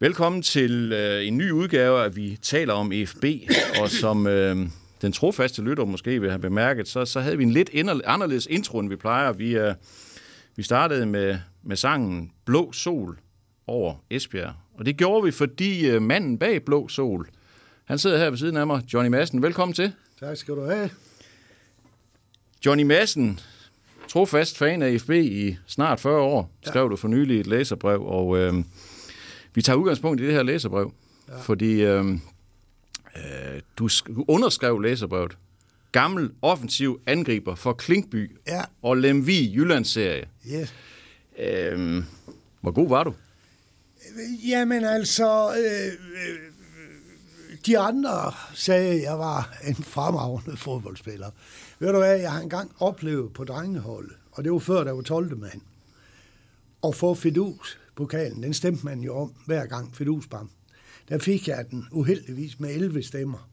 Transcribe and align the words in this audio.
Velkommen 0.00 0.42
til 0.42 0.92
øh, 0.92 1.26
en 1.26 1.36
ny 1.36 1.50
udgave 1.50 2.04
af 2.04 2.16
Vi 2.16 2.38
taler 2.42 2.74
om 2.74 2.92
EFB, 2.92 3.24
og 3.80 3.90
som 3.90 4.26
øh, 4.26 4.56
den 5.02 5.12
trofaste 5.12 5.62
lytter 5.62 5.84
måske 5.84 6.20
vil 6.20 6.30
have 6.30 6.40
bemærket, 6.40 6.88
så, 6.88 7.04
så 7.04 7.20
havde 7.20 7.38
vi 7.38 7.42
en 7.42 7.50
lidt 7.50 7.70
anderledes 8.04 8.46
intro, 8.50 8.78
end 8.78 8.88
vi 8.88 8.96
plejer. 8.96 9.32
Vi, 9.32 9.56
øh, 9.56 9.74
vi 10.56 10.62
startede 10.62 11.06
med, 11.06 11.38
med 11.62 11.76
sangen 11.76 12.32
Blå 12.44 12.72
Sol 12.72 13.18
over 13.66 13.94
Esbjerg, 14.10 14.52
og 14.74 14.86
det 14.86 14.96
gjorde 14.96 15.24
vi, 15.24 15.30
fordi 15.30 15.90
øh, 15.90 16.02
manden 16.02 16.38
bag 16.38 16.62
Blå 16.62 16.88
Sol, 16.88 17.28
han 17.84 17.98
sidder 17.98 18.18
her 18.18 18.30
ved 18.30 18.38
siden 18.38 18.56
af 18.56 18.66
mig, 18.66 18.82
Johnny 18.94 19.10
Madsen. 19.10 19.42
Velkommen 19.42 19.74
til. 19.74 19.92
Tak 20.20 20.36
skal 20.36 20.54
du 20.54 20.64
have. 20.64 20.90
Johnny 22.66 22.82
Madsen, 22.82 23.40
trofast 24.08 24.58
fan 24.58 24.82
af 24.82 24.88
EFB 24.88 25.10
i 25.10 25.56
snart 25.66 26.00
40 26.00 26.20
år, 26.20 26.50
skrev 26.62 26.82
ja. 26.82 26.88
du 26.88 26.96
for 26.96 27.08
nylig 27.08 27.40
et 27.40 27.46
læserbrev, 27.46 28.06
og 28.06 28.38
øh, 28.38 28.54
vi 29.58 29.62
tager 29.62 29.76
udgangspunkt 29.76 30.20
i 30.20 30.24
det 30.24 30.32
her 30.32 30.42
læserbrev, 30.42 30.92
ja. 31.28 31.40
fordi 31.40 31.82
øh, 31.82 32.06
øh, 33.16 33.60
du 33.78 33.88
underskrev 34.28 34.80
læserbrevet. 34.80 35.38
Gammel 35.92 36.30
offensiv 36.42 37.00
angriber 37.06 37.54
for 37.54 37.72
Klinkby 37.72 38.36
ja. 38.46 38.62
og 38.82 38.96
Lemvi 38.96 39.54
Jyllandsserie. 39.54 40.28
Yes. 40.52 40.74
Øh, 41.38 42.04
hvor 42.60 42.70
god 42.70 42.88
var 42.88 43.04
du? 43.04 43.14
Jamen 44.48 44.84
altså, 44.84 45.50
øh, 45.50 45.86
øh, 45.86 46.38
de 47.66 47.78
andre 47.78 48.32
sagde, 48.54 48.94
at 48.94 49.02
jeg 49.02 49.18
var 49.18 49.56
en 49.66 49.74
fremragende 49.74 50.56
fodboldspiller. 50.56 51.30
Ved 51.78 51.92
du 51.92 51.98
hvad, 51.98 52.16
jeg 52.16 52.32
har 52.32 52.40
engang 52.40 52.72
oplevet 52.78 53.32
på 53.32 53.44
drengeholdet, 53.44 54.16
og 54.32 54.44
det 54.44 54.52
var 54.52 54.58
før, 54.58 54.84
der 54.84 54.92
var 54.92 55.02
12. 55.02 55.36
mand, 55.36 55.60
at 56.84 56.94
få 56.94 57.14
Fidus 57.14 57.78
pokalen, 57.98 58.42
den 58.42 58.54
stemte 58.54 58.84
man 58.84 59.00
jo 59.00 59.16
om 59.16 59.32
hver 59.46 59.66
gang 59.66 59.96
Fidus 59.96 60.26
bam. 60.26 60.50
Der 61.08 61.18
fik 61.18 61.48
jeg 61.48 61.64
den 61.70 61.86
uheldigvis 61.92 62.60
med 62.60 62.70
11 62.74 63.02
stemmer. 63.02 63.50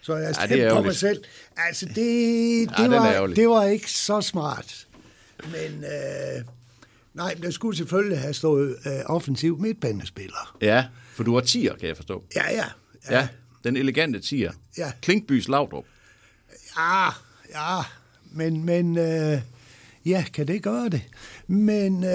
Så 0.00 0.16
jeg 0.16 0.34
stemte 0.34 0.56
ja, 0.56 0.74
på 0.74 0.82
mig 0.82 0.96
selv. 0.96 1.24
Altså, 1.56 1.86
det, 1.86 1.96
det, 1.96 2.78
ja, 2.78 2.88
var, 2.88 3.26
det 3.26 3.48
var 3.48 3.64
ikke 3.64 3.90
så 3.90 4.20
smart. 4.20 4.86
Men 5.44 5.84
øh, 5.84 6.44
nej, 7.14 7.34
der 7.42 7.50
skulle 7.50 7.76
selvfølgelig 7.76 8.18
have 8.18 8.34
stået 8.34 8.76
øh, 8.86 8.92
offensiv 9.06 9.58
midtbanespiller. 9.58 10.56
Ja, 10.62 10.86
for 11.12 11.24
du 11.24 11.34
var 11.34 11.40
tiger, 11.40 11.76
kan 11.76 11.88
jeg 11.88 11.96
forstå. 11.96 12.24
Ja, 12.36 12.52
ja. 12.52 12.64
Ja, 13.10 13.18
ja 13.18 13.28
den 13.64 13.76
elegante 13.76 14.20
tiger. 14.20 14.52
Ja. 14.78 14.92
Klinkbys 15.02 15.48
Lavdrup. 15.48 15.84
Ja, 16.78 17.08
ja, 17.54 17.82
men, 18.32 18.64
men 18.64 18.98
øh, 18.98 19.40
ja, 20.06 20.24
kan 20.34 20.48
det 20.48 20.62
gøre 20.62 20.88
det? 20.88 21.02
Men 21.46 22.04
øh, 22.04 22.10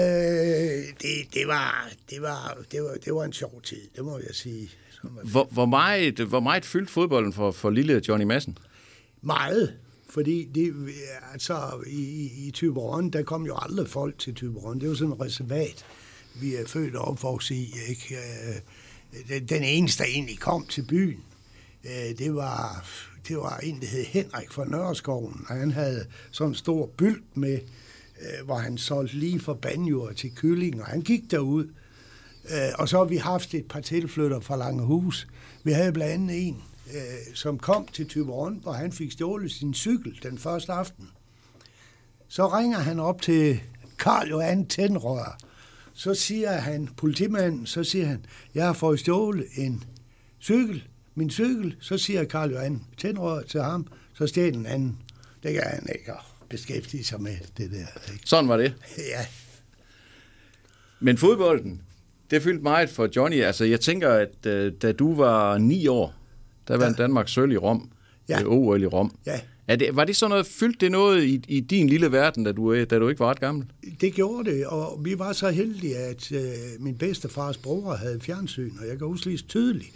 det, 1.02 1.34
det, 1.34 1.46
var, 1.46 1.90
det, 2.10 2.22
var, 2.22 2.58
det, 2.72 2.82
var, 2.82 2.94
det 3.04 3.14
var 3.14 3.24
en 3.24 3.32
sjov 3.32 3.62
tid, 3.62 3.88
det 3.96 4.04
må 4.04 4.18
jeg 4.18 4.34
sige. 4.34 4.70
Hvor, 5.02 5.48
hvor, 5.50 5.66
meget, 5.66 6.18
hvor 6.18 6.40
meget 6.40 6.64
fyldt 6.64 6.90
fodbolden 6.90 7.32
for, 7.32 7.50
for 7.50 7.70
lille 7.70 8.02
Johnny 8.08 8.24
Madsen? 8.24 8.58
Meget, 9.22 9.74
fordi 10.10 10.48
det, 10.54 10.74
altså, 11.32 11.84
i, 11.86 12.30
i 12.46 12.50
Tyberon, 12.50 13.10
der 13.10 13.22
kom 13.22 13.46
jo 13.46 13.56
aldrig 13.62 13.88
folk 13.88 14.18
til 14.18 14.34
Tyberon. 14.34 14.80
Det 14.80 14.88
var 14.88 14.94
sådan 14.94 15.12
en 15.12 15.20
reservat, 15.20 15.86
vi 16.40 16.54
er 16.54 16.66
født 16.66 16.96
og 16.96 17.04
opvokset 17.04 17.54
i. 17.54 17.74
Ikke? 17.88 18.16
Øh, 19.30 19.48
den 19.48 19.62
eneste, 19.62 20.02
der 20.02 20.08
egentlig 20.08 20.38
kom 20.38 20.66
til 20.66 20.82
byen, 20.82 21.20
øh, 21.84 22.18
det 22.18 22.34
var 22.34 22.84
det 23.28 23.36
var 23.36 23.58
en, 23.58 23.80
der 23.80 23.86
hed 23.86 24.04
Henrik 24.04 24.52
fra 24.52 24.64
Nørreskoven, 24.64 25.46
og 25.48 25.56
han 25.56 25.70
havde 25.70 26.06
sådan 26.30 26.50
en 26.50 26.54
stor 26.54 26.86
bylt 26.86 27.36
med, 27.36 27.58
øh, 28.22 28.44
hvor 28.44 28.56
han 28.56 28.78
solgte 28.78 29.16
lige 29.16 29.40
for 29.40 29.54
banjord 29.54 30.14
til 30.14 30.34
kylling, 30.34 30.80
og 30.80 30.86
han 30.86 31.00
gik 31.00 31.30
derud. 31.30 31.64
Øh, 32.44 32.72
og 32.78 32.88
så 32.88 32.98
har 32.98 33.04
vi 33.04 33.16
haft 33.16 33.54
et 33.54 33.66
par 33.68 33.80
tilflytter 33.80 34.40
fra 34.40 34.56
Langehus. 34.56 35.28
Vi 35.64 35.72
havde 35.72 35.92
blandt 35.92 36.12
andet 36.12 36.48
en, 36.48 36.62
øh, 36.94 37.34
som 37.34 37.58
kom 37.58 37.86
til 37.92 38.08
Tyberon, 38.08 38.58
hvor 38.62 38.72
han 38.72 38.92
fik 38.92 39.12
stjålet 39.12 39.52
sin 39.52 39.74
cykel 39.74 40.18
den 40.22 40.38
første 40.38 40.72
aften. 40.72 41.08
Så 42.28 42.48
ringer 42.48 42.78
han 42.78 42.98
op 42.98 43.22
til 43.22 43.60
Karl 43.98 44.28
Johan 44.28 44.66
Tændrør. 44.66 45.38
Så 45.94 46.14
siger 46.14 46.50
han, 46.50 46.88
politimanden, 46.96 47.66
så 47.66 47.84
siger 47.84 48.06
han, 48.06 48.24
jeg 48.54 48.66
har 48.66 48.72
fået 48.72 49.00
stjålet 49.00 49.46
en 49.56 49.84
cykel 50.40 50.88
min 51.14 51.30
cykel, 51.30 51.76
så 51.80 51.98
siger 51.98 52.24
Karl 52.24 52.50
Johan 52.50 52.84
tændrør 52.98 53.42
til 53.42 53.62
ham, 53.62 53.86
så 54.14 54.26
stjæl 54.26 54.52
den 54.52 54.66
anden. 54.66 54.98
Det 55.42 55.54
kan 55.54 55.62
han 55.62 55.86
ikke 55.98 56.12
beskæftige 56.52 57.04
sig 57.04 57.20
med, 57.20 57.36
det 57.58 57.70
der. 57.70 58.12
Ikke? 58.12 58.22
Sådan 58.24 58.48
var 58.48 58.56
det? 58.56 58.74
Ja. 58.98 59.26
Men 61.00 61.18
fodbolden, 61.18 61.80
det 62.30 62.42
fyldte 62.42 62.62
meget 62.62 62.90
for 62.90 63.08
Johnny. 63.16 63.42
Altså, 63.42 63.64
jeg 63.64 63.80
tænker, 63.80 64.10
at 64.10 64.46
uh, 64.46 64.72
da 64.82 64.92
du 64.92 65.14
var 65.14 65.58
ni 65.58 65.86
år, 65.86 66.14
der 66.68 66.76
vandt 66.76 66.98
ja. 66.98 67.02
Danmark 67.02 67.28
sølv 67.28 67.52
i 67.52 67.56
Rom. 67.56 67.90
Ja. 68.28 68.44
OL 68.44 68.82
i 68.82 68.86
Rom. 68.86 69.14
Ja. 69.26 69.40
Er 69.68 69.76
det, 69.76 69.96
var 69.96 70.04
det 70.04 70.16
sådan 70.16 70.30
noget, 70.30 70.46
fyldte 70.46 70.78
det 70.80 70.92
noget 70.92 71.24
i, 71.24 71.44
i 71.48 71.60
din 71.60 71.88
lille 71.88 72.12
verden, 72.12 72.44
da 72.44 72.52
du, 72.52 72.84
da 72.84 72.98
du 72.98 73.08
ikke 73.08 73.20
var 73.20 73.30
ret 73.30 73.40
gammel? 73.40 73.66
Det 74.00 74.14
gjorde 74.14 74.50
det, 74.50 74.66
og 74.66 75.04
vi 75.04 75.18
var 75.18 75.32
så 75.32 75.50
heldige, 75.50 75.96
at 75.96 76.32
uh, 76.32 76.84
min 76.84 76.98
bedstefars 76.98 77.58
bror 77.58 77.94
havde 77.94 78.20
fjernsyn, 78.20 78.72
og 78.80 78.88
jeg 78.88 78.98
kan 78.98 79.06
huske 79.06 79.26
lige 79.26 79.38
tydeligt, 79.48 79.92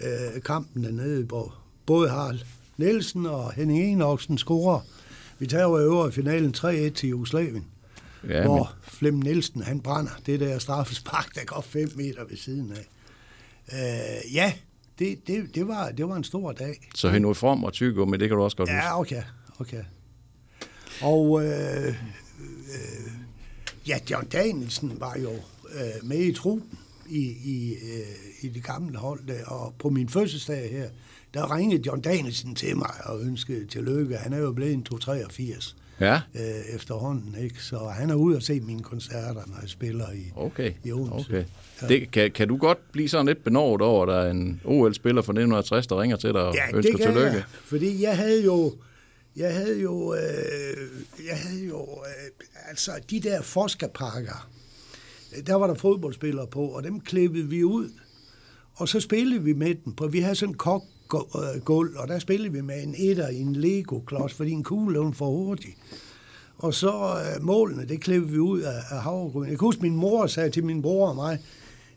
øh, 0.00 0.42
kampen 0.42 0.84
dernede, 0.84 1.24
hvor 1.24 1.54
både 1.86 2.08
Harald 2.08 2.40
Nielsen 2.76 3.26
og 3.26 3.52
Henning 3.52 3.92
Enoksen 3.92 4.38
scorer. 4.38 4.80
Vi 5.38 5.46
tager 5.46 5.64
jo 5.64 5.78
øver 5.78 6.08
i 6.08 6.12
finalen 6.12 6.54
3-1 6.56 6.90
til 6.90 7.08
Jugoslavien, 7.08 7.66
ja, 8.28 8.42
hvor 8.42 8.56
men... 8.56 8.66
Flem 8.82 9.14
Nielsen 9.14 9.62
han 9.62 9.80
brænder 9.80 10.10
det 10.26 10.40
der 10.40 10.58
straffespark, 10.58 11.34
der 11.34 11.44
går 11.44 11.60
5 11.60 11.90
meter 11.96 12.24
ved 12.24 12.36
siden 12.36 12.72
af. 12.72 12.88
Øh, 13.72 14.34
ja, 14.34 14.52
det, 14.98 15.26
det, 15.26 15.54
det, 15.54 15.68
var, 15.68 15.90
det 15.90 16.08
var 16.08 16.16
en 16.16 16.24
stor 16.24 16.52
dag. 16.52 16.88
Så 16.94 17.18
nu 17.18 17.34
form 17.34 17.64
og 17.64 17.72
tygo, 17.72 18.04
men 18.04 18.20
det 18.20 18.28
kan 18.28 18.36
du 18.36 18.44
også 18.44 18.56
godt 18.56 18.68
Ja, 18.68 19.00
okay. 19.00 19.22
okay. 19.58 19.82
Og 21.02 21.44
øh, 21.44 21.88
øh, 21.88 21.94
ja, 23.88 23.98
John 24.10 24.26
Danielsen 24.26 25.00
var 25.00 25.16
jo 25.18 25.30
øh, 25.74 26.08
med 26.08 26.18
i 26.18 26.32
truppen 26.32 26.78
i, 27.08 27.36
i, 27.44 27.72
øh, 27.72 28.40
i 28.40 28.48
det 28.48 28.64
gamle 28.64 28.98
hold 28.98 29.26
der. 29.28 29.44
Og 29.44 29.74
på 29.78 29.90
min 29.90 30.08
fødselsdag 30.08 30.70
her, 30.70 30.88
der 31.34 31.56
ringede 31.56 31.82
John 31.86 32.00
Danielsen 32.00 32.54
til 32.54 32.76
mig 32.76 32.94
og 33.04 33.20
ønskede 33.20 33.66
tillykke. 33.66 34.16
Han 34.16 34.32
er 34.32 34.38
jo 34.38 34.52
blevet 34.52 34.72
en 34.72 34.82
283 34.82 35.76
ja. 36.00 36.14
øh, 36.34 36.74
efterhånden, 36.74 37.34
ikke? 37.42 37.62
Så 37.62 37.78
han 37.78 38.10
er 38.10 38.14
ude 38.14 38.36
og 38.36 38.42
se 38.42 38.60
mine 38.60 38.82
koncerter, 38.82 39.42
når 39.46 39.56
jeg 39.60 39.68
spiller 39.68 40.12
i, 40.12 40.32
okay. 40.36 40.72
i 40.84 40.92
Odense. 40.92 41.28
Okay. 41.28 41.44
Ja. 41.82 41.86
Det, 41.86 42.10
kan, 42.10 42.30
kan 42.30 42.48
du 42.48 42.56
godt 42.56 42.92
blive 42.92 43.08
sådan 43.08 43.26
lidt 43.26 43.44
benådet 43.44 43.82
over, 43.82 44.02
at 44.02 44.08
der 44.08 44.14
er 44.14 44.30
en 44.30 44.60
OL-spiller 44.64 45.22
fra 45.22 45.32
1960, 45.32 45.86
der 45.86 46.00
ringer 46.00 46.16
til 46.16 46.32
dig 46.32 46.42
og 46.42 46.54
ja, 46.54 46.76
ønsker 46.76 46.92
det 46.92 47.00
kan 47.00 47.12
tillykke? 47.12 47.36
Jeg, 47.36 47.44
fordi 47.64 48.02
jeg 48.02 48.16
havde 48.16 48.44
jo 48.44 48.72
jeg 49.36 49.54
havde 49.54 49.80
jo, 49.80 50.14
øh, 50.14 51.26
jeg 51.26 51.38
havde 51.38 51.66
jo 51.66 51.82
øh, 51.82 52.46
altså 52.68 52.92
de 53.10 53.20
der 53.20 53.42
forskerpakker, 53.42 54.48
der 55.46 55.54
var 55.54 55.66
der 55.66 55.74
fodboldspillere 55.74 56.46
på, 56.46 56.60
og 56.60 56.82
dem 56.82 57.00
klippede 57.00 57.48
vi 57.48 57.64
ud. 57.64 57.90
Og 58.74 58.88
så 58.88 59.00
spillede 59.00 59.42
vi 59.42 59.52
med 59.52 59.74
dem, 59.84 59.92
på 59.92 60.06
vi 60.06 60.20
havde 60.20 60.34
sådan 60.34 60.54
en 60.54 60.58
kok 60.58 60.82
Øh, 61.14 61.60
gulv, 61.64 61.96
og 61.96 62.08
der 62.08 62.18
spillede 62.18 62.52
vi 62.52 62.60
med 62.60 62.82
en 62.82 62.94
etter 62.98 63.28
i 63.28 63.40
en 63.40 63.56
Lego-klods, 63.56 64.32
fordi 64.32 64.50
en 64.50 64.62
kugle 64.62 64.98
var 64.98 65.10
for 65.10 65.26
hurtig. 65.26 65.76
Og 66.58 66.74
så 66.74 66.90
øh, 66.90 67.44
målene, 67.44 67.88
det 67.88 68.00
klippede 68.00 68.32
vi 68.32 68.38
ud 68.38 68.60
af, 68.60 68.80
af 68.90 69.02
havregryn. 69.02 69.48
Jeg 69.48 69.58
kan 69.58 69.66
huske, 69.66 69.82
min 69.82 69.96
mor 69.96 70.26
sagde 70.26 70.50
til 70.50 70.64
min 70.64 70.82
bror 70.82 71.08
og 71.08 71.16
mig, 71.16 71.38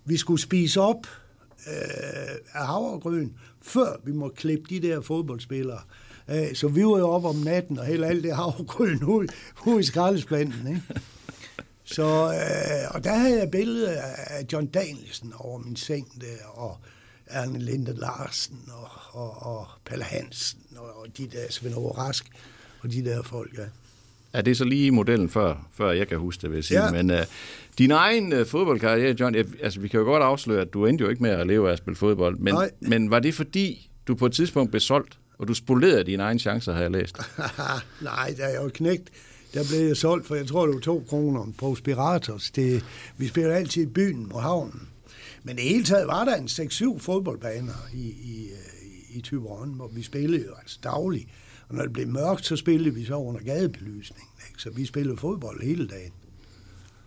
vi 0.05 0.17
skulle 0.17 0.41
spise 0.41 0.81
op 0.81 1.07
øh, 1.67 2.35
af 2.53 2.67
havregryn, 2.67 3.29
før 3.61 3.99
vi 4.03 4.11
må 4.11 4.29
klippe 4.29 4.65
de 4.69 4.87
der 4.87 5.01
fodboldspillere. 5.01 5.79
Øh, 6.29 6.55
så 6.55 6.67
vi 6.67 6.85
var 6.85 6.97
jo 6.97 7.09
op 7.09 7.25
om 7.25 7.35
natten 7.35 7.79
og 7.79 7.85
hælde 7.85 8.07
alt 8.07 8.23
det 8.23 8.35
havregryn 8.35 9.03
ud, 9.17 9.27
ud 9.65 9.79
i 9.79 9.83
skraldespanden. 9.83 10.67
Ikke? 10.67 10.81
Så, 11.83 12.03
øh, 12.03 12.95
og 12.95 13.03
der 13.03 13.13
havde 13.13 13.39
jeg 13.39 13.51
billeder 13.51 14.01
af 14.27 14.45
John 14.53 14.65
Danielsen 14.65 15.33
over 15.37 15.59
min 15.59 15.75
seng 15.75 16.21
der, 16.21 16.45
og 16.47 16.77
Erne 17.31 17.59
Linde 17.59 17.93
Larsen, 17.93 18.59
og, 18.73 18.89
og, 19.21 19.55
og 19.57 19.67
Palle 19.85 20.03
Hansen, 20.03 20.59
og, 20.77 21.01
og 21.01 21.07
de 21.17 21.27
der 21.27 21.45
Svend 21.49 21.75
Rask, 21.75 22.25
og 22.81 22.91
de 22.91 23.05
der 23.05 23.21
folk, 23.21 23.57
ja. 23.57 23.63
Er 24.33 24.41
det 24.41 24.57
så 24.57 24.63
lige 24.63 24.91
modellen 24.91 25.29
før, 25.29 25.69
før 25.73 25.91
jeg 25.91 26.07
kan 26.07 26.17
huske 26.17 26.41
det, 26.41 26.49
vil 26.49 26.57
jeg 26.57 26.63
sige. 26.63 26.83
Ja. 26.83 26.91
Men 26.91 27.11
uh, 27.11 27.17
din 27.77 27.91
egen 27.91 28.33
uh, 28.33 28.45
fodboldkarriere, 28.45 29.15
John, 29.19 29.35
altså 29.35 29.79
vi 29.79 29.87
kan 29.87 29.99
jo 29.99 30.05
godt 30.05 30.23
afsløre, 30.23 30.61
at 30.61 30.73
du 30.73 30.85
endte 30.85 31.03
jo 31.03 31.09
ikke 31.09 31.23
med 31.23 31.29
at 31.29 31.47
leve 31.47 31.67
af 31.67 31.71
at 31.71 31.77
spille 31.77 31.95
fodbold. 31.95 32.37
Men, 32.37 32.55
men 32.79 33.11
var 33.11 33.19
det 33.19 33.33
fordi, 33.33 33.89
du 34.07 34.15
på 34.15 34.25
et 34.25 34.33
tidspunkt 34.33 34.71
blev 34.71 34.79
solgt, 34.79 35.19
og 35.37 35.47
du 35.47 35.53
spolerede 35.53 36.03
dine 36.03 36.23
egne 36.23 36.39
chancer, 36.39 36.73
har 36.73 36.81
jeg 36.81 36.91
læst? 36.91 37.17
Nej, 38.01 38.33
der 38.37 38.45
er 38.45 38.63
jo 38.63 38.69
knægt 38.73 39.09
der 39.53 39.63
blev 39.69 39.87
jeg 39.87 39.97
solgt 39.97 40.27
for, 40.27 40.35
jeg 40.35 40.47
tror, 40.47 40.65
det 40.65 40.75
var 40.75 40.81
to 40.81 41.03
kroner 41.09 41.47
på 41.57 41.75
Spiratos. 41.75 42.51
Det, 42.51 42.83
vi 43.17 43.27
spillede 43.27 43.55
altid 43.55 43.83
i 43.83 43.85
byen 43.85 44.29
på 44.29 44.39
havnen. 44.39 44.87
Men 45.43 45.55
det 45.55 45.63
hele 45.63 45.83
taget 45.85 46.07
var 46.07 46.25
der 46.25 46.35
en 46.35 46.45
6-7 46.45 46.99
fodboldbaner 46.99 47.87
i, 47.93 47.97
i, 47.97 48.49
i, 49.11 49.17
i 49.17 49.21
Tyberon, 49.21 49.69
hvor 49.73 49.87
vi 49.87 50.03
spillede 50.03 50.45
jo 50.45 50.53
altså 50.61 50.79
dagligt. 50.83 51.27
Og 51.69 51.75
når 51.75 51.83
det 51.83 51.93
blev 51.93 52.07
mørkt, 52.07 52.45
så 52.45 52.55
spillede 52.55 52.95
vi 52.95 53.05
så 53.05 53.15
under 53.15 53.41
gadebelysning. 53.41 54.27
Ikke? 54.49 54.61
Så 54.61 54.69
vi 54.69 54.85
spillede 54.85 55.17
fodbold 55.17 55.63
hele 55.63 55.87
dagen. 55.87 56.11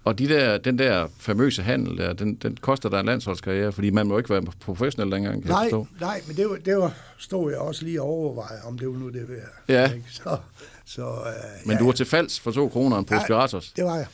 Og 0.04 0.18
de 0.18 0.28
der, 0.28 0.58
den 0.58 0.78
der 0.78 1.08
famøse 1.18 1.62
handel, 1.62 1.98
der, 1.98 2.12
den, 2.12 2.34
den 2.34 2.56
koster 2.60 2.88
dig 2.88 3.00
en 3.00 3.06
landsholdskarriere, 3.06 3.72
fordi 3.72 3.90
man 3.90 4.06
må 4.06 4.18
ikke 4.18 4.30
være 4.30 4.42
professionel 4.60 5.10
længere, 5.10 5.32
kan 5.32 5.42
nej, 5.44 5.58
jeg 5.58 5.70
forstå. 5.70 5.86
Nej, 6.00 6.22
men 6.26 6.36
det 6.36 6.48
var, 6.50 6.56
det 6.56 6.76
var, 6.76 6.94
stod 7.18 7.50
jeg 7.50 7.60
også 7.60 7.84
lige 7.84 8.02
og 8.02 8.08
overveje, 8.08 8.62
om 8.64 8.78
det 8.78 8.88
var 8.88 8.94
nu 8.94 9.08
det 9.08 9.28
værd. 9.28 9.48
Ja. 9.68 9.92
Ikke? 9.92 10.06
Så, 10.10 10.38
så, 10.84 11.06
uh, 11.06 11.66
Men 11.66 11.72
ja, 11.72 11.78
du 11.78 11.84
var 11.84 11.92
til 11.92 12.06
falds 12.06 12.40
for 12.40 12.50
to 12.50 12.68
kroner 12.68 12.98
en 12.98 13.04
pose 13.04 13.34
Ja. 13.34 13.46
Det 13.76 13.84
var 13.84 13.96
jeg. 13.96 14.06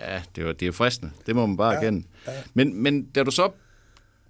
Ja, 0.00 0.22
det, 0.36 0.44
var, 0.44 0.52
det 0.52 0.68
er 0.68 0.72
fristende. 0.72 1.12
Det 1.26 1.36
må 1.36 1.46
man 1.46 1.56
bare 1.56 1.72
Ja, 1.72 1.78
erkende. 1.78 2.06
ja. 2.26 2.32
Men, 2.54 2.82
men 2.82 3.02
da 3.02 3.22
du 3.22 3.30
så 3.30 3.50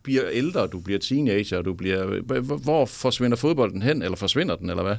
bliver 0.04 0.22
ældre, 0.30 0.66
du 0.66 0.80
bliver 0.80 0.98
teenager, 0.98 1.62
du 1.62 1.74
bliver, 1.74 2.20
hvor- 2.62 2.86
forsvinder 2.86 3.36
fodbolden 3.36 3.82
hen, 3.82 4.02
eller 4.02 4.16
forsvinder 4.16 4.56
den, 4.56 4.70
eller 4.70 4.82
hvad? 4.82 4.96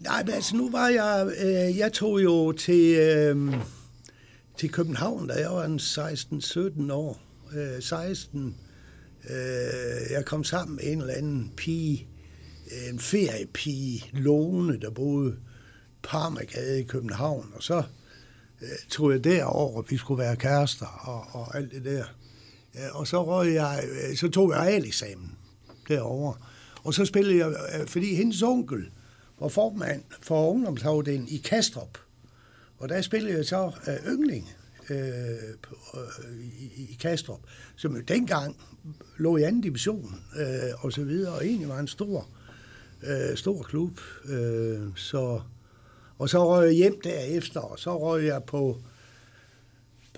Nej, 0.00 0.24
men 0.24 0.34
altså 0.34 0.56
nu 0.56 0.70
var 0.70 0.88
jeg, 0.88 1.30
øh, 1.44 1.78
jeg 1.78 1.92
tog 1.92 2.22
jo 2.22 2.52
til, 2.52 2.94
øh, 2.98 3.54
til 4.58 4.70
København, 4.72 5.28
da 5.28 5.34
jeg 5.34 5.50
var 5.50 5.64
en 5.64 5.78
16-17 5.78 6.90
år. 6.92 7.20
Øh, 7.56 7.82
16. 7.82 8.56
Øh, 9.30 9.36
jeg 10.10 10.24
kom 10.26 10.44
sammen 10.44 10.76
med 10.76 10.92
en 10.92 11.00
eller 11.00 11.14
anden 11.14 11.52
pige, 11.56 12.06
en 12.92 12.98
feriepige, 12.98 14.04
Lone, 14.12 14.80
der 14.80 14.90
boede 14.90 15.36
Parmagade 16.02 16.80
i 16.80 16.84
København, 16.84 17.46
og 17.54 17.62
så 17.62 17.82
øh, 18.62 18.68
tog 18.88 19.12
jeg 19.12 19.24
derover, 19.24 19.82
vi 19.82 19.96
skulle 19.96 20.18
være 20.22 20.36
kærester 20.36 20.86
og, 20.86 21.40
og 21.40 21.56
alt 21.56 21.72
det 21.72 21.84
der. 21.84 22.04
Og 22.92 23.06
så, 23.06 23.24
røg 23.24 23.54
jeg, 23.54 23.84
øh, 24.10 24.16
så 24.16 24.28
tog 24.28 24.50
jeg 24.50 24.60
realeksamen 24.60 25.36
derovre. 25.88 26.34
Og 26.84 26.94
så 26.94 27.04
spillede 27.04 27.38
jeg, 27.38 27.80
øh, 27.80 27.86
fordi 27.86 28.14
hendes 28.14 28.42
onkel 28.42 28.90
var 29.40 29.48
formand 29.48 30.02
for 30.22 30.50
ungdomsafdelingen 30.50 31.28
i 31.28 31.36
Kastrup. 31.36 31.98
Og 32.78 32.88
der 32.88 33.02
spillede 33.02 33.36
jeg 33.36 33.44
så 33.44 33.72
øh, 33.88 34.12
yndling 34.12 34.50
øh, 34.90 34.98
på, 35.62 35.76
øh, 35.94 36.44
i, 36.60 36.82
i 36.90 36.96
Kastrup, 37.00 37.40
som 37.76 37.96
jo 37.96 38.00
dengang 38.00 38.56
lå 39.18 39.36
i 39.36 39.42
anden 39.42 39.60
division 39.60 40.22
øh, 40.38 40.84
og 40.84 40.92
så 40.92 41.04
videre, 41.04 41.34
og 41.34 41.46
egentlig 41.46 41.68
var 41.68 41.78
en 41.78 41.88
stor, 41.88 42.28
øh, 43.02 43.36
stor 43.36 43.62
klub. 43.62 44.00
Øh, 44.24 44.80
så, 44.96 45.40
og 46.18 46.28
så 46.28 46.48
røg 46.48 46.66
jeg 46.66 46.74
hjem 46.74 47.00
derefter, 47.00 47.60
og 47.60 47.78
så 47.78 47.98
røg 47.98 48.24
jeg 48.24 48.44
på, 48.44 48.78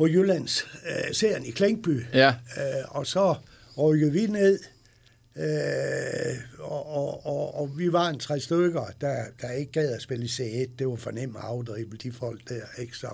på 0.00 0.06
Jyllands 0.06 0.66
øh, 0.86 1.14
serien 1.14 1.44
i 1.44 1.50
Klinkby. 1.50 2.04
Ja. 2.14 2.28
Øh, 2.28 2.84
og 2.88 3.06
så 3.06 3.34
rykkede 3.78 4.12
vi 4.12 4.26
ned, 4.26 4.58
øh, 5.36 5.44
og, 6.58 6.86
og, 6.96 7.26
og, 7.26 7.60
og 7.60 7.78
vi 7.78 7.92
var 7.92 8.08
en 8.08 8.18
tre 8.18 8.40
stykker, 8.40 8.84
der, 9.00 9.24
der 9.42 9.50
ikke 9.50 9.72
gad 9.72 9.94
at 9.94 10.02
spille 10.02 10.24
i 10.24 10.28
C1. 10.28 10.70
Det 10.78 10.88
var 10.88 10.96
for 10.96 11.10
nemt 11.10 11.36
at 11.36 11.42
afdrible 11.44 11.98
de 11.98 12.12
folk 12.12 12.48
der, 12.48 12.62
ikke? 12.78 12.96
Så, 12.96 13.08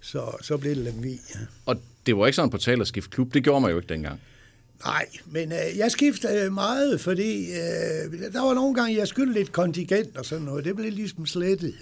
så, 0.00 0.36
så 0.42 0.56
blev 0.56 0.74
det 0.74 0.84
Lemvi. 0.84 1.20
Ja. 1.34 1.40
Og 1.66 1.76
det 2.06 2.16
var 2.16 2.26
ikke 2.26 2.36
sådan 2.36 2.50
på 2.50 2.58
tale 2.58 2.80
at 2.80 2.86
skifte 2.86 3.10
klub. 3.10 3.34
Det 3.34 3.44
gjorde 3.44 3.60
man 3.60 3.70
jo 3.70 3.76
ikke 3.76 3.94
dengang. 3.94 4.20
Nej, 4.84 5.06
men 5.26 5.52
øh, 5.52 5.78
jeg 5.78 5.90
skiftede 5.90 6.50
meget, 6.50 7.00
fordi 7.00 7.50
øh, 7.50 8.32
der 8.32 8.46
var 8.46 8.54
nogle 8.54 8.74
gange, 8.74 8.96
jeg 8.96 9.08
skyldte 9.08 9.32
lidt 9.32 9.52
kontingent 9.52 10.16
og 10.16 10.24
sådan 10.24 10.44
noget. 10.44 10.64
Det 10.64 10.76
blev 10.76 10.92
ligesom 10.92 11.26
slettet. 11.26 11.74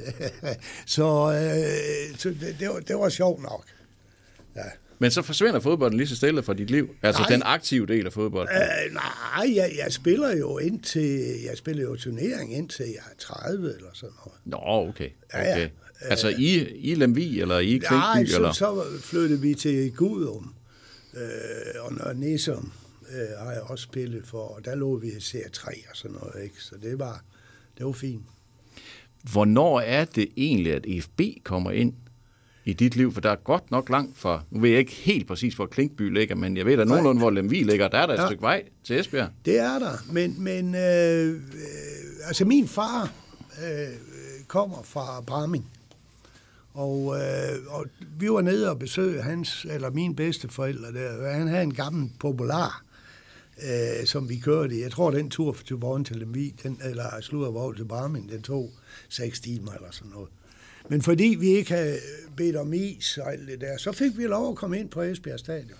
så 0.87 1.33
øh, 1.33 2.19
så 2.19 2.29
det, 2.29 2.57
det, 2.61 2.69
var, 2.69 2.81
det 2.81 2.97
var 2.97 3.09
sjovt 3.09 3.43
nok. 3.43 3.65
Ja. 4.65 4.71
Men 4.99 5.11
så 5.11 5.23
forsvinder 5.23 5.61
fodbolden 5.61 5.97
lige 5.97 6.09
så 6.09 6.17
stille 6.17 6.43
fra 6.43 6.55
dit 6.55 6.71
liv. 6.71 6.89
Altså 7.03 7.23
Nej. 7.23 7.29
den 7.29 7.43
aktive 7.45 7.87
del 7.87 8.07
af 8.07 8.13
fodbolden. 8.13 8.55
Øh, 8.57 8.95
nej, 8.95 9.57
jeg, 9.57 9.73
jeg 9.85 9.93
spiller 9.93 10.37
jo 10.37 10.59
indtil, 10.59 11.41
jeg 11.45 11.57
spiller 11.57 11.83
jo 11.83 11.97
turnering 11.97 12.55
indtil 12.55 12.87
jeg 12.87 13.03
er 13.11 13.17
30 13.19 13.75
eller 13.77 13.91
sådan 13.95 14.15
noget. 14.25 14.41
Nå, 14.45 14.89
okay. 14.89 15.09
Ja, 15.35 15.43
ja. 15.43 15.53
okay. 15.53 15.69
Altså 16.01 16.29
i, 16.29 16.69
i 16.77 16.95
Lemvi, 16.95 17.41
eller 17.41 17.59
i 17.59 17.79
Nej, 17.91 18.13
Klinkby, 18.13 18.31
så, 18.31 18.37
eller? 18.37 18.53
så 18.53 18.85
flyttede 19.01 19.41
vi 19.41 19.55
til 19.55 19.93
Gudum, 19.93 20.55
øh, 21.15 21.85
og 21.85 21.93
Nørre 21.93 22.15
Nissum 22.15 22.73
øh, 23.13 23.39
har 23.39 23.53
jeg 23.53 23.63
også 23.63 23.83
spillet 23.83 24.27
for, 24.27 24.39
og 24.39 24.65
der 24.65 24.75
lå 24.75 24.97
vi 24.97 25.09
i 25.09 25.21
serie 25.21 25.49
3 25.49 25.71
og 25.91 25.97
sådan 25.97 26.17
noget, 26.23 26.43
ikke? 26.43 26.63
Så 26.63 26.75
det 26.83 26.99
var, 26.99 27.25
det 27.79 27.87
var 27.87 27.93
fint. 27.93 28.23
Hvornår 29.33 29.81
er 29.81 30.05
det 30.05 30.29
egentlig, 30.37 30.73
at 30.73 30.85
EFB 30.87 31.21
kommer 31.45 31.71
ind 31.71 31.93
i 32.69 32.73
dit 32.73 32.97
liv? 32.97 33.13
For 33.13 33.21
der 33.21 33.31
er 33.31 33.37
godt 33.37 33.71
nok 33.71 33.89
langt 33.89 34.19
fra, 34.19 34.43
nu 34.51 34.61
ved 34.61 34.71
jeg 34.71 34.79
ikke 34.79 34.93
helt 34.93 35.27
præcis, 35.29 35.55
hvor 35.55 35.67
Klinkby 35.67 36.15
ligger, 36.15 36.35
men 36.35 36.57
jeg 36.57 36.67
ved 36.67 36.77
da 36.77 36.85
nogenlunde, 36.85 37.21
hvor 37.21 37.31
Lemvi 37.31 37.63
ligger. 37.63 37.89
Der 37.89 37.99
er 37.99 38.07
der 38.07 38.15
et 38.15 38.19
Ja. 38.19 38.27
stykke 38.27 38.43
vej 38.43 38.63
til 38.85 39.01
Esbjerg. 39.01 39.29
Det 39.45 39.59
er 39.59 39.79
der, 39.79 39.93
men, 40.13 40.43
men 40.43 40.75
øh, 40.75 41.29
øh, 41.35 41.39
altså 42.27 42.45
min 42.45 42.69
far 42.69 43.13
øh, 43.65 43.89
kommer 44.49 44.83
fra 44.83 45.21
Bramming, 45.21 45.67
og, 46.75 47.17
øh, 47.17 47.59
og 47.69 47.87
vi 48.19 48.31
var 48.31 48.41
nede 48.41 48.71
og 48.71 48.79
besøgte 48.79 49.23
hans, 49.23 49.67
eller 49.71 49.91
mine 49.91 50.17
bedsteforældre 50.17 50.93
der. 50.93 51.31
Han 51.33 51.49
havde 51.49 51.63
en 51.63 51.75
gammel 51.75 52.11
popular, 52.21 52.85
øh, 53.65 54.07
som 54.07 54.29
vi 54.29 54.37
kørte 54.37 54.75
i. 54.77 54.83
Jeg 54.83 54.91
tror, 54.93 55.11
den 55.11 55.31
tur 55.31 55.53
fra 55.53 55.63
Tyborg 55.65 56.07
til 56.07 56.17
Lemvig, 56.17 56.55
den, 56.63 56.81
eller 56.85 57.21
Sludervog 57.21 57.77
til 57.77 57.85
Bramming, 57.85 58.31
den 58.31 58.43
tog 58.43 58.71
seks 59.09 59.41
timer 59.41 59.73
eller 59.73 59.89
sådan 59.91 60.13
noget. 60.13 60.29
Men 60.89 61.03
fordi 61.03 61.37
vi 61.41 61.49
ikke 61.49 61.71
havde 61.75 61.99
bedt 62.37 62.57
om 62.57 62.73
is 62.73 63.19
og 63.19 63.33
alt 63.33 63.49
det 63.49 63.61
der, 63.61 63.77
så 63.77 63.93
fik 63.93 64.19
vi 64.19 64.25
lov 64.25 64.51
at 64.51 64.57
komme 64.57 64.79
ind 64.79 64.89
på 64.91 65.03
Esbjerg 65.03 65.39
Stadion. 65.39 65.79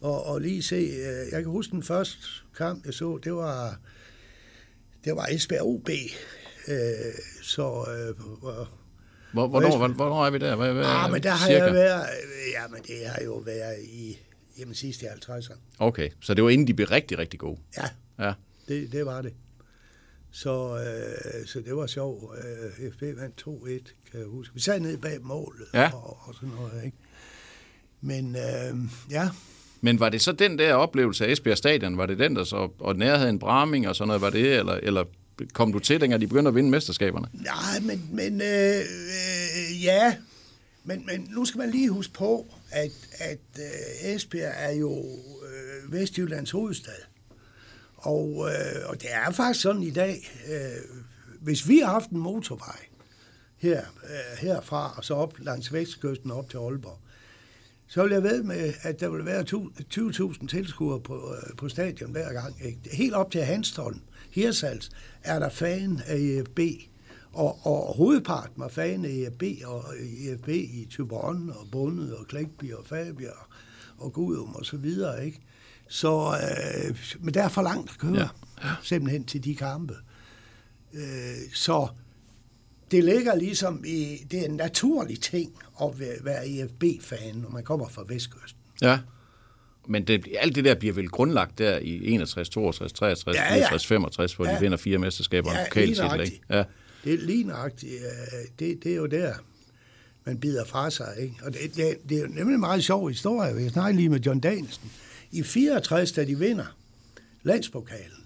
Og, 0.00 0.24
og 0.26 0.40
lige 0.40 0.62
se, 0.62 0.76
øh, 0.76 1.32
jeg 1.32 1.42
kan 1.42 1.44
huske 1.44 1.70
den 1.70 1.82
første 1.82 2.18
kamp, 2.56 2.86
jeg 2.86 2.94
så, 2.94 3.18
det 3.24 3.34
var, 3.34 3.80
det 5.04 5.16
var 5.16 5.26
Esbjerg 5.30 5.62
OB. 5.62 5.88
Øh, 6.68 6.76
så, 7.42 7.62
øh, 7.62 8.38
hvor- 8.38 8.68
Hvor, 9.32 9.46
hvornår, 9.48 9.76
hvor, 9.76 9.88
hvornår 9.88 10.26
er 10.26 10.30
vi 10.30 10.38
der? 10.38 10.56
Hvad, 10.56 10.72
hvad, 10.72 10.84
ah, 10.86 11.12
men 11.12 11.22
der 11.22 11.30
har 11.30 11.46
cirka? 11.46 11.64
jeg 11.64 11.74
været, 11.74 12.06
ja, 12.52 12.68
men 12.68 12.80
det 12.82 13.06
har 13.06 13.24
jo 13.24 13.34
været 13.34 13.78
i, 13.84 14.18
jamen 14.58 14.74
sidst 14.74 15.02
i 15.02 15.04
50'erne. 15.04 15.56
Okay, 15.78 16.10
så 16.20 16.34
det 16.34 16.44
var 16.44 16.50
inden 16.50 16.66
de 16.66 16.74
blev 16.74 16.88
rigtig, 16.88 17.18
rigtig 17.18 17.40
gode. 17.40 17.58
Ja, 17.76 17.84
Ja. 18.26 18.32
det, 18.68 18.92
det 18.92 19.06
var 19.06 19.22
det. 19.22 19.32
Så, 20.36 20.76
øh, 20.76 21.46
så 21.46 21.60
det 21.60 21.76
var 21.76 21.86
sjovt. 21.86 22.24
Øh, 22.38 22.92
FB 22.92 23.02
vandt 23.02 23.44
2-1, 23.48 24.10
kan 24.10 24.20
jeg 24.20 24.28
huske. 24.28 24.54
Vi 24.54 24.60
sad 24.60 24.80
nede 24.80 24.98
bag 24.98 25.18
målet 25.22 25.66
Ja. 25.74 25.90
og, 25.94 26.18
og 26.20 26.34
sådan 26.34 26.48
noget, 26.48 26.84
ikke? 26.84 26.96
Men 28.00 28.36
øh, 28.36 28.74
ja, 29.10 29.28
Men 29.80 30.00
var 30.00 30.08
det 30.08 30.20
så 30.20 30.32
den 30.32 30.58
der 30.58 30.74
oplevelse 30.74 31.26
af 31.26 31.32
Esbjerg 31.32 31.56
Stadion, 31.58 31.98
var 31.98 32.06
det 32.06 32.18
den, 32.18 32.36
der 32.36 32.44
så, 32.44 32.68
og 32.78 32.96
nærheden 32.96 33.38
Braming 33.38 33.88
og 33.88 33.96
sådan 33.96 34.06
noget, 34.08 34.22
var 34.22 34.30
det, 34.30 34.58
eller, 34.58 34.74
eller 34.74 35.04
kom 35.52 35.72
du 35.72 35.78
til, 35.78 36.00
dengang 36.00 36.20
de 36.20 36.26
begyndte 36.26 36.48
at 36.48 36.54
vinde 36.54 36.70
mesterskaberne? 36.70 37.26
Nej, 37.32 37.80
men, 37.82 38.08
men 38.12 38.40
øh, 38.40 38.78
øh, 38.78 39.84
ja, 39.84 40.16
men, 40.84 41.06
men 41.06 41.28
nu 41.36 41.44
skal 41.44 41.58
man 41.58 41.70
lige 41.70 41.88
huske 41.90 42.12
på, 42.12 42.46
at, 42.70 42.90
at 43.18 43.38
øh, 43.58 44.10
Esbjerg 44.14 44.54
er 44.56 44.72
jo 44.72 44.98
øh, 45.42 45.92
Vestjyllands 45.92 46.50
hovedstad. 46.50 46.92
Og, 48.06 48.48
øh, 48.50 48.88
og 48.88 49.02
det 49.02 49.12
er 49.12 49.30
faktisk 49.30 49.62
sådan 49.62 49.82
i 49.82 49.90
dag, 49.90 50.30
øh, 50.50 51.00
hvis 51.40 51.68
vi 51.68 51.78
har 51.78 51.92
haft 51.92 52.10
en 52.10 52.18
motorvej 52.18 52.78
her, 53.56 53.80
øh, 53.80 54.38
herfra 54.38 54.94
og 54.96 55.04
så 55.04 55.14
op 55.14 55.38
langs 55.38 55.72
vestkysten 55.72 56.30
op 56.30 56.50
til 56.50 56.56
Aalborg, 56.56 56.98
så 57.86 58.02
vil 58.02 58.12
jeg 58.12 58.22
ved 58.22 58.42
med, 58.42 58.72
at 58.82 59.00
der 59.00 59.08
vil 59.08 59.24
være 59.24 59.44
20.000 59.90 60.46
tilskuere 60.46 61.00
på, 61.00 61.34
øh, 61.34 61.56
på 61.56 61.68
stadion 61.68 62.10
hver 62.10 62.32
gang. 62.32 62.64
Ikke? 62.64 62.78
Helt 62.92 63.14
op 63.14 63.30
til 63.30 63.40
Hanstholm, 63.40 64.00
Hirsals, 64.30 64.90
er 65.22 65.38
der 65.38 65.48
fan 65.48 66.00
af 66.06 66.16
EFB. 66.16 66.60
Og, 67.32 67.66
og 67.66 67.96
hovedparten 67.96 68.54
var 68.56 68.68
fan 68.68 69.04
af 69.04 69.08
EFB 69.08 69.42
og 69.64 69.84
EFB 69.98 70.48
i 70.48 70.86
Tyborn 70.90 71.50
og 71.50 71.66
Bundet 71.72 72.16
og 72.16 72.26
Klækby 72.26 72.72
og 72.72 72.86
Fabia 72.86 73.30
og 73.98 74.12
Gudum 74.12 74.54
og 74.54 74.64
så 74.64 74.76
videre. 74.76 75.26
Ikke? 75.26 75.40
Så, 75.88 76.36
øh, 76.88 76.96
men 77.20 77.34
der 77.34 77.42
er 77.42 77.48
for 77.48 77.62
langt 77.62 77.90
at 77.90 77.98
køre, 77.98 78.14
Ja. 78.14 78.28
ja. 78.64 78.74
simpelthen 78.82 79.24
til 79.24 79.44
de 79.44 79.54
kampe. 79.56 79.94
Øh, 80.94 81.00
så 81.54 81.88
det 82.90 83.04
ligger 83.04 83.34
ligesom 83.34 83.84
i, 83.86 84.16
det 84.30 84.40
er 84.40 84.44
en 84.44 84.54
naturlig 84.56 85.20
ting 85.20 85.52
at 85.82 86.00
være, 86.00 86.14
være 86.22 86.48
EFB-fan, 86.48 87.34
når 87.36 87.48
man 87.50 87.64
kommer 87.64 87.88
fra 87.88 88.04
Vestkysten. 88.08 88.60
Ja. 88.82 88.98
Men 89.88 90.06
det, 90.06 90.26
alt 90.38 90.54
det 90.54 90.64
der 90.64 90.74
bliver 90.74 90.94
vel 90.94 91.08
grundlagt 91.08 91.58
der 91.58 91.78
i 91.78 92.08
61, 92.14 92.48
62, 92.48 92.92
63, 92.92 93.36
Ja, 93.36 93.42
ja. 93.42 93.54
64, 93.54 93.86
65, 93.86 94.34
hvor 94.34 94.46
ja. 94.46 94.54
de 94.54 94.60
vinder 94.60 94.76
fire 94.78 94.98
mesterskaber 94.98 95.48
og 95.50 95.54
Ja, 95.56 95.64
pokaltitel, 95.64 96.10
lige 96.12 96.24
ikke? 96.24 96.40
Ja. 96.50 96.64
Det 97.04 97.14
er 97.14 97.18
lige 97.18 97.44
nøjagtigt, 97.44 97.92
øh, 97.92 98.48
det, 98.58 98.84
det 98.84 98.92
er 98.92 98.96
jo 98.96 99.06
der, 99.06 99.34
man 100.24 100.40
bider 100.40 100.64
fra 100.64 100.90
sig. 100.90 101.14
Ikke? 101.18 101.34
Og 101.42 101.52
det, 101.52 101.60
det, 101.76 101.96
det 102.08 102.16
er 102.18 102.20
jo 102.22 102.26
nemlig 102.28 102.54
en 102.54 102.60
meget 102.60 102.84
sjov 102.84 103.08
historie. 103.08 103.54
Jeg 103.62 103.70
snakkede 103.70 103.96
lige 103.96 104.08
med 104.08 104.20
John 104.20 104.40
Danielsen. 104.40 104.90
I 105.30 105.42
64, 105.42 106.12
da 106.12 106.24
de 106.24 106.38
vinder 106.38 106.76
landspokalen, 107.42 108.24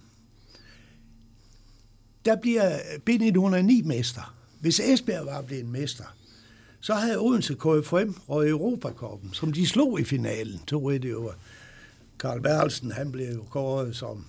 der 2.25 2.37
bliver 2.37 2.79
B909 3.11 3.87
mester. 3.87 4.35
Hvis 4.61 4.81
Esbjerg 4.81 5.27
var 5.27 5.43
blevet 5.43 5.67
mester, 5.67 6.05
så 6.81 6.95
havde 6.95 7.19
Odense 7.19 7.55
KFM 7.55 8.13
og 8.27 8.49
Europakoppen, 8.49 9.35
som 9.35 9.53
de 9.53 9.67
slog 9.67 10.01
i 10.01 10.05
finalen. 10.05 10.61
To 10.67 10.91
det 10.91 11.05
jo. 11.11 11.33
Karl 12.21 12.41
Berlsen, 12.41 12.93
han 12.93 13.13
blev 13.13 13.35
jo 13.35 13.43
kåret 13.51 13.97
som 13.97 14.27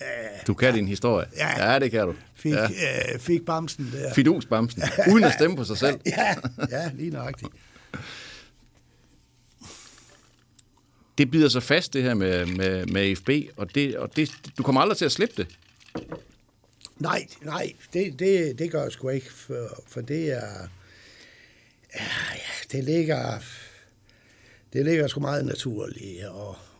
øh, 0.00 0.46
Du 0.46 0.54
kan 0.54 0.74
din 0.74 0.88
historie. 0.88 1.26
Ja. 1.36 1.72
ja 1.72 1.78
det 1.78 1.90
kan 1.90 2.06
du. 2.06 2.14
fik, 2.34 2.52
Ja. 2.52 2.62
ja. 2.62 3.14
øh, 3.14 3.20
fik 3.20 3.44
bamsen 3.44 3.90
der. 3.92 4.14
Fidusbamsen, 4.14 4.82
uden 5.12 5.24
at 5.24 5.32
stemme 5.32 5.56
på 5.56 5.64
sig 5.64 5.78
selv. 5.78 6.00
Ja, 6.06 6.34
ja 6.70 6.90
lige 6.94 7.10
nøjagtigt. 7.10 7.52
det 11.18 11.30
bider 11.30 11.48
sig 11.48 11.62
fast, 11.62 11.92
det 11.92 12.02
her 12.02 12.14
med, 12.14 12.46
med, 12.46 12.86
med 12.86 13.10
AFB, 13.10 13.30
og, 13.56 13.74
det, 13.74 13.96
og 13.96 14.16
det, 14.16 14.32
du 14.58 14.62
kommer 14.62 14.80
aldrig 14.80 14.96
til 14.96 15.04
at 15.04 15.12
slippe 15.12 15.34
det. 15.36 15.46
Nej, 16.98 17.26
nej, 17.42 17.72
det, 17.92 18.18
det, 18.18 18.58
det 18.58 18.70
gør 18.70 18.82
jeg 18.82 18.92
sgu 18.92 19.08
ikke, 19.08 19.32
for, 19.32 19.82
for 19.88 20.00
det 20.00 20.30
er... 20.30 20.68
Ja, 21.94 22.06
det 22.72 22.84
ligger... 22.84 23.38
Det 24.72 24.84
ligger 24.84 25.06
sgu 25.06 25.20
meget 25.20 25.46
naturligt 25.46 26.20
at, 26.20 26.30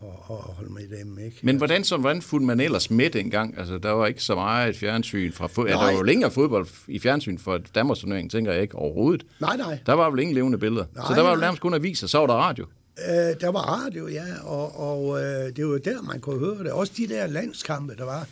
at, 0.03 0.09
at 0.31 0.37
holde 0.37 0.73
med 0.73 0.99
dem, 0.99 1.19
ikke? 1.19 1.37
Men 1.43 1.57
hvordan, 1.57 1.85
så, 1.85 1.97
hvordan 1.97 2.23
fulgte 2.23 2.47
man 2.47 2.61
ellers 2.61 2.91
med 2.91 3.11
dengang? 3.11 3.59
Altså, 3.59 3.79
der 3.79 3.91
var 3.91 4.07
ikke 4.07 4.23
så 4.23 4.35
meget 4.35 4.69
et 4.69 4.77
fjernsyn 4.77 5.33
fra 5.33 5.47
fodbold. 5.47 5.69
Ja, 5.69 5.75
der 5.75 5.85
var 5.85 5.93
jo 5.93 6.03
længere 6.03 6.31
fodbold 6.31 6.67
i 6.89 6.99
fjernsyn 6.99 7.39
for 7.39 7.59
Danmarks 7.75 8.01
turnering, 8.01 8.31
tænker 8.31 8.53
jeg 8.53 8.63
ikke 8.63 8.75
overhovedet. 8.75 9.27
Nej, 9.41 9.57
nej. 9.57 9.79
Der 9.87 9.93
var 9.93 10.11
vel 10.11 10.21
ingen 10.21 10.35
levende 10.35 10.59
billeder. 10.59 10.85
Nej, 10.95 11.05
så 11.09 11.15
der 11.15 11.23
var 11.23 11.31
jo 11.31 11.37
nærmest 11.37 11.63
kun 11.63 11.75
aviser, 11.75 12.07
så 12.07 12.19
var 12.19 12.27
der 12.27 12.35
radio. 12.35 12.67
Øh, 13.07 13.41
der 13.41 13.49
var 13.49 13.61
radio, 13.61 14.09
ja, 14.09 14.25
og, 14.43 14.77
og 14.77 15.23
øh, 15.23 15.57
det 15.57 15.67
var 15.67 15.79
der, 15.79 16.03
man 16.03 16.21
kunne 16.21 16.39
høre 16.39 16.65
det. 16.65 16.73
Også 16.73 16.93
de 16.97 17.09
der 17.09 17.27
landskampe, 17.27 17.97
der 17.97 18.05
var. 18.05 18.29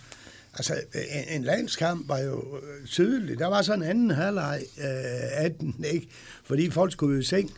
Altså, 0.54 0.80
en, 0.94 1.36
en 1.36 1.44
landskamp 1.44 2.08
var 2.08 2.18
jo 2.18 2.58
øh, 2.62 2.86
sydlig. 2.86 3.38
Der 3.38 3.46
var 3.46 3.62
så 3.62 3.74
en 3.74 3.82
anden 3.82 4.10
halvleg 4.10 4.62
øh, 4.78 5.44
18, 5.44 5.84
ikke? 5.92 6.08
Fordi 6.44 6.70
folk 6.70 6.92
skulle 6.92 7.14
jo 7.14 7.20
i 7.20 7.24
seng 7.24 7.50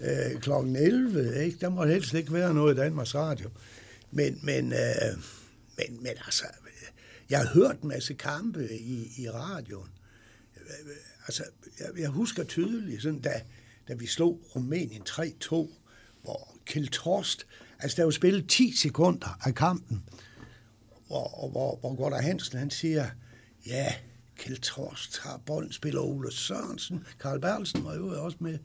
øh, 0.00 0.40
kl. 0.40 0.50
11, 0.50 1.44
ikke? 1.44 1.58
Der 1.60 1.68
måtte 1.68 1.92
helst 1.92 2.14
ikke 2.14 2.32
være 2.32 2.54
noget 2.54 2.74
i 2.74 2.76
Danmarks 2.76 3.14
Radio. 3.14 3.50
Men, 4.10 4.40
men, 4.42 4.72
øh, 4.72 5.16
men, 5.76 5.96
men 6.02 6.12
altså, 6.26 6.44
jeg 7.30 7.38
har 7.38 7.46
hørt 7.54 7.80
en 7.82 7.88
masse 7.88 8.14
kampe 8.14 8.68
i, 8.72 9.12
i 9.18 9.30
radioen. 9.30 9.90
Øh, 10.56 10.90
øh, 10.90 10.96
altså, 11.26 11.44
jeg, 11.80 11.86
jeg 11.98 12.08
husker 12.08 12.44
tydeligt, 12.44 13.02
sådan, 13.02 13.20
da, 13.20 13.40
da 13.88 13.94
vi 13.94 14.06
slog 14.06 14.40
Rumænien 14.54 15.02
3-2, 15.08 15.68
hvor 16.26 16.48
Kjeld 16.64 16.88
Torst, 16.88 17.46
altså 17.78 17.96
der 17.96 18.04
var 18.04 18.10
spillet 18.10 18.48
10 18.48 18.76
sekunder 18.76 19.38
af 19.44 19.54
kampen, 19.54 20.02
hvor, 21.06 21.48
hvor, 21.50 21.76
hvor 21.80 21.94
Gunnar 21.94 22.20
Hansen, 22.20 22.58
han 22.58 22.70
siger, 22.70 23.06
ja, 23.66 23.94
Kjeld 24.36 24.58
Torst 24.58 25.18
har 25.18 25.40
bolden, 25.46 25.72
spiller 25.72 26.00
Ole 26.00 26.32
Sørensen, 26.32 27.04
Karl 27.20 27.40
Berlsen 27.40 27.84
var 27.84 27.94
jo 27.94 28.24
også 28.24 28.36
med, 28.40 28.58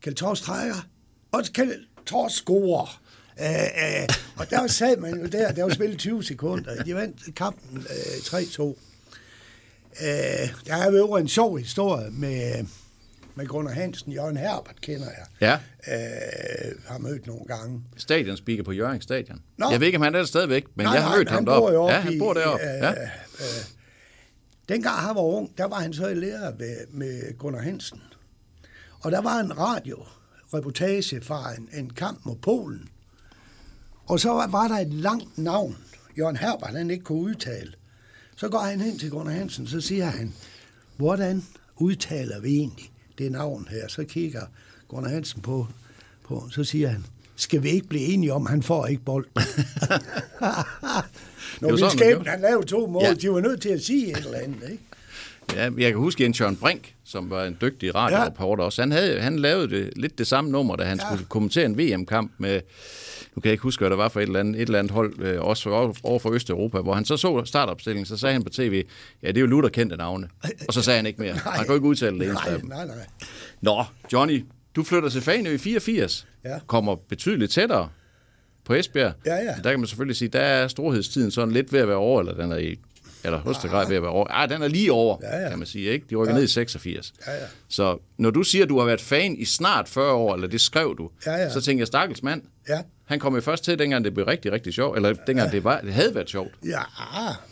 Kjeld 0.00 0.16
Torst 0.16 0.44
trækker, 0.44 0.88
og 1.32 1.42
Kjeld 1.52 1.84
Torst 2.06 2.34
scorer. 2.34 3.00
Æh, 3.40 4.02
uh, 4.02 4.14
og 4.36 4.50
der 4.50 4.66
sad 4.66 4.96
man 4.96 5.20
jo 5.20 5.26
der, 5.26 5.52
der 5.52 5.62
var 5.62 5.74
spillet 5.74 5.98
20 5.98 6.24
sekunder. 6.24 6.84
De 6.84 6.94
vandt 6.94 7.34
kampen 7.34 7.78
øh, 7.78 8.40
3-2. 8.40 8.62
Æh, 8.62 10.42
øh, 10.42 10.48
der 10.66 10.74
er 10.74 10.90
jo 10.92 11.16
en 11.16 11.28
sjov 11.28 11.58
historie 11.58 12.10
med, 12.10 12.66
med 13.34 13.46
Gunnar 13.46 13.72
Hansen. 13.72 14.12
Jørgen 14.12 14.36
Herbert 14.36 14.80
kender 14.80 15.06
jeg. 15.06 15.26
Ja. 15.40 15.54
Uh, 15.54 16.82
har 16.86 16.98
mødt 16.98 17.26
nogle 17.26 17.44
gange. 17.46 17.82
Stadion 17.96 18.36
speaker 18.36 18.62
på 18.62 18.72
Jørgen 18.72 19.00
Stadion. 19.00 19.42
Nå. 19.56 19.70
Jeg 19.70 19.80
ved 19.80 19.86
ikke, 19.86 19.96
om 19.96 20.02
han 20.02 20.14
er 20.14 20.18
der 20.18 20.26
stadigvæk, 20.26 20.64
men 20.74 20.84
nej, 20.84 20.92
jeg 20.94 21.02
har 21.02 21.10
nej, 21.10 21.18
mødt 21.18 21.30
ham 21.30 21.44
deroppe. 21.44 21.92
Ja, 21.92 22.00
han 22.00 22.18
bor 22.18 22.34
deroppe. 22.34 22.64
Uh, 22.64 22.82
ja. 22.82 22.90
uh, 22.90 23.64
dengang 24.68 24.96
han 24.96 25.14
var 25.14 25.22
ung, 25.22 25.58
der 25.58 25.64
var 25.64 25.80
han 25.80 25.92
så 25.92 26.08
i 26.08 26.14
lærer 26.14 26.52
med, 26.58 26.76
med 26.90 27.38
Gunnar 27.38 27.60
Hansen. 27.60 28.00
Og 29.00 29.12
der 29.12 29.20
var 29.20 29.40
en 29.40 29.58
radioreportage 29.58 31.20
fra 31.20 31.54
en, 31.54 31.68
en 31.72 31.90
kamp 31.90 32.24
mod 32.24 32.36
Polen. 32.36 32.88
Og 34.06 34.20
så 34.20 34.28
var, 34.28 34.46
var 34.46 34.68
der 34.68 34.78
et 34.78 34.92
langt 34.92 35.38
navn, 35.38 35.76
Jørgen 36.18 36.36
Herbert, 36.36 36.76
han 36.76 36.90
ikke 36.90 37.04
kunne 37.04 37.20
udtale. 37.20 37.72
Så 38.36 38.48
går 38.48 38.58
han 38.58 38.80
hen 38.80 38.98
til 38.98 39.10
Gunnar 39.10 39.32
Hansen, 39.32 39.66
så 39.66 39.80
siger 39.80 40.04
han, 40.04 40.34
hvordan 40.96 41.44
udtaler 41.76 42.40
vi 42.40 42.56
egentlig 42.56 42.90
det 43.18 43.32
navn 43.32 43.68
her? 43.70 43.88
Så 43.88 44.04
kigger 44.04 44.42
Gunnar 44.88 45.10
Hansen 45.10 45.42
på, 45.42 45.66
på 46.24 46.48
så 46.50 46.64
siger 46.64 46.88
han, 46.88 47.06
skal 47.36 47.62
vi 47.62 47.70
ikke 47.70 47.88
blive 47.88 48.04
enige 48.04 48.32
om, 48.32 48.46
han 48.46 48.62
får 48.62 48.86
ikke 48.86 49.02
bold? 49.02 49.26
Når 51.60 51.72
vi 51.72 51.98
skæbne, 51.98 52.30
han 52.30 52.40
lavede 52.40 52.66
to 52.66 52.86
mål, 52.86 53.02
ja. 53.02 53.14
de 53.14 53.30
var 53.30 53.40
nødt 53.40 53.62
til 53.62 53.68
at 53.68 53.82
sige 53.82 54.10
et 54.10 54.16
eller 54.16 54.38
andet, 54.38 54.70
ikke? 54.70 54.82
Ja, 55.54 55.70
jeg 55.78 55.90
kan 55.90 55.96
huske 55.96 56.22
Jens 56.22 56.40
Jørgen 56.40 56.56
Brink, 56.56 56.94
som 57.04 57.30
var 57.30 57.44
en 57.44 57.56
dygtig 57.60 57.94
radioreporter 57.94 58.62
ja. 58.62 58.66
også. 58.66 58.82
Han, 58.82 58.92
havde, 58.92 59.20
han 59.20 59.38
lavede 59.38 59.70
det, 59.70 59.92
lidt 59.96 60.18
det 60.18 60.26
samme 60.26 60.50
nummer, 60.50 60.76
da 60.76 60.84
han 60.84 60.98
ja. 60.98 61.06
skulle 61.06 61.24
kommentere 61.28 61.64
en 61.64 61.78
VM-kamp 61.78 62.32
med, 62.38 62.60
nu 63.36 63.40
kan 63.40 63.48
jeg 63.48 63.52
ikke 63.52 63.62
huske, 63.62 63.80
hvad 63.80 63.90
der 63.90 63.96
var 63.96 64.08
for 64.08 64.20
et 64.20 64.26
eller 64.26 64.40
andet, 64.40 64.54
et 64.54 64.66
eller 64.66 64.78
andet 64.78 64.92
hold, 64.92 65.22
øh, 65.22 65.42
også 65.42 65.70
over 66.02 66.18
for 66.18 66.30
Østeuropa, 66.30 66.80
hvor 66.80 66.94
han 66.94 67.04
så 67.04 67.16
så 67.16 67.42
startopstillingen, 67.44 68.06
så 68.06 68.16
sagde 68.16 68.32
han 68.32 68.42
på 68.42 68.50
tv, 68.50 68.84
ja, 69.22 69.28
det 69.28 69.36
er 69.36 69.40
jo 69.40 69.46
Luther 69.46 69.68
kendte 69.68 69.96
navne. 69.96 70.28
Og 70.68 70.74
så 70.74 70.82
sagde 70.82 70.96
han 70.96 71.06
ikke 71.06 71.22
mere. 71.22 71.34
Nej. 71.34 71.56
Han 71.56 71.66
kunne 71.66 71.74
ikke 71.74 71.88
udtale 71.88 72.18
det 72.18 72.34
nej, 72.34 72.60
nej, 72.64 72.86
nej. 72.86 73.06
Nå, 73.60 73.84
Johnny, 74.12 74.44
du 74.76 74.82
flytter 74.82 75.08
til 75.08 75.20
Fanø 75.20 75.50
i 75.50 75.58
84, 75.58 76.26
ja. 76.44 76.58
kommer 76.66 76.96
betydeligt 77.08 77.52
tættere 77.52 77.88
på 78.64 78.74
Esbjerg. 78.74 79.12
Ja, 79.26 79.34
ja. 79.34 79.54
Der 79.64 79.70
kan 79.70 79.80
man 79.80 79.86
selvfølgelig 79.86 80.16
sige, 80.16 80.28
der 80.28 80.40
er 80.40 80.68
storhedstiden 80.68 81.30
sådan 81.30 81.54
lidt 81.54 81.72
ved 81.72 81.80
at 81.80 81.88
være 81.88 81.96
over, 81.96 82.20
eller 82.20 82.34
den 82.34 82.52
er 82.52 82.56
i 82.56 82.78
eller 83.24 83.38
højeste 83.38 83.68
grad 83.68 83.88
ved 83.88 83.96
at 83.96 84.02
være 84.02 84.10
over. 84.10 84.26
Ah, 84.30 84.50
den 84.50 84.62
er 84.62 84.68
lige 84.68 84.92
over, 84.92 85.18
ja, 85.22 85.42
ja. 85.42 85.48
kan 85.48 85.58
man 85.58 85.66
sige. 85.66 85.90
Ikke? 85.90 86.06
De 86.10 86.14
rykker 86.14 86.34
ja. 86.34 86.38
ned 86.38 86.44
i 86.44 86.48
86. 86.48 87.12
Ja, 87.26 87.32
ja. 87.32 87.38
Så 87.68 87.98
når 88.18 88.30
du 88.30 88.42
siger, 88.42 88.62
at 88.62 88.68
du 88.68 88.78
har 88.78 88.86
været 88.86 89.00
fan 89.00 89.36
i 89.36 89.44
snart 89.44 89.88
40 89.88 90.12
år, 90.12 90.34
eller 90.34 90.48
det 90.48 90.60
skrev 90.60 90.94
du, 90.98 91.10
ja, 91.26 91.32
ja. 91.32 91.50
så 91.50 91.60
tænker 91.60 91.80
jeg, 91.80 91.86
stakkels 91.86 92.22
mand. 92.22 92.42
Ja. 92.68 92.82
Han 93.04 93.18
kom 93.18 93.34
jo 93.34 93.40
først 93.40 93.64
til, 93.64 93.78
dengang 93.78 94.04
det 94.04 94.14
blev 94.14 94.26
rigtig, 94.26 94.52
rigtig 94.52 94.74
sjovt, 94.74 94.96
eller 94.96 95.12
dengang 95.12 95.52
det, 95.52 95.64
var, 95.64 95.80
det 95.80 95.92
havde 95.92 96.14
været 96.14 96.30
sjovt. 96.30 96.50
Ja, 96.64 96.82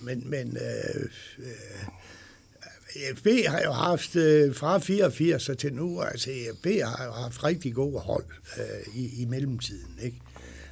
men, 0.01 0.31
men 0.31 0.57
øh, 0.57 1.03
øh, 1.39 3.17
FB 3.17 3.27
har 3.47 3.61
jo 3.65 3.73
haft 3.73 4.17
øh, 4.17 4.55
fra 4.55 4.79
84 4.79 5.51
til 5.59 5.75
nu, 5.75 6.01
altså 6.01 6.31
FB 6.59 6.67
har 6.67 7.05
jo 7.05 7.13
haft 7.13 7.45
rigtig 7.45 7.75
gode 7.75 8.01
hold 8.01 8.25
øh, 8.59 8.97
i, 8.97 9.23
i 9.23 9.25
mellemtiden, 9.25 9.99
ikke? 10.03 10.17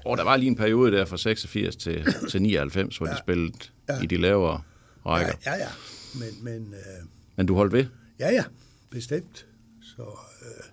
Og 0.05 0.17
der 0.17 0.25
var 0.25 0.37
lige 0.37 0.49
en 0.49 0.57
periode 0.57 0.93
der 0.93 1.05
fra 1.05 1.17
86 1.17 1.77
til, 1.77 2.15
til 2.31 2.43
99, 2.43 2.97
hvor 2.97 3.07
ja. 3.07 3.13
de 3.13 3.19
spillede 3.19 3.53
ja. 3.89 4.03
i 4.03 4.07
de 4.07 4.17
lavere 4.17 4.63
rækker. 5.07 5.33
Ja, 5.47 5.53
ja, 5.53 5.59
ja. 5.59 5.69
Men, 6.15 6.45
men, 6.45 6.75
øh, 6.75 7.07
men 7.37 7.47
du 7.47 7.55
holdt 7.55 7.73
ved? 7.73 7.87
Ja, 8.19 8.31
ja, 8.31 8.45
bestemt. 8.91 9.47
Så 9.83 10.03
øh, 10.43 10.65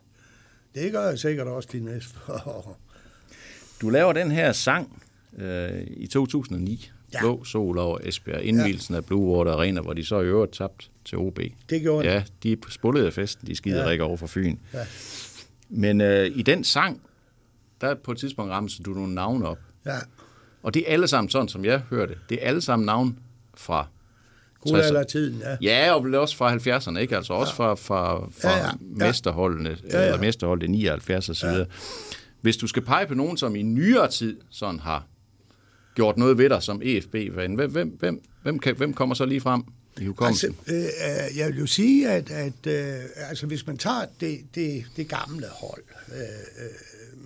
det 0.75 0.91
gør 0.91 1.09
jeg 1.09 1.19
sikkert 1.19 1.47
også 1.47 1.69
de 1.71 1.79
næste 1.79 2.15
år. 2.45 2.86
Du 3.81 3.89
laver 3.89 4.13
den 4.13 4.31
her 4.31 4.51
sang 4.51 5.03
øh, 5.37 5.81
i 5.87 6.07
2009, 6.07 6.91
ja. 7.13 7.19
Blå 7.19 7.43
Sol 7.43 7.77
over 7.77 7.99
Esbjerg, 8.03 8.41
indvielsen 8.41 8.93
ja. 8.93 8.97
af 8.97 9.05
Blue 9.05 9.37
Water 9.37 9.51
Arena, 9.51 9.81
hvor 9.81 9.93
de 9.93 10.05
så 10.05 10.19
i 10.19 10.25
øvrigt 10.25 10.53
tabt 10.53 10.91
til 11.05 11.17
OB. 11.17 11.39
Det 11.69 11.81
gjorde 11.81 12.07
Ja, 12.07 12.23
de 12.43 12.57
spullede 12.69 13.11
festen, 13.11 13.47
de 13.47 13.55
skider 13.55 13.83
ja. 13.83 13.89
ikke 13.89 14.03
over 14.03 14.17
for 14.17 14.27
Fyn. 14.27 14.57
Ja. 14.73 14.85
Men 15.69 16.01
øh, 16.01 16.31
i 16.35 16.41
den 16.41 16.63
sang, 16.63 17.01
der 17.81 17.95
på 17.95 18.11
et 18.11 18.17
tidspunkt 18.17 18.51
ramte 18.51 18.83
du 18.83 18.89
nogle 18.89 19.13
navne 19.15 19.47
op. 19.47 19.59
Ja. 19.85 19.97
Og 20.63 20.73
det 20.73 20.83
er 20.87 20.93
alle 20.93 21.07
sammen, 21.07 21.29
sådan 21.29 21.47
som 21.47 21.65
jeg 21.65 21.79
hørte, 21.79 22.15
det 22.29 22.43
er 22.43 22.47
alle 22.47 22.61
sammen 22.61 22.85
navn 22.85 23.19
fra 23.53 23.87
Guldaldertiden, 24.59 25.41
ja. 25.61 25.85
Ja, 25.85 25.93
og 25.93 26.21
også 26.21 26.37
fra 26.37 26.55
70'erne, 26.55 26.97
ikke? 26.97 27.15
Altså 27.15 27.33
også 27.33 27.53
ja. 27.63 27.73
fra, 27.73 27.75
fra, 27.75 28.29
fra 28.31 28.49
ja, 28.49 28.65
ja. 28.65 28.71
mesterholdene, 28.79 29.77
ja, 29.89 29.99
ja. 29.99 30.05
eller 30.05 30.19
mesterholdet 30.19 30.67
i 30.67 30.71
79 30.71 31.29
og 31.29 31.35
så 31.35 31.47
videre. 31.47 31.67
Ja. 31.69 32.17
Hvis 32.41 32.57
du 32.57 32.67
skal 32.67 32.81
pege 32.81 33.07
på 33.07 33.13
nogen, 33.13 33.37
som 33.37 33.55
i 33.55 33.61
nyere 33.61 34.11
tid 34.11 34.37
sådan 34.49 34.79
har 34.79 35.07
gjort 35.95 36.17
noget 36.17 36.37
ved 36.37 36.49
dig 36.49 36.63
som 36.63 36.81
EFB-fan, 36.83 37.55
hvem, 37.55 37.71
hvem, 37.71 37.89
hvem, 37.99 38.21
hvem, 38.43 38.59
kan, 38.59 38.75
hvem 38.75 38.93
kommer 38.93 39.15
så 39.15 39.25
lige 39.25 39.41
frem 39.41 39.63
i 40.01 40.05
hukommelsen? 40.05 40.55
Altså, 40.67 40.73
øh, 40.73 41.37
jeg 41.37 41.47
vil 41.47 41.59
jo 41.59 41.65
sige, 41.65 42.09
at, 42.09 42.31
at 42.31 42.67
øh, 42.67 43.03
altså, 43.15 43.45
hvis 43.45 43.67
man 43.67 43.77
tager 43.77 44.05
det, 44.19 44.39
det, 44.55 44.85
det 44.95 45.07
gamle 45.07 45.47
hold... 45.47 45.83
Øh, 46.07 46.65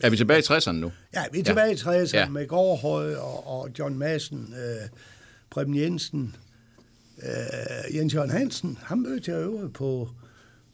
er 0.04 0.10
vi 0.10 0.18
tilbage 0.18 0.40
i 0.40 0.44
60'erne 0.44 0.72
nu? 0.72 0.92
Ja, 1.14 1.24
vi 1.32 1.40
er 1.40 1.44
tilbage 1.44 1.78
ja. 1.86 1.92
i 1.92 2.04
60'erne 2.04 2.18
ja. 2.18 2.30
med 2.30 2.48
Gårdhøj 2.48 3.16
og, 3.16 3.48
og 3.48 3.70
John 3.80 3.98
Madsen, 3.98 4.54
øh, 4.58 4.90
Preben 5.50 5.76
Jensen, 5.76 6.36
øh, 7.24 7.96
Jens 7.96 8.14
Jørgen 8.14 8.30
Hansen, 8.30 8.78
han 8.84 9.02
mødte 9.02 9.32
jeg 9.32 9.40
øvrigt 9.40 9.74
på, 9.74 10.10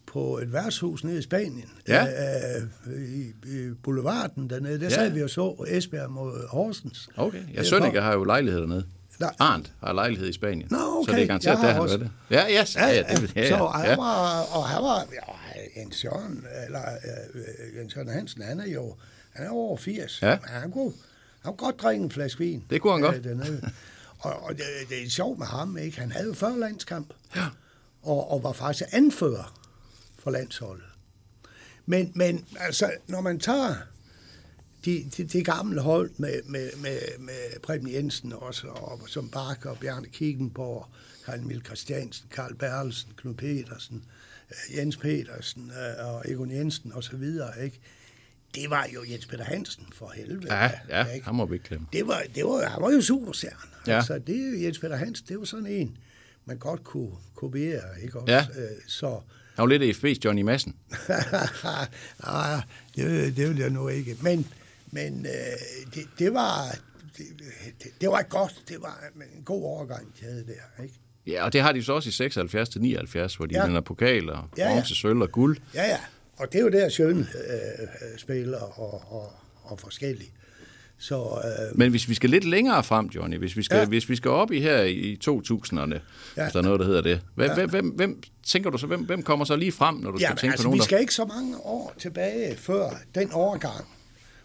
på 0.07 0.37
et 0.37 0.53
værtshus 0.53 1.03
nede 1.03 1.19
i 1.19 1.21
Spanien. 1.21 1.69
Ja. 1.87 2.05
Øh, 2.05 3.01
i, 3.03 3.33
I 3.45 3.73
boulevarden 3.83 4.49
dernede. 4.49 4.79
Der 4.79 4.83
ja. 4.83 4.89
sad 4.89 5.09
vi 5.09 5.23
og 5.23 5.29
så 5.29 5.65
Esbjerg 5.67 6.11
mod 6.11 6.47
Horsens. 6.47 7.09
Okay. 7.17 7.43
Ja, 7.53 7.63
Sønneke 7.63 8.01
har 8.01 8.13
jo 8.13 8.23
lejlighed 8.23 8.61
dernede. 8.61 8.85
Der. 9.19 9.29
Arndt 9.39 9.73
har 9.83 9.93
lejlighed 9.93 10.29
i 10.29 10.33
Spanien. 10.33 10.67
Nå, 10.71 10.77
okay. 10.77 11.11
Så 11.11 11.15
det 11.15 11.23
er 11.23 11.27
garanteret, 11.27 11.57
der 11.61 11.67
han 11.67 11.81
også... 11.81 11.97
det. 11.97 12.09
Ja, 12.29 12.61
yes. 12.61 12.75
ja, 12.75 12.87
ja, 12.87 13.03
det, 13.03 13.35
ja, 13.35 13.41
ja. 13.41 13.47
Så 13.47 13.67
han 13.67 13.97
var, 13.97 14.41
og 14.41 14.67
han 14.67 14.83
var, 14.83 15.05
ja, 15.13 15.81
Jens 15.81 16.05
Jørgen, 16.05 16.45
eller 16.65 16.81
uh, 17.33 17.77
Jens 17.77 17.95
Jørgen 17.95 18.09
Hansen, 18.09 18.41
han 18.41 18.59
er 18.59 18.67
jo, 18.67 18.95
han 19.33 19.45
er 19.45 19.49
over 19.49 19.77
80. 19.77 20.21
Ja. 20.21 20.37
Han 20.43 20.71
kunne, 20.71 20.93
han 21.41 21.53
kunne 21.53 21.57
godt 21.57 21.81
drikke 21.81 22.03
en 22.03 22.11
flaske 22.11 22.39
vin. 22.39 22.63
Det 22.69 22.81
kunne 22.81 22.93
han 22.93 23.01
godt. 23.01 23.23
Dernede. 23.23 23.71
Og, 24.19 24.43
og 24.43 24.51
det, 24.51 24.63
det 24.89 25.03
er 25.03 25.09
sjovt 25.09 25.39
med 25.39 25.47
ham, 25.47 25.77
ikke? 25.77 25.99
Han 25.99 26.11
havde 26.11 26.27
jo 26.27 26.33
før 26.33 26.55
landskamp. 26.55 27.13
Ja. 27.35 27.45
Og, 28.01 28.31
og 28.31 28.43
var 28.43 28.51
faktisk 28.51 28.89
anfører 28.91 29.56
for 30.27 30.31
landsholdet. 30.31 30.85
Men, 31.85 32.11
men 32.15 32.45
altså, 32.59 32.91
når 33.07 33.21
man 33.21 33.39
tager 33.39 33.75
de, 34.85 35.09
de, 35.17 35.23
de 35.23 35.43
gamle 35.43 35.81
hold 35.81 36.11
med, 36.17 36.43
med, 36.45 36.69
med, 36.77 36.99
med 37.19 37.59
Preben 37.63 37.91
Jensen 37.91 38.33
også, 38.33 38.67
og 38.67 39.01
som 39.07 39.29
Bakker, 39.29 39.75
Bjarne 39.75 40.07
Kikkenborg, 40.07 40.87
Karl 41.25 41.39
Emil 41.39 41.61
Christiansen, 41.65 42.27
Karl 42.31 42.55
Berlsen, 42.55 43.11
Knud 43.17 43.33
Petersen, 43.33 44.03
Jens 44.75 44.97
Petersen 44.97 45.71
og 45.99 46.31
Egon 46.31 46.51
Jensen 46.51 46.93
og 46.93 47.03
så 47.03 47.17
videre, 47.17 47.63
ikke? 47.63 47.79
det 48.55 48.69
var 48.69 48.87
jo 48.93 49.03
Jens 49.11 49.25
Peter 49.25 49.43
Hansen 49.43 49.85
for 49.93 50.11
helvede. 50.15 50.53
Ja, 50.53 50.71
ja, 50.89 51.05
ikke? 51.05 51.25
ham 51.25 51.35
må 51.35 51.45
vi 51.45 51.55
ikke 51.55 51.67
glemme. 51.67 51.87
Det 51.93 52.07
var, 52.07 52.23
det 52.35 52.43
var, 52.45 52.65
han 52.65 52.81
var 52.81 52.91
jo 52.91 53.01
superstjerne. 53.01 53.71
Ja. 53.87 53.95
Altså, 53.95 54.19
det 54.19 54.35
er 54.35 54.51
jo 54.51 54.63
Jens 54.63 54.79
Peter 54.79 54.95
Hansen, 54.95 55.27
det 55.29 55.39
var 55.39 55.45
sådan 55.45 55.65
en, 55.67 55.97
man 56.45 56.57
godt 56.57 56.83
kunne 56.83 57.11
kopiere, 57.35 58.01
ikke 58.03 58.19
også? 58.19 58.33
Ja. 58.33 58.45
Øh, 58.55 58.69
Så, 58.87 59.21
Han 59.57 59.69
var 59.69 59.77
lidt 59.77 59.97
FB's 59.97 60.19
Johnny 60.25 60.41
Madsen. 60.41 60.75
nej, 62.25 62.61
det, 62.95 63.37
det 63.37 63.49
vil 63.49 63.57
jeg 63.57 63.69
nu 63.69 63.87
ikke. 63.87 64.17
Men, 64.21 64.47
men 64.91 65.25
øh, 65.25 65.91
det, 65.95 66.03
det, 66.19 66.33
var, 66.33 66.75
det, 67.17 67.25
det, 68.01 68.09
var 68.09 68.21
godt, 68.21 68.63
det 68.67 68.77
var 68.81 69.03
en 69.37 69.43
god 69.43 69.63
overgang, 69.63 70.07
de 70.19 70.25
havde 70.25 70.45
der, 70.47 70.83
ikke? 70.83 70.95
Ja, 71.27 71.45
og 71.45 71.53
det 71.53 71.61
har 71.61 71.71
de 71.71 71.83
så 71.83 71.93
også 71.93 72.09
i 72.09 72.11
76 72.11 72.69
til 72.69 72.81
79, 72.81 73.35
hvor 73.35 73.45
de 73.45 73.55
Ja. 73.55 73.65
vinder 73.65 73.81
pokal 73.81 74.29
og 74.29 74.43
Ja, 74.57 74.67
ja. 74.69 74.73
bronze, 74.75 74.95
sølv 74.95 75.21
og 75.21 75.31
guld. 75.31 75.57
Ja, 75.73 75.83
ja. 75.83 75.99
Og 76.37 76.47
det 76.53 76.59
er 76.59 76.63
jo 76.63 76.69
der 76.69 76.89
Sjøen 76.89 77.19
øh, 77.19 77.87
spiller 78.17 78.59
og, 78.59 79.03
og, 79.11 79.33
og 79.63 79.79
forskellige. 79.79 80.31
Så 80.99 81.41
øh, 81.43 81.77
Men 81.77 81.89
hvis 81.89 82.09
vi 82.09 82.13
skal 82.13 82.29
lidt 82.29 82.43
længere 82.43 82.83
frem, 82.83 83.05
Johnny, 83.07 83.37
hvis 83.37 83.57
vi 83.57 83.63
skal, 83.63 83.77
Ja. 83.77 83.85
hvis 83.85 84.09
vi 84.09 84.15
skal 84.15 84.31
op 84.31 84.51
i 84.51 84.61
her 84.61 84.83
i 84.83 85.17
2000'erne, 85.29 85.77
Ja. 86.37 86.43
hvis 86.43 86.53
der 86.53 86.59
er 86.59 86.61
noget, 86.61 86.79
der 86.79 86.85
hedder 86.85 87.01
det, 87.01 87.21
hvem, 87.35 87.49
ja. 87.57 87.65
hvem, 87.65 87.87
hvem, 87.89 88.21
tænker 88.43 88.69
du 88.69 88.77
så, 88.77 88.87
hvem, 88.87 89.05
hvem 89.05 89.23
kommer 89.23 89.45
så 89.45 89.55
lige 89.55 89.71
frem, 89.71 89.95
når 89.95 90.11
du 90.11 90.17
ja, 90.19 90.25
skal 90.25 90.37
tænke 90.37 90.51
altså, 90.51 90.63
på 90.63 90.67
nogen, 90.67 90.75
vi 90.75 90.79
der... 90.79 90.83
skal 90.85 90.99
ikke 90.99 91.13
så 91.13 91.25
mange 91.25 91.57
år 91.57 91.93
tilbage 91.99 92.55
før 92.55 92.89
den 93.15 93.31
overgang, 93.31 93.85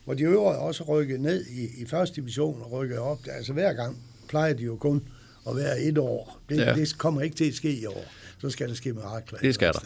hvor 0.05 0.15
de 0.15 0.23
øvrige 0.23 0.59
også 0.59 0.85
rykkede 0.85 1.23
ned 1.23 1.47
i, 1.47 1.83
i 1.83 1.87
første 1.87 2.21
division 2.21 2.63
og 2.63 2.73
rykkede 2.73 3.01
op. 3.01 3.19
Altså 3.31 3.53
hver 3.53 3.73
gang 3.73 3.97
plejer 4.29 4.53
de 4.53 4.63
jo 4.63 4.77
kun 4.77 5.03
at 5.49 5.57
være 5.57 5.81
et 5.81 5.99
år. 5.99 6.41
Det, 6.49 6.57
ja. 6.59 6.75
Det 6.75 6.99
kommer 6.99 7.21
ikke 7.21 7.37
til 7.37 7.49
at 7.49 7.55
ske 7.55 7.73
i 7.75 7.87
år. 7.87 8.05
Så 8.39 8.51
skal 8.51 8.69
der 8.69 8.75
ske 8.75 8.93
mirakler. 8.93 9.39
Det 9.39 9.55
skal 9.55 9.73
der. 9.73 9.81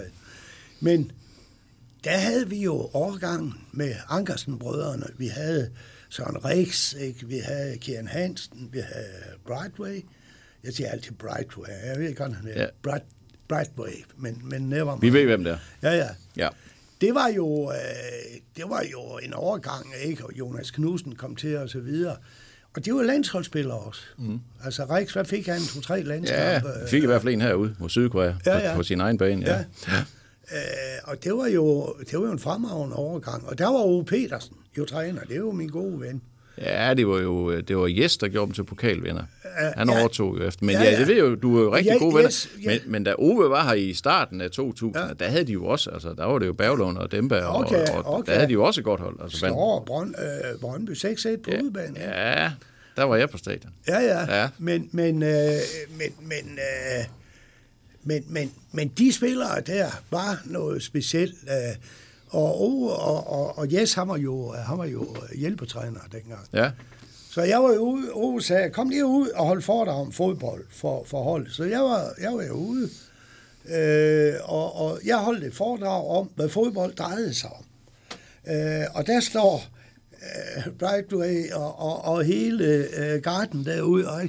Men 0.80 1.12
der 2.04 2.10
havde 2.16 2.48
vi 2.48 2.62
jo 2.62 2.90
overgangen 2.92 3.54
med 3.72 3.94
Ankersen-brødrene. 4.08 5.06
Vi 5.18 5.26
havde 5.26 5.70
Søren 6.10 6.44
Rix, 6.44 6.92
ikke? 7.00 7.26
vi 7.26 7.38
havde 7.38 7.78
Kieran 7.78 8.08
Hansen, 8.08 8.68
vi 8.72 8.78
havde 8.78 9.36
Brightway. 9.46 10.04
Jeg 10.64 10.72
siger 10.72 10.90
altid 10.90 11.12
Brightway. 11.12 11.68
Jeg 11.86 11.98
ved 12.00 12.08
ikke, 12.08 12.24
hvad 12.24 12.34
han 12.34 12.48
er. 12.48 12.62
Ja. 12.62 12.66
Bright, 12.82 13.04
Brightway, 13.48 14.04
men, 14.16 14.40
men 14.44 14.62
never 14.68 14.96
Vi 14.96 15.12
ved, 15.12 15.24
hvem 15.24 15.44
det 15.44 15.52
er. 15.52 15.58
Ja, 15.82 15.96
ja. 15.96 16.08
Ja. 16.36 16.48
Det 17.00 17.14
var 17.14 17.28
jo, 17.28 17.70
øh, 17.70 17.76
det 18.56 18.64
var 18.68 18.84
jo 18.92 19.18
en 19.22 19.34
overgang, 19.34 19.86
ikke? 20.04 20.24
Og 20.24 20.32
Jonas 20.38 20.70
Knudsen 20.70 21.14
kom 21.14 21.36
til 21.36 21.56
og 21.56 21.68
så 21.68 21.80
videre. 21.80 22.16
Og 22.74 22.84
det 22.84 22.94
var 22.94 23.02
landsholdsspillere 23.02 23.78
også. 23.78 24.00
Mm. 24.18 24.40
Altså 24.64 24.84
Rix, 24.96 25.12
hvad 25.12 25.24
fik 25.24 25.46
han? 25.46 25.60
To-tre 25.74 25.94
Ja, 25.94 26.02
landskampe? 26.02 26.68
vi 26.84 26.88
fik 26.90 27.02
i 27.02 27.06
hvert 27.06 27.22
fald 27.22 27.34
en 27.34 27.40
herude 27.40 27.76
mod 27.78 27.88
Sydkorea 27.88 28.26
Ja, 28.26 28.34
ja, 28.46 28.58
ja. 28.58 28.64
ja. 28.66 28.72
På, 28.72 28.76
på 28.76 28.82
sin 28.82 29.00
egen 29.00 29.18
bane. 29.18 29.46
Ja. 29.46 29.52
Ja. 29.56 29.64
ja. 29.88 29.98
Øh, 30.52 30.98
og 31.04 31.24
det 31.24 31.32
var, 31.36 31.46
jo, 31.46 31.94
det 32.10 32.18
var 32.18 32.26
jo 32.26 32.32
en 32.32 32.38
fremragende 32.38 32.96
overgang. 32.96 33.46
Og 33.48 33.58
der 33.58 33.66
var 33.66 33.78
Ove 33.78 34.04
Petersen 34.04 34.56
jo 34.78 34.84
træner. 34.84 35.20
Det 35.20 35.32
er 35.32 35.36
jo 35.40 35.52
min 35.52 35.68
gode 35.68 36.00
ven. 36.00 36.22
Ja, 36.58 36.94
det 36.94 37.08
var 37.08 37.18
jo 37.18 37.60
det 37.60 37.76
var 37.76 37.86
Jes, 37.86 38.16
der 38.16 38.28
gjorde 38.28 38.46
dem 38.46 38.54
til 38.54 38.64
pokalvinder. 38.64 39.22
Han 39.76 39.88
ja. 39.88 40.00
overtog 40.00 40.38
jo 40.38 40.44
efter. 40.46 40.64
Men 40.66 40.74
Ja, 40.74 40.82
ja, 40.82 40.90
ja. 40.90 40.98
det 40.98 41.08
ved 41.08 41.18
jo, 41.18 41.34
du 41.34 41.58
er 41.58 41.62
jo 41.62 41.74
rigtig 41.74 41.92
Ja, 41.92 41.98
gode 41.98 42.14
venner. 42.14 42.26
Jes, 42.28 42.48
ja. 42.64 42.70
Men, 42.70 42.92
men 42.92 43.04
da 43.04 43.14
Ove 43.18 43.50
var 43.50 43.64
her 43.66 43.74
i 43.74 43.94
starten 43.94 44.40
af 44.40 44.50
2000, 44.50 45.04
Ja. 45.04 45.12
der 45.14 45.26
havde 45.30 45.44
de 45.44 45.52
jo 45.52 45.66
også, 45.66 45.90
altså 45.90 46.14
der 46.18 46.24
var 46.24 46.38
det 46.38 46.46
jo 46.46 46.52
Berglund 46.52 46.98
og 46.98 47.12
Demba, 47.12 47.40
Okay, 47.44 47.86
og, 47.88 48.04
og 48.06 48.14
okay. 48.14 48.32
der 48.32 48.38
havde 48.38 48.48
de 48.48 48.52
jo 48.52 48.64
også 48.64 48.80
et 48.80 48.84
godt 48.84 49.00
hold. 49.00 49.16
Altså, 49.22 49.38
Slår 49.38 49.50
over 49.50 49.84
Brøn, 49.84 50.14
øh, 50.18 50.60
Brøndby 50.60 50.90
6-1 50.90 51.36
på 51.42 51.50
ja, 51.50 51.60
udbanen. 51.62 51.96
Ja, 51.96 52.42
Ja, 52.42 52.52
der 52.96 53.02
var 53.04 53.16
jeg 53.16 53.30
på 53.30 53.38
stadion. 53.38 53.72
ja. 53.88 53.98
ja. 54.00 54.40
Ja. 54.40 54.48
Men, 54.58 54.88
men, 54.92 55.22
øh, 55.22 55.28
men, 55.98 56.08
men, 56.22 56.58
øh, 56.58 57.04
men, 58.04 58.24
men, 58.28 58.52
men 58.72 58.88
de 58.88 59.12
spillere 59.12 59.60
der 59.60 59.86
var 60.10 60.42
noget 60.44 60.82
specielt. 60.82 61.34
Øh, 61.48 61.76
og, 62.30 62.60
og, 62.60 63.26
og, 63.30 63.58
og 63.58 63.72
Jes, 63.72 63.94
han 63.94 64.08
var 64.08 64.16
jo, 64.16 64.52
han 64.52 64.78
var 64.78 64.84
jo 64.86 65.16
hjælpetræner 65.36 66.00
dengang. 66.12 66.46
Ja, 66.52 66.70
Så 67.30 67.42
jeg 67.42 67.62
var 67.62 67.72
jo 67.72 67.80
ude, 67.80 68.12
Ove 68.12 68.42
sagde, 68.42 68.70
kom 68.70 68.88
lige 68.88 69.06
ud 69.06 69.28
og 69.28 69.46
hold 69.46 69.62
foredrag 69.62 70.00
om 70.00 70.12
fodbold 70.12 70.64
for, 70.70 71.04
for 71.06 71.22
hold. 71.22 71.50
Så 71.50 71.64
jeg 71.64 71.80
var, 71.80 72.14
jeg 72.20 72.32
var 72.32 72.42
jo 72.42 72.52
ude, 72.52 72.88
øh, 73.68 74.34
og, 74.44 74.76
og 74.76 75.00
jeg 75.04 75.16
holdt 75.16 75.44
et 75.44 75.54
foredrag 75.54 76.06
om, 76.06 76.30
hvad 76.34 76.48
fodbold 76.48 76.94
drejede 76.94 77.34
sig 77.34 77.50
om. 77.50 77.64
Øh, 78.54 78.84
og 78.94 79.06
der 79.06 79.20
står 79.20 79.64
øh, 80.12 80.72
Brightway 80.72 81.52
og, 81.52 81.78
og, 81.78 82.04
og 82.04 82.24
hele 82.24 82.64
øh, 82.96 83.22
garden 83.22 83.64
derude, 83.64 84.08
og 84.08 84.22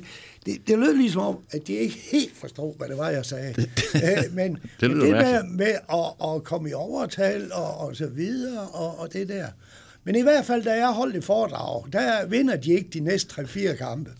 det, 0.47 0.67
det 0.67 0.79
lød 0.79 0.93
ligesom 0.93 1.21
om, 1.21 1.37
at 1.51 1.67
de 1.67 1.73
ikke 1.73 1.95
helt 2.11 2.37
forstod, 2.37 2.77
hvad 2.77 2.87
det 2.87 2.97
var, 2.97 3.09
jeg 3.09 3.25
sagde. 3.25 3.55
øh, 3.95 4.33
men 4.33 4.57
Det 4.81 4.91
men 4.91 4.99
det 5.01 5.11
med, 5.11 5.43
med 5.43 5.75
at, 5.93 6.29
at 6.35 6.43
komme 6.43 6.69
i 6.69 6.73
overtal 6.73 7.53
og, 7.53 7.77
og 7.77 7.95
så 7.95 8.07
videre, 8.07 8.67
og, 8.67 8.99
og 8.99 9.13
det 9.13 9.27
der. 9.29 9.47
Men 10.03 10.15
i 10.15 10.21
hvert 10.21 10.45
fald, 10.45 10.63
da 10.63 10.73
jeg 10.73 10.87
holdt 10.87 11.15
et 11.15 11.23
foredrag, 11.23 11.83
der 11.93 12.25
vinder 12.25 12.55
de 12.55 12.73
ikke 12.73 12.89
de 12.93 12.99
næste 12.99 13.41
3-4 13.41 13.75
kampe. 13.75 14.11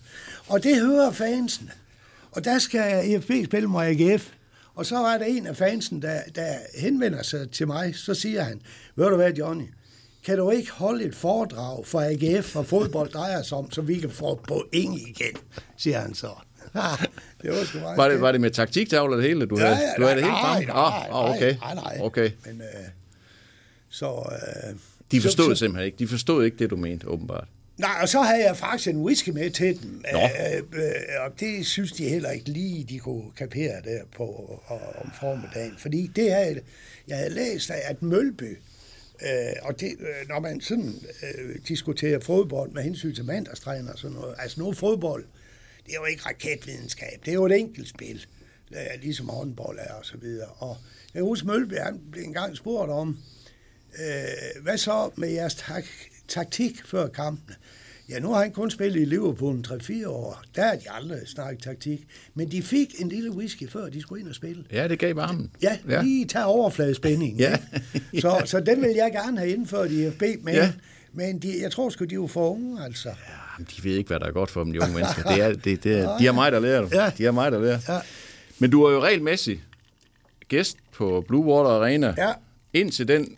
Og 0.46 0.62
det 0.62 0.80
hører 0.80 1.10
fansene. 1.10 1.70
Og 2.30 2.44
der 2.44 2.58
skal 2.58 3.14
EFB 3.14 3.30
spille 3.44 3.68
mod 3.68 3.82
AGF. 3.82 4.28
Og 4.74 4.86
så 4.86 4.96
var 4.96 5.18
der 5.18 5.24
en 5.24 5.46
af 5.46 5.56
fansen, 5.56 6.02
der, 6.02 6.20
der 6.34 6.54
henvender 6.74 7.22
sig 7.22 7.50
til 7.50 7.66
mig, 7.66 7.96
så 7.96 8.14
siger 8.14 8.42
han, 8.42 8.60
ved 8.96 9.08
du 9.10 9.16
hvad, 9.16 9.32
Johnny, 9.32 9.64
kan 10.24 10.38
du 10.38 10.50
ikke 10.50 10.72
holde 10.72 11.04
et 11.04 11.14
foredrag 11.14 11.86
for 11.86 12.00
AGF 12.00 12.56
og 12.56 12.66
fodbold 12.66 13.10
drejer 13.10 13.42
sig 13.42 13.58
om, 13.58 13.70
så 13.70 13.82
vi 13.82 13.98
kan 13.98 14.10
få 14.10 14.40
point 14.48 15.00
igen, 15.00 15.36
siger 15.78 16.00
han 16.00 16.14
så. 16.14 16.30
Det 17.42 17.50
var 17.50 17.64
sgu 17.64 17.78
var 17.78 18.08
det, 18.08 18.20
var 18.20 18.32
det 18.32 18.40
med 18.40 18.50
taktiktavler 18.50 19.16
det 19.16 19.24
hele, 19.24 19.46
du 19.46 19.58
Ja, 19.58 19.64
havde? 19.66 19.78
ja, 19.88 19.94
du 19.96 20.02
havde 20.02 20.16
det 20.16 20.24
helt 20.24 20.32
nej, 20.42 20.54
frem? 20.54 20.66
nej, 20.66 20.74
Ah, 20.76 21.04
ah, 21.24 21.30
okay. 21.36 21.56
nej, 21.58 21.74
nej. 21.74 21.98
okay. 22.00 22.30
Men, 22.46 22.60
øh, 22.60 22.66
så, 23.88 24.06
øh, 24.32 24.74
De 25.10 25.16
så- 25.16 25.22
forstod 25.28 25.44
så, 25.44 25.50
det 25.50 25.58
simpelthen 25.58 25.86
ikke. 25.86 25.98
De 25.98 26.08
forstod 26.08 26.44
ikke 26.44 26.56
det, 26.56 26.70
du 26.70 26.76
mente, 26.76 27.06
åbenbart. 27.08 27.48
Nej, 27.76 27.90
og 28.02 28.08
så 28.08 28.20
havde 28.20 28.44
jeg 28.44 28.56
faktisk 28.56 28.88
en 28.88 28.96
whisky 29.02 29.28
med 29.28 29.50
til 29.50 29.82
dem. 29.82 30.02
Nå. 30.12 30.18
Øh, 30.18 30.62
øh, 30.72 30.92
og 31.26 31.40
det 31.40 31.66
synes 31.66 31.92
de 31.92 32.08
heller 32.08 32.30
ikke 32.30 32.48
lige, 32.50 32.84
de 32.84 32.98
kunne 32.98 33.24
kapere 33.36 33.72
der 33.84 34.00
på 34.16 34.24
og, 34.66 34.80
om 35.04 35.10
formiddagen. 35.20 35.74
Fordi 35.78 36.10
det 36.16 36.32
havde, 36.32 36.60
jeg 37.08 37.16
havde 37.16 37.30
læst 37.34 37.70
af, 37.70 37.80
at 37.84 38.02
Mølby, 38.02 38.58
øh, 39.22 39.28
og 39.62 39.80
det, 39.80 39.92
øh, 40.00 40.28
når 40.28 40.40
man 40.40 40.60
sådan 40.60 40.94
øh, 41.22 41.56
diskuterer 41.68 42.20
fodbold 42.20 42.70
med 42.72 42.82
hensyn 42.82 43.14
til 43.14 43.24
mandagstræner 43.24 43.92
og 43.92 43.98
sådan 43.98 44.16
noget, 44.16 44.34
altså 44.38 44.60
nu 44.60 44.72
fodbold, 44.72 45.24
det 45.88 45.94
er 45.94 46.00
jo 46.00 46.04
ikke 46.04 46.22
raketvidenskab, 46.26 47.20
det 47.24 47.30
er 47.30 47.34
jo 47.34 47.46
et 47.46 47.52
enkelt 47.58 47.88
spil, 47.88 48.26
ligesom 49.02 49.28
håndbold 49.28 49.78
er 49.78 49.92
og 49.94 50.04
så 50.04 50.16
videre. 50.16 50.48
Og 50.48 50.76
jeg 51.14 51.22
husker 51.22 51.46
Mølby, 51.46 51.74
han 51.74 52.00
blev 52.12 52.24
engang 52.24 52.56
spurgt 52.56 52.90
om, 52.90 53.18
øh, 53.98 54.62
hvad 54.62 54.78
så 54.78 55.10
med 55.16 55.28
jeres 55.28 55.54
tak- 55.54 55.84
taktik 56.28 56.82
før 56.86 57.08
kampene? 57.08 57.56
Ja, 58.08 58.18
nu 58.18 58.32
har 58.32 58.42
han 58.42 58.52
kun 58.52 58.70
spillet 58.70 59.00
i 59.00 59.04
Liverpool 59.04 59.64
3-4 59.68 60.06
år. 60.08 60.42
Der 60.56 60.66
har 60.66 60.74
de 60.76 60.90
aldrig 60.90 61.20
snakket 61.28 61.62
taktik. 61.62 62.06
Men 62.34 62.50
de 62.50 62.62
fik 62.62 62.94
en 63.00 63.08
lille 63.08 63.30
whisky, 63.30 63.68
før 63.70 63.88
de 63.88 64.00
skulle 64.00 64.20
ind 64.20 64.28
og 64.28 64.34
spille. 64.34 64.64
Ja, 64.72 64.88
det 64.88 64.98
gav 64.98 65.16
varmen. 65.16 65.50
Ja, 65.62 65.78
ja. 65.88 66.02
lige 66.02 66.24
tage 66.24 66.44
overfladespændingen. 66.44 67.40
Ja. 67.46 67.56
så, 68.20 68.42
så 68.44 68.60
den 68.60 68.82
vil 68.82 68.90
jeg 68.90 69.12
gerne 69.12 69.38
have 69.38 69.50
indført 69.50 69.90
i 69.90 70.10
FB, 70.10 70.22
men, 70.22 70.54
ja. 70.54 70.64
Ja. 70.64 70.72
men 71.12 71.38
de, 71.38 71.62
jeg 71.62 71.72
tror 71.72 71.90
sgu, 71.90 72.04
de 72.04 72.10
er 72.10 72.14
jo 72.14 72.26
for 72.26 72.50
unge, 72.50 72.84
altså. 72.84 73.14
Jamen, 73.58 73.68
de 73.76 73.84
ved 73.84 73.96
ikke, 73.96 74.08
hvad 74.08 74.20
der 74.20 74.26
er 74.26 74.30
godt 74.32 74.50
for 74.50 74.64
dem, 74.64 74.72
de 74.72 74.80
unge 74.80 74.94
mennesker. 74.94 75.22
Det 75.22 75.42
er, 75.42 75.52
det, 75.52 75.84
det 75.84 75.98
er, 75.98 76.16
de 76.18 76.24
har 76.24 76.32
mig, 76.32 76.52
der 76.52 76.60
lærer 76.60 76.80
det. 76.82 76.92
Ja. 76.92 77.12
De 77.18 77.24
har 77.24 77.32
mig, 77.32 77.52
der 77.52 77.60
lærer. 77.60 77.78
Ja. 77.88 78.00
Men 78.58 78.70
du 78.70 78.82
er 78.84 78.92
jo 78.92 79.02
regelmæssig 79.02 79.62
gæst 80.48 80.76
på 80.92 81.24
Blue 81.28 81.44
Water 81.44 81.70
Arena. 81.70 82.14
Ja. 82.18 82.32
Indtil 82.72 83.08
den 83.08 83.36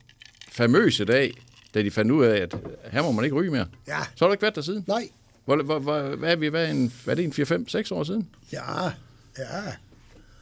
famøse 0.52 1.04
dag, 1.04 1.34
da 1.74 1.82
de 1.82 1.90
fandt 1.90 2.10
ud 2.10 2.24
af, 2.24 2.36
at 2.42 2.54
her 2.92 3.02
må 3.02 3.12
man 3.12 3.24
ikke 3.24 3.36
ryge 3.36 3.50
mere. 3.50 3.66
Ja. 3.88 3.98
Så 4.14 4.24
har 4.24 4.26
du 4.26 4.32
ikke 4.32 4.42
været 4.42 4.54
der 4.54 4.62
siden? 4.62 4.84
Nej, 4.88 5.08
Hvor, 5.44 5.62
hvor, 5.62 5.78
hvor, 5.78 6.00
hvad 6.16 6.32
er 6.32 6.36
vi? 6.36 6.48
Hvad 6.48 6.64
er, 6.66 6.70
en, 6.70 6.92
hvad 7.04 7.14
er 7.14 7.16
det, 7.16 7.24
en 7.24 7.32
4, 7.32 7.46
5, 7.46 7.68
6 7.68 7.90
år 7.90 8.04
siden? 8.04 8.28
ja, 8.52 8.84
ja. 9.38 9.72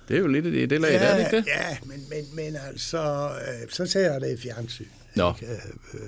Det 0.09 0.17
er 0.17 0.21
jo 0.21 0.27
lidt 0.27 0.47
i 0.47 0.67
det 0.67 0.81
lag, 0.81 0.91
ja, 0.91 0.99
er 0.99 1.17
det 1.17 1.25
ikke 1.25 1.37
det? 1.37 1.47
Ja, 1.47 1.77
men, 1.85 2.05
men, 2.11 2.25
men 2.35 2.57
altså, 2.69 3.31
øh, 3.31 3.71
så 3.71 3.87
ser 3.87 4.12
jeg 4.12 4.21
det 4.21 4.38
i 4.38 4.43
fjernsyn. 4.43 4.85
Nå. 5.14 5.33
Ikke? 5.43 5.53
Øh, 5.53 5.59
øh, 5.95 6.01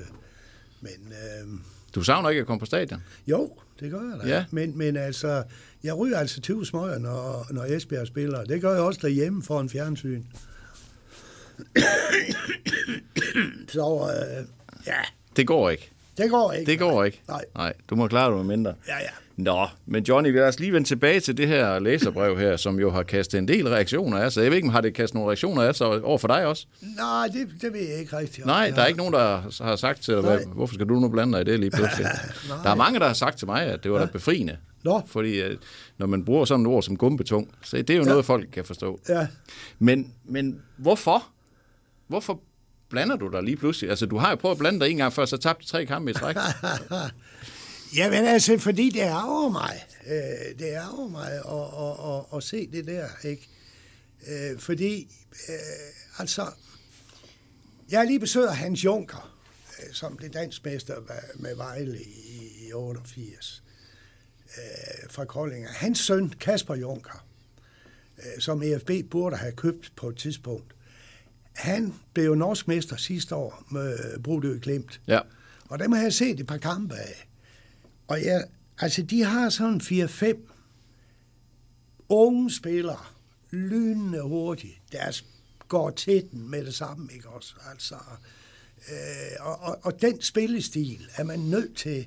men 0.80 0.92
øh, 1.12 1.48
Du 1.94 2.02
savner 2.02 2.28
ikke 2.28 2.40
at 2.40 2.46
komme 2.46 2.60
på 2.60 2.66
stadion? 2.66 3.02
jo, 3.26 3.50
det 3.80 3.90
gør 3.90 4.00
jeg 4.00 4.20
da. 4.22 4.28
Ja. 4.34 4.44
Men, 4.50 4.78
men 4.78 4.96
altså, 4.96 5.42
jeg 5.84 5.94
ryger 5.98 6.18
altså 6.18 6.40
20 6.40 6.66
smøger, 6.66 6.98
når, 6.98 7.46
når 7.50 7.64
Esbjerg 7.64 8.06
spiller. 8.06 8.44
Det 8.44 8.60
gør 8.60 8.72
jeg 8.72 8.80
også 8.82 9.00
derhjemme 9.02 9.42
for 9.42 9.60
en 9.60 9.68
fjernsyn. 9.68 10.22
så 13.68 14.10
øh, 14.14 14.46
ja, 14.86 14.94
Det 15.36 15.46
går 15.46 15.70
ikke. 15.70 15.90
det 16.16 16.30
går 16.30 16.52
ikke. 16.52 16.70
Det 16.70 16.78
går 16.78 17.04
ikke. 17.04 17.22
Nej. 17.28 17.44
Nej, 17.54 17.72
du 17.90 17.94
må 17.96 18.08
klare 18.08 18.28
dig 18.30 18.36
med 18.36 18.44
mindre. 18.56 18.74
Ja, 18.88 18.96
ja. 18.98 19.10
Nå, 19.40 19.66
men 19.86 20.04
Johnny, 20.04 20.34
lad 20.34 20.48
os 20.48 20.60
lige 20.60 20.72
vende 20.72 20.88
tilbage 20.88 21.20
til 21.20 21.36
det 21.36 21.48
her 21.48 21.78
læserbrev 21.78 22.38
her, 22.38 22.56
som 22.56 22.80
jo 22.80 22.90
har 22.90 23.02
kastet 23.02 23.38
en 23.38 23.48
del 23.48 23.68
reaktioner 23.68 24.18
af 24.18 24.32
sig. 24.32 24.42
Jeg 24.42 24.50
ved 24.50 24.56
ikke, 24.56 24.68
om 24.68 24.72
har 24.72 24.80
det 24.80 24.94
kastet 24.94 25.14
nogle 25.14 25.28
reaktioner 25.28 25.62
af 25.62 25.74
sig 25.74 25.86
over 25.86 26.18
for 26.18 26.28
dig 26.28 26.46
også? 26.46 26.66
Nej, 26.96 27.26
det, 27.26 27.48
det 27.62 27.72
ved 27.72 27.88
jeg 27.88 27.98
ikke 27.98 28.18
rigtigt. 28.18 28.46
Nej, 28.46 28.70
der 28.70 28.82
er 28.82 28.86
ikke 28.86 28.98
nogen, 28.98 29.14
der 29.14 29.42
har 29.64 29.76
sagt 29.76 30.02
til 30.02 30.14
dig, 30.14 30.22
hvad, 30.22 30.38
hvorfor 30.54 30.74
skal 30.74 30.88
du 30.88 30.94
nu 30.94 31.08
blande 31.08 31.32
dig 31.32 31.40
i 31.40 31.44
det 31.44 31.60
lige 31.60 31.70
pludselig? 31.70 32.06
Der 32.64 32.70
er 32.70 32.74
mange, 32.74 32.98
der 32.98 33.06
har 33.06 33.14
sagt 33.14 33.38
til 33.38 33.46
mig, 33.46 33.62
at 33.62 33.84
det 33.84 33.92
var 33.92 33.98
da 33.98 34.06
befriende. 34.06 34.56
Nå. 34.82 35.02
Fordi 35.06 35.40
øh, 35.40 35.56
når 35.98 36.06
man 36.06 36.24
bruger 36.24 36.44
sådan 36.44 36.66
et 36.66 36.72
ord 36.72 36.82
som 36.82 36.96
gumbetung, 36.96 37.54
så 37.62 37.76
det 37.76 37.90
er 37.90 37.94
jo 37.94 38.02
ja. 38.02 38.08
noget, 38.08 38.24
folk 38.24 38.48
kan 38.52 38.64
forstå. 38.64 39.00
Ja, 39.08 39.26
Men, 39.78 40.12
men 40.24 40.60
hvorfor? 40.76 41.26
Hvorfor 42.08 42.40
blander 42.90 43.16
du 43.16 43.28
dig 43.28 43.42
lige 43.42 43.56
pludselig? 43.56 43.90
Altså, 43.90 44.06
du 44.06 44.18
har 44.18 44.30
jo 44.30 44.36
prøvet 44.36 44.54
at 44.54 44.58
blande 44.58 44.80
dig 44.80 44.90
en 44.90 44.96
gang 44.96 45.12
før, 45.12 45.24
så 45.24 45.36
tabte 45.36 45.66
tre 45.66 45.86
kampe 45.86 46.10
i 46.10 46.14
træk. 46.14 46.36
Jamen 47.96 48.24
altså, 48.24 48.58
fordi 48.58 48.90
det 48.90 49.02
er 49.02 49.22
over 49.22 49.48
mig. 49.48 49.86
Øh, 50.06 50.58
det 50.58 50.74
er 50.74 50.88
over 50.88 51.08
mig 51.08 51.32
at, 51.32 51.40
at, 51.40 52.16
at, 52.16 52.36
at 52.36 52.42
se 52.42 52.66
det 52.72 52.86
der, 52.86 53.08
ikke? 53.24 53.48
Øh, 54.28 54.58
fordi, 54.58 55.16
øh, 55.48 55.54
altså, 56.18 56.46
jeg 57.90 58.06
lige 58.06 58.20
besøgt 58.20 58.54
Hans 58.54 58.84
Junker, 58.84 59.36
øh, 59.78 59.94
som 59.94 60.16
blev 60.16 60.30
dansmester 60.30 60.94
med 61.34 61.56
Vejle 61.56 62.00
i, 62.02 62.68
i 62.68 62.72
88 62.72 63.62
øh, 64.56 65.10
fra 65.10 65.24
Kolding. 65.24 65.68
Hans 65.68 65.98
søn, 65.98 66.28
Kasper 66.40 66.74
Junker, 66.74 67.26
øh, 68.18 68.40
som 68.40 68.62
EFB 68.62 68.90
burde 69.10 69.36
have 69.36 69.52
købt 69.52 69.92
på 69.96 70.08
et 70.08 70.16
tidspunkt, 70.16 70.74
han 71.52 71.94
blev 72.12 72.24
jo 72.24 72.34
norsk 72.34 72.68
mester 72.68 72.96
sidste 72.96 73.34
år 73.34 73.64
med 73.70 74.18
Brudø 74.22 74.58
Klemt. 74.58 75.00
Ja. 75.06 75.20
Og 75.68 75.78
dem 75.78 75.92
har 75.92 76.02
jeg 76.02 76.12
set 76.12 76.40
et 76.40 76.46
par 76.46 76.58
kampe 76.58 76.94
af. 76.94 77.29
Og 78.10 78.22
ja, 78.22 78.40
altså 78.78 79.02
de 79.02 79.24
har 79.24 79.48
sådan 79.48 79.80
4-5 79.80 80.36
unge 82.08 82.50
spillere, 82.50 83.04
lynende 83.50 84.22
hurtigt. 84.22 84.78
Deres 84.92 85.24
går 85.68 85.90
til 85.90 86.28
den 86.30 86.50
med 86.50 86.64
det 86.64 86.74
samme, 86.74 87.08
ikke 87.14 87.28
også? 87.28 87.54
Altså, 87.70 87.94
øh, 88.88 89.46
og, 89.46 89.58
og, 89.60 89.78
og 89.82 90.02
den 90.02 90.22
spillestil 90.22 91.10
er 91.16 91.24
man 91.24 91.38
nødt 91.38 91.76
til 91.76 92.06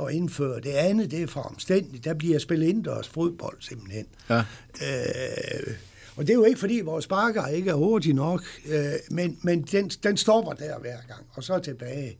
at 0.00 0.10
indføre. 0.12 0.60
Det 0.60 0.70
andet, 0.70 1.10
det 1.10 1.22
er 1.22 1.26
for 1.26 1.40
omstændigt. 1.40 2.04
Der 2.04 2.14
bliver 2.14 2.38
spillet 2.38 2.66
indendørs 2.66 3.08
fodbold 3.08 3.56
simpelthen. 3.60 4.06
Ja. 4.30 4.38
Øh, 4.82 5.74
og 6.16 6.26
det 6.26 6.30
er 6.30 6.34
jo 6.34 6.44
ikke, 6.44 6.60
fordi 6.60 6.80
vores 6.80 7.04
sparker 7.04 7.46
ikke 7.46 7.70
er 7.70 7.74
hurtige 7.74 8.12
nok, 8.12 8.44
øh, 8.68 8.92
men, 9.10 9.38
men 9.42 9.62
den, 9.62 9.88
den 9.88 10.16
stopper 10.16 10.52
der 10.52 10.78
hver 10.78 10.98
gang, 11.08 11.26
og 11.32 11.44
så 11.44 11.58
tilbage, 11.58 12.18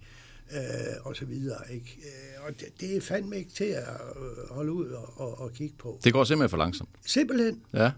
øh, 0.53 0.61
og 1.05 1.17
så 1.17 1.25
videre. 1.25 1.59
Ikke? 1.73 1.99
Øh, 2.03 2.47
og 2.47 2.61
det, 2.61 2.69
det 2.81 2.97
er 2.97 3.01
fandme 3.01 3.37
ikke 3.39 3.51
til 3.51 3.65
at 3.65 3.83
øh, 4.17 4.55
holde 4.55 4.73
ud 4.73 4.87
og, 4.89 5.21
og, 5.21 5.41
og 5.41 5.53
kigge 5.53 5.75
på. 5.79 6.01
Det 6.05 6.13
går 6.13 6.25
simpelthen 6.25 6.51
for 6.51 6.57
langsomt. 6.57 6.91
Simpelthen. 7.07 7.61
Ja. 7.75 7.91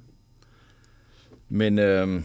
Men 1.48 1.78
øh, 1.78 2.22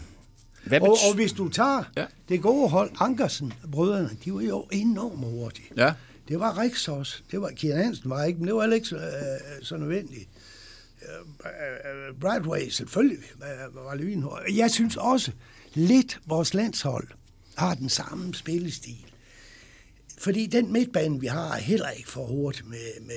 hvad 0.64 0.80
Og, 0.80 0.88
og 0.88 1.14
hvis 1.14 1.32
du 1.32 1.48
tager 1.48 1.84
Ja. 1.96 2.06
det 2.28 2.42
gode 2.42 2.68
hold, 2.68 2.90
Ankersen, 3.00 3.52
brødrene, 3.72 4.10
de 4.24 4.34
var 4.34 4.40
jo 4.40 4.66
enormt 4.72 5.24
hurtige. 5.24 5.68
Ja, 5.76 5.94
Det 6.28 6.40
var 6.40 6.68
også. 6.88 7.22
Det 7.30 7.40
var 7.40 7.50
Kian 7.56 7.76
Hansen 7.84 8.10
var 8.10 8.24
ikke, 8.24 8.38
men 8.38 8.46
det 8.46 8.54
var 8.54 8.60
heller 8.60 8.74
ikke 8.76 8.88
så, 8.88 8.96
øh, 8.96 9.62
så 9.62 9.76
nødvendigt. 9.76 10.28
Øh, 11.02 12.14
Bradway 12.20 12.68
selvfølgelig 12.68 13.24
var 13.74 13.94
lynhård. 13.94 14.42
Jeg 14.56 14.70
synes 14.70 14.96
også 14.96 15.32
lidt 15.74 16.20
vores 16.26 16.54
landshold 16.54 17.08
har 17.56 17.74
den 17.74 17.88
samme 17.88 18.34
spillestil. 18.34 19.09
Fordi 20.20 20.46
den 20.46 20.72
midtbane, 20.72 21.20
vi 21.20 21.26
har, 21.26 21.52
er 21.54 21.58
heller 21.60 21.88
ikke 21.90 22.10
for 22.10 22.24
hurtigt 22.26 22.68
med, 22.68 22.78
med 23.06 23.14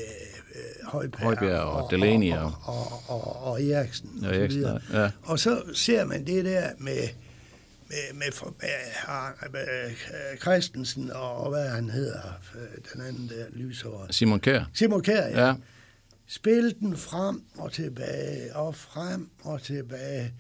øh, 0.56 0.88
Højbjerg, 0.88 1.24
Højbjerg 1.24 1.60
og 1.62 1.92
Delaney 1.92 2.34
og, 2.34 2.52
og, 2.64 2.92
og, 3.08 3.28
og, 3.28 3.44
og 3.52 3.64
Eriksen. 3.64 4.10
Og, 4.16 4.34
så 4.34 4.40
Eriksen, 4.40 4.60
videre. 4.60 4.80
ja. 4.94 5.10
og 5.24 5.40
så 5.40 5.62
ser 5.74 6.06
man 6.06 6.28
det 6.28 6.46
der 6.46 6.70
med, 6.78 7.08
med, 7.90 8.14
med, 8.14 8.32
for- 8.34 8.56
med, 8.62 8.70
med, 9.52 9.52
med 9.52 10.38
Christensen 10.42 11.12
og, 11.12 11.36
og 11.38 11.50
hvad 11.50 11.70
han 11.70 11.90
hedder, 11.90 12.40
øh, 12.56 12.62
den 12.94 13.02
anden 13.08 13.30
der 13.30 13.46
lyshårede. 13.54 14.14
Simon 14.14 14.40
Kjær. 14.40 14.64
Simon 14.74 15.02
Kjær, 15.04 15.28
ja. 15.28 15.48
Ja. 15.48 15.54
Spil 16.28 16.76
den 16.80 16.98
frem 16.98 17.42
og 17.58 17.72
tilbage, 17.72 18.56
og 18.56 18.76
frem 18.76 19.30
og 19.44 19.62
tilbage. 19.62 20.34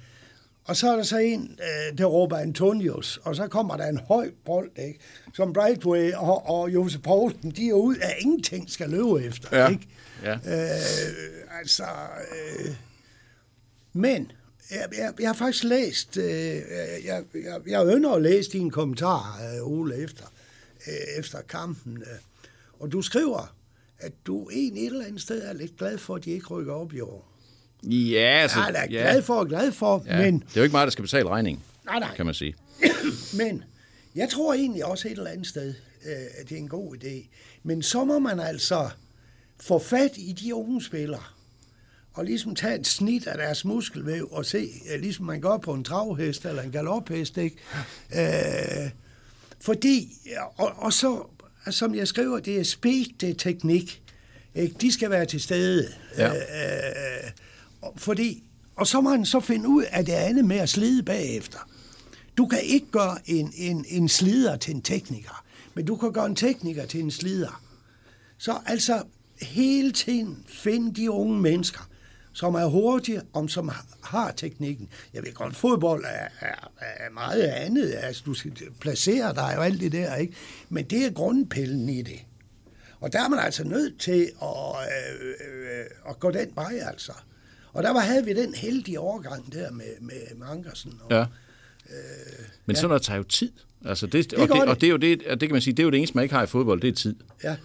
Og 0.65 0.75
så 0.75 0.91
er 0.91 0.95
der 0.95 1.03
så 1.03 1.17
en, 1.17 1.59
øh, 1.59 1.97
der 1.97 2.05
råber 2.05 2.37
Antonius, 2.37 3.19
og 3.23 3.35
så 3.35 3.47
kommer 3.47 3.77
der 3.77 3.87
en 3.87 3.97
høj 3.97 4.31
bold, 4.45 4.71
ikke? 4.87 4.99
som 5.33 5.53
Brightway 5.53 6.13
og, 6.13 6.49
og 6.49 6.73
Jose 6.73 6.99
Poulsen, 6.99 7.51
de 7.51 7.69
er 7.69 7.73
ud 7.73 7.95
af 7.95 8.15
ingenting 8.19 8.69
skal 8.69 8.89
løbe 8.89 9.23
efter. 9.23 9.57
Ja. 9.57 9.69
Ikke? 9.69 9.87
Ja. 10.23 10.33
Øh, 10.33 11.59
altså, 11.59 11.85
øh, 12.31 12.75
men 13.93 14.31
jeg, 14.71 14.87
jeg, 14.97 15.13
jeg 15.19 15.29
har 15.29 15.33
faktisk 15.33 15.63
læst, 15.63 16.17
øh, 16.17 16.25
jeg, 17.05 17.23
jeg, 17.33 17.61
jeg 17.67 17.85
ønsker 17.85 18.11
at 18.11 18.21
læse 18.21 18.51
dine 18.51 18.71
kommentarer, 18.71 19.55
øh, 19.55 19.67
Ole, 19.67 19.95
efter, 19.95 20.25
øh, 20.87 21.19
efter 21.19 21.41
kampen. 21.41 21.97
Øh. 21.97 22.19
Og 22.79 22.91
du 22.91 23.01
skriver, 23.01 23.55
at 23.99 24.11
du 24.25 24.49
egentlig 24.49 24.83
et 24.83 24.91
eller 24.91 25.05
andet 25.05 25.21
sted 25.21 25.43
er 25.43 25.53
lidt 25.53 25.77
glad 25.77 25.97
for, 25.97 26.15
at 26.15 26.25
de 26.25 26.31
ikke 26.31 26.47
rykker 26.47 26.73
op 26.73 26.93
i 26.93 26.99
år. 26.99 27.32
Ja, 27.83 28.39
altså... 28.41 28.59
Jeg 28.59 28.67
er 28.67 28.71
da 28.71 28.85
glad 28.89 29.21
for 29.21 29.33
og 29.33 29.47
glad 29.47 29.71
for, 29.71 30.03
ja. 30.07 30.17
men, 30.17 30.39
Det 30.39 30.45
er 30.45 30.61
jo 30.61 30.63
ikke 30.63 30.73
mig, 30.73 30.87
der 30.87 30.91
skal 30.91 31.01
betale 31.01 31.29
regningen, 31.29 31.63
nej, 31.85 31.99
nej, 31.99 32.15
kan 32.15 32.25
man 32.25 32.35
sige. 32.35 32.55
men 33.41 33.63
jeg 34.15 34.29
tror 34.29 34.53
egentlig 34.53 34.85
også 34.85 35.07
et 35.07 35.11
eller 35.11 35.29
andet 35.29 35.47
sted, 35.47 35.73
øh, 36.05 36.11
at 36.37 36.49
det 36.49 36.55
er 36.55 36.59
en 36.59 36.69
god 36.69 36.95
idé. 36.95 37.27
Men 37.63 37.83
så 37.83 38.03
må 38.03 38.19
man 38.19 38.39
altså 38.39 38.89
få 39.61 39.79
fat 39.79 40.11
i 40.17 40.31
de 40.31 40.55
unge 40.55 40.83
spillere, 40.83 41.23
og 42.13 42.25
ligesom 42.25 42.55
tage 42.55 42.79
et 42.79 42.87
snit 42.87 43.27
af 43.27 43.37
deres 43.37 43.65
muskelvæv 43.65 44.29
og 44.31 44.45
se, 44.45 44.69
øh, 44.93 45.01
ligesom 45.01 45.25
man 45.25 45.41
gør 45.41 45.57
på 45.57 45.73
en 45.73 45.83
travhest 45.83 46.45
eller 46.45 46.61
en 46.61 46.71
galophest, 46.71 47.37
ikke? 47.37 47.57
Øh, 48.15 48.89
fordi, 49.61 50.13
og, 50.57 50.73
og 50.77 50.93
så, 50.93 51.27
som 51.69 51.95
jeg 51.95 52.07
skriver, 52.07 52.39
det 52.39 52.59
er 52.59 52.63
speed, 52.63 53.05
det 53.21 53.29
er 53.29 53.33
teknik. 53.33 54.01
Ikke? 54.55 54.75
De 54.81 54.91
skal 54.91 55.09
være 55.09 55.25
til 55.25 55.41
stede. 55.41 55.87
Ja. 56.17 56.27
Øh, 56.29 57.31
fordi, 57.97 58.43
og 58.75 58.87
så 58.87 59.01
må 59.01 59.09
man 59.09 59.25
så 59.25 59.39
finde 59.39 59.69
ud 59.69 59.83
af 59.83 60.05
det 60.05 60.13
andet 60.13 60.45
med 60.45 60.57
at 60.57 60.69
slide 60.69 61.03
bagefter. 61.03 61.59
Du 62.37 62.45
kan 62.45 62.59
ikke 62.63 62.91
gøre 62.91 63.17
en, 63.25 63.53
en, 63.55 63.85
en 63.87 64.09
slider 64.09 64.55
til 64.55 64.75
en 64.75 64.81
tekniker, 64.81 65.45
men 65.73 65.85
du 65.85 65.95
kan 65.95 66.13
gøre 66.13 66.25
en 66.25 66.35
tekniker 66.35 66.85
til 66.85 66.99
en 66.99 67.11
slider. 67.11 67.61
Så 68.37 68.57
altså 68.65 69.03
hele 69.41 69.91
tiden 69.91 70.43
finde 70.47 70.93
de 70.93 71.11
unge 71.11 71.41
mennesker, 71.41 71.89
som 72.33 72.55
er 72.55 72.65
hurtige, 72.65 73.21
og 73.33 73.49
som 73.49 73.71
har 74.03 74.31
teknikken. 74.31 74.89
Jeg 75.13 75.23
ved 75.23 75.33
godt, 75.33 75.55
fodbold 75.55 76.03
er, 76.03 76.27
er, 76.39 76.71
er 76.79 77.09
meget 77.13 77.41
andet. 77.41 77.93
Altså, 77.93 78.23
du 78.25 78.33
skal 78.33 78.53
placere 78.79 79.33
dig 79.33 79.57
og 79.57 79.65
alt 79.65 79.81
det 79.81 79.91
der, 79.91 80.15
ikke? 80.15 80.33
Men 80.69 80.85
det 80.85 81.05
er 81.05 81.11
grundpillen 81.11 81.89
i 81.89 82.01
det. 82.01 82.25
Og 82.99 83.13
der 83.13 83.23
er 83.23 83.29
man 83.29 83.39
altså 83.39 83.63
nødt 83.63 83.99
til 83.99 84.31
at, 84.41 84.75
øh, 85.19 85.25
øh, 85.25 85.79
øh 85.79 85.85
at 86.09 86.19
gå 86.19 86.31
den 86.31 86.51
vej, 86.55 86.79
altså. 86.81 87.13
Og 87.73 87.83
der 87.83 87.93
var, 87.93 87.99
havde 87.99 88.25
vi 88.25 88.33
den 88.33 88.53
heldige 88.53 88.99
overgang 88.99 89.53
der 89.53 89.71
med, 89.71 89.85
med, 90.01 90.13
med 90.35 90.47
Ankersen. 90.51 90.93
Og, 91.03 91.11
Ja. 91.11 91.25
Men 92.65 92.75
ja. 92.75 92.79
sådan 92.79 92.87
noget 92.87 93.01
tager 93.01 93.17
jo 93.17 93.23
tid. 93.23 93.51
Altså 93.85 94.07
det, 94.07 94.31
Det 94.31 94.39
og, 94.39 94.47
det, 94.47 94.55
det. 94.55 94.63
og 94.69 94.81
det 94.81 94.87
er 94.87 94.91
jo 94.91 94.97
det, 94.97 95.23
og 95.27 95.41
det 95.41 95.49
kan 95.49 95.53
man 95.53 95.61
sige, 95.61 95.73
det 95.73 95.79
er 95.79 95.83
jo 95.83 95.89
det 95.91 95.97
eneste, 95.97 96.15
man 96.17 96.23
ikke 96.23 96.35
har 96.35 96.43
i 96.43 96.47
fodbold, 96.47 96.81
det 96.81 96.87
er 96.87 96.93
tid. 96.93 97.15
ja. 97.43 97.55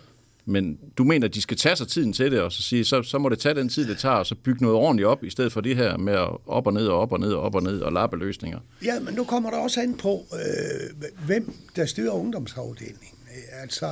Men 0.50 0.78
du 0.98 1.04
mener, 1.04 1.28
at 1.28 1.34
de 1.34 1.42
skal 1.42 1.56
tage 1.56 1.76
sig 1.76 1.88
tiden 1.88 2.12
til 2.12 2.30
det, 2.32 2.40
og 2.40 2.52
så 2.52 2.62
sige, 2.62 2.84
så, 2.84 3.02
så 3.02 3.18
må 3.18 3.28
det 3.28 3.38
tage 3.38 3.54
den 3.54 3.68
tid, 3.68 3.88
det 3.88 3.98
tager, 3.98 4.14
og 4.14 4.26
så 4.26 4.34
bygge 4.34 4.62
noget 4.62 4.76
ordentligt 4.76 5.06
op, 5.06 5.24
i 5.24 5.30
stedet 5.30 5.52
for 5.52 5.60
det 5.60 5.76
her 5.76 5.96
med 5.96 6.12
at 6.12 6.28
op 6.46 6.66
og 6.66 6.72
ned 6.72 6.86
og 6.86 6.98
op 7.00 7.12
og 7.12 7.20
ned 7.20 7.32
og 7.32 7.40
op 7.42 7.54
og 7.54 7.62
ned 7.62 7.80
og 7.80 7.92
lappe 7.92 8.16
løsninger. 8.16 8.58
Ja, 8.84 9.00
men 9.00 9.14
nu 9.14 9.24
kommer 9.24 9.50
der 9.50 9.56
også 9.58 9.80
an 9.80 9.94
på, 9.96 10.26
øh, 10.34 11.06
hvem 11.26 11.52
der 11.76 11.86
styrer 11.86 12.10
ungdomsafdelingen. 12.12 13.18
Øh, 13.36 13.62
Altså, 13.62 13.86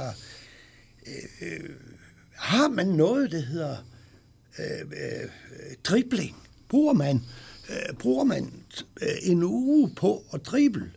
øh, 1.07 1.49
øh, 1.49 1.71
har 2.35 2.69
man 2.69 2.87
noget, 2.87 3.31
der 3.33 3.41
hedder 3.41 3.77
øh, 4.59 4.81
øh, 4.81 5.29
dribling? 5.85 6.37
Bruger 6.69 6.93
man, 6.93 7.23
øh, 7.71 7.95
bruger 7.99 8.25
man 8.25 8.53
øh, 9.03 9.09
en 9.23 9.43
uge 9.43 9.91
på 9.97 10.25
at 10.35 10.47
drible? 10.47 10.91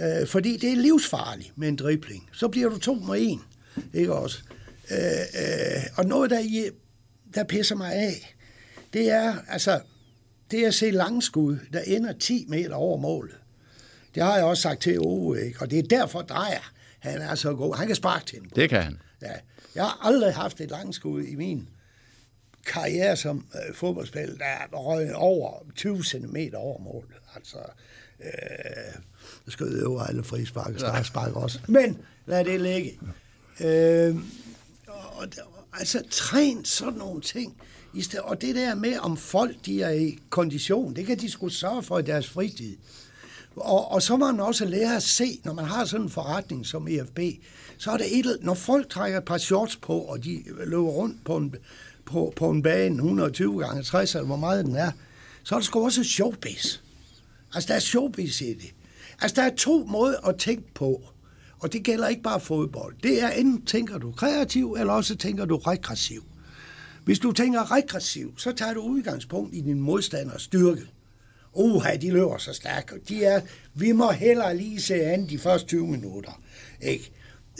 Øh, 0.00 0.26
fordi 0.26 0.56
det 0.56 0.72
er 0.72 0.76
livsfarligt 0.76 1.52
med 1.58 1.68
en 1.68 1.76
dribling. 1.76 2.28
Så 2.32 2.48
bliver 2.48 2.68
du 2.68 2.78
to 2.78 2.94
mod 2.94 3.16
en, 3.20 3.40
ikke 3.94 4.12
også? 4.14 4.38
Øh, 4.90 4.98
øh, 5.42 5.82
og 5.96 6.04
noget, 6.06 6.30
der, 6.30 6.38
i- 6.38 6.70
der 7.34 7.44
pisser 7.44 7.74
mig 7.76 7.92
af, 7.94 8.34
det 8.92 9.10
er, 9.10 9.34
altså, 9.48 9.80
det 10.50 10.60
er 10.64 10.68
at 10.68 10.74
se 10.74 10.90
langskud, 10.90 11.56
der 11.72 11.80
ender 11.80 12.12
10 12.12 12.44
meter 12.48 12.74
over 12.74 12.96
målet. 12.98 13.34
Det 14.14 14.22
har 14.22 14.36
jeg 14.36 14.44
også 14.44 14.62
sagt 14.62 14.82
til 14.82 14.98
Ove, 15.00 15.44
ikke? 15.46 15.60
og 15.60 15.70
det 15.70 15.78
er 15.78 15.82
derfor 15.82 16.22
Drejer, 16.22 16.72
han 16.98 17.20
er 17.20 17.34
så 17.34 17.54
god. 17.54 17.76
Han 17.76 17.86
kan 17.86 17.96
sparke 17.96 18.26
til 18.26 18.40
den. 18.40 18.50
Det 18.56 18.68
kan 18.68 18.82
han. 18.82 18.98
Ja. 19.22 19.32
Jeg 19.74 19.84
har 19.84 20.06
aldrig 20.06 20.34
haft 20.34 20.60
et 20.60 20.70
langskud 20.70 21.22
i 21.22 21.34
min 21.34 21.68
karriere 22.68 23.16
som 23.16 23.46
øh, 23.54 23.74
fodboldspiller, 23.74 24.36
der 24.36 24.44
er 24.44 24.66
røget 24.72 25.14
over 25.14 25.52
20 25.76 26.04
cm 26.04 26.36
over 26.54 26.80
målet. 26.80 27.16
Altså, 27.34 27.58
øh, 28.20 28.94
jeg 29.46 29.52
skød 29.52 29.82
over 29.82 30.02
alle 30.02 30.24
frispark 30.24 30.74
og 30.74 30.80
straffespark 30.80 31.36
også. 31.36 31.60
Men 31.68 31.98
lad 32.26 32.44
det 32.44 32.60
ligge. 32.60 32.98
Øh, 33.60 34.16
og, 34.86 35.26
altså, 35.72 36.02
træn 36.10 36.64
sådan 36.64 36.98
nogle 36.98 37.20
ting. 37.20 37.56
I 37.94 38.02
stedet, 38.02 38.24
og 38.24 38.40
det 38.40 38.54
der 38.54 38.74
med, 38.74 38.98
om 38.98 39.16
folk 39.16 39.56
de 39.66 39.82
er 39.82 39.90
i 39.90 40.18
kondition, 40.30 40.96
det 40.96 41.06
kan 41.06 41.18
de 41.18 41.30
skulle 41.30 41.54
sørge 41.54 41.82
for 41.82 41.98
i 41.98 42.02
deres 42.02 42.28
fritid. 42.28 42.76
Og, 43.56 43.92
og 43.92 44.02
så 44.02 44.16
må 44.16 44.32
man 44.32 44.40
også 44.40 44.64
lære 44.64 44.96
at 44.96 45.02
se, 45.02 45.40
når 45.44 45.52
man 45.52 45.64
har 45.64 45.84
sådan 45.84 46.06
en 46.06 46.10
forretning 46.10 46.66
som 46.66 46.88
EFB, 46.88 47.18
så 47.78 47.90
er 47.90 47.96
det 47.96 48.18
et, 48.18 48.38
når 48.40 48.54
folk 48.54 48.90
trækker 48.90 49.18
et 49.18 49.24
par 49.24 49.38
shorts 49.38 49.76
på, 49.76 49.98
og 49.98 50.24
de 50.24 50.44
løber 50.66 50.88
rundt 50.88 51.24
på 51.24 51.36
en, 51.36 51.54
på, 52.08 52.32
på 52.36 52.50
en 52.50 52.62
bane 52.62 52.94
120 52.94 53.60
gange 53.60 53.82
60, 53.82 54.14
eller 54.14 54.26
hvor 54.26 54.36
meget 54.36 54.64
den 54.64 54.76
er, 54.76 54.90
så 55.44 55.54
er 55.54 55.58
der 55.58 55.64
sgu 55.64 55.84
også 55.84 56.04
showbiz. 56.04 56.78
Altså, 57.54 57.68
der 57.68 57.74
er 57.74 57.80
showbiz 57.80 58.40
i 58.40 58.54
det. 58.54 58.74
Altså, 59.22 59.34
der 59.34 59.42
er 59.42 59.54
to 59.56 59.84
måder 59.88 60.28
at 60.28 60.36
tænke 60.36 60.74
på. 60.74 61.02
Og 61.58 61.72
det 61.72 61.82
gælder 61.82 62.08
ikke 62.08 62.22
bare 62.22 62.40
fodbold. 62.40 62.94
Det 63.02 63.22
er 63.22 63.28
enten 63.28 63.66
tænker 63.66 63.98
du 63.98 64.12
kreativ, 64.12 64.76
eller 64.78 64.92
også 64.92 65.16
tænker 65.16 65.44
du 65.44 65.56
regressiv. 65.56 66.24
Hvis 67.04 67.18
du 67.18 67.32
tænker 67.32 67.72
regressiv, 67.72 68.38
så 68.38 68.52
tager 68.52 68.74
du 68.74 68.80
udgangspunkt 68.80 69.54
i 69.54 69.60
din 69.60 69.80
modstanders 69.80 70.42
styrke. 70.42 70.82
Uha, 71.54 71.96
de 71.96 72.10
løber 72.10 72.38
så 72.38 72.52
stærkt. 72.52 73.08
De 73.08 73.24
er, 73.24 73.40
vi 73.74 73.92
må 73.92 74.10
hellere 74.10 74.56
lige 74.56 74.80
se 74.80 74.94
an 74.94 75.28
de 75.28 75.38
første 75.38 75.68
20 75.68 75.86
minutter. 75.86 76.40
Ikke? 76.80 77.12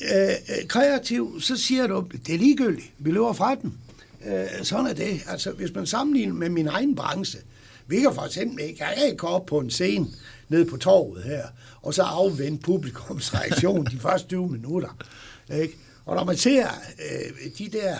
Øh, 0.02 0.28
øh, 0.28 0.68
kreativ, 0.68 1.40
så 1.40 1.56
siger 1.56 1.86
du, 1.86 2.04
det 2.26 2.34
er 2.34 2.38
ligegyldigt, 2.38 2.92
vi 2.98 3.10
løber 3.10 3.32
fra 3.32 3.54
den. 3.54 3.78
Øh, 4.26 4.64
sådan 4.64 4.86
er 4.86 4.92
det. 4.94 5.20
Altså, 5.28 5.52
hvis 5.52 5.74
man 5.74 5.86
sammenligner 5.86 6.34
med 6.34 6.48
min 6.48 6.66
egen 6.66 6.94
branche, 6.94 7.40
vi 7.86 8.00
kan 8.00 8.14
for 8.14 8.22
eksempel 8.22 8.64
ikke, 8.64 8.84
jeg 8.84 9.04
ikke 9.04 9.16
gå 9.16 9.26
op 9.26 9.46
på 9.46 9.58
en 9.58 9.70
scene 9.70 10.06
nede 10.48 10.66
på 10.66 10.76
torvet 10.76 11.22
her, 11.24 11.46
og 11.82 11.94
så 11.94 12.02
afvente 12.02 12.62
publikums 12.62 13.34
reaktion 13.34 13.86
de 13.86 13.98
første 13.98 14.28
20 14.28 14.48
minutter. 14.48 14.96
Ikke? 15.54 15.76
Og 16.04 16.16
når 16.16 16.24
man 16.24 16.36
ser 16.36 16.66
øh, 16.98 17.50
de 17.58 17.68
der 17.68 17.96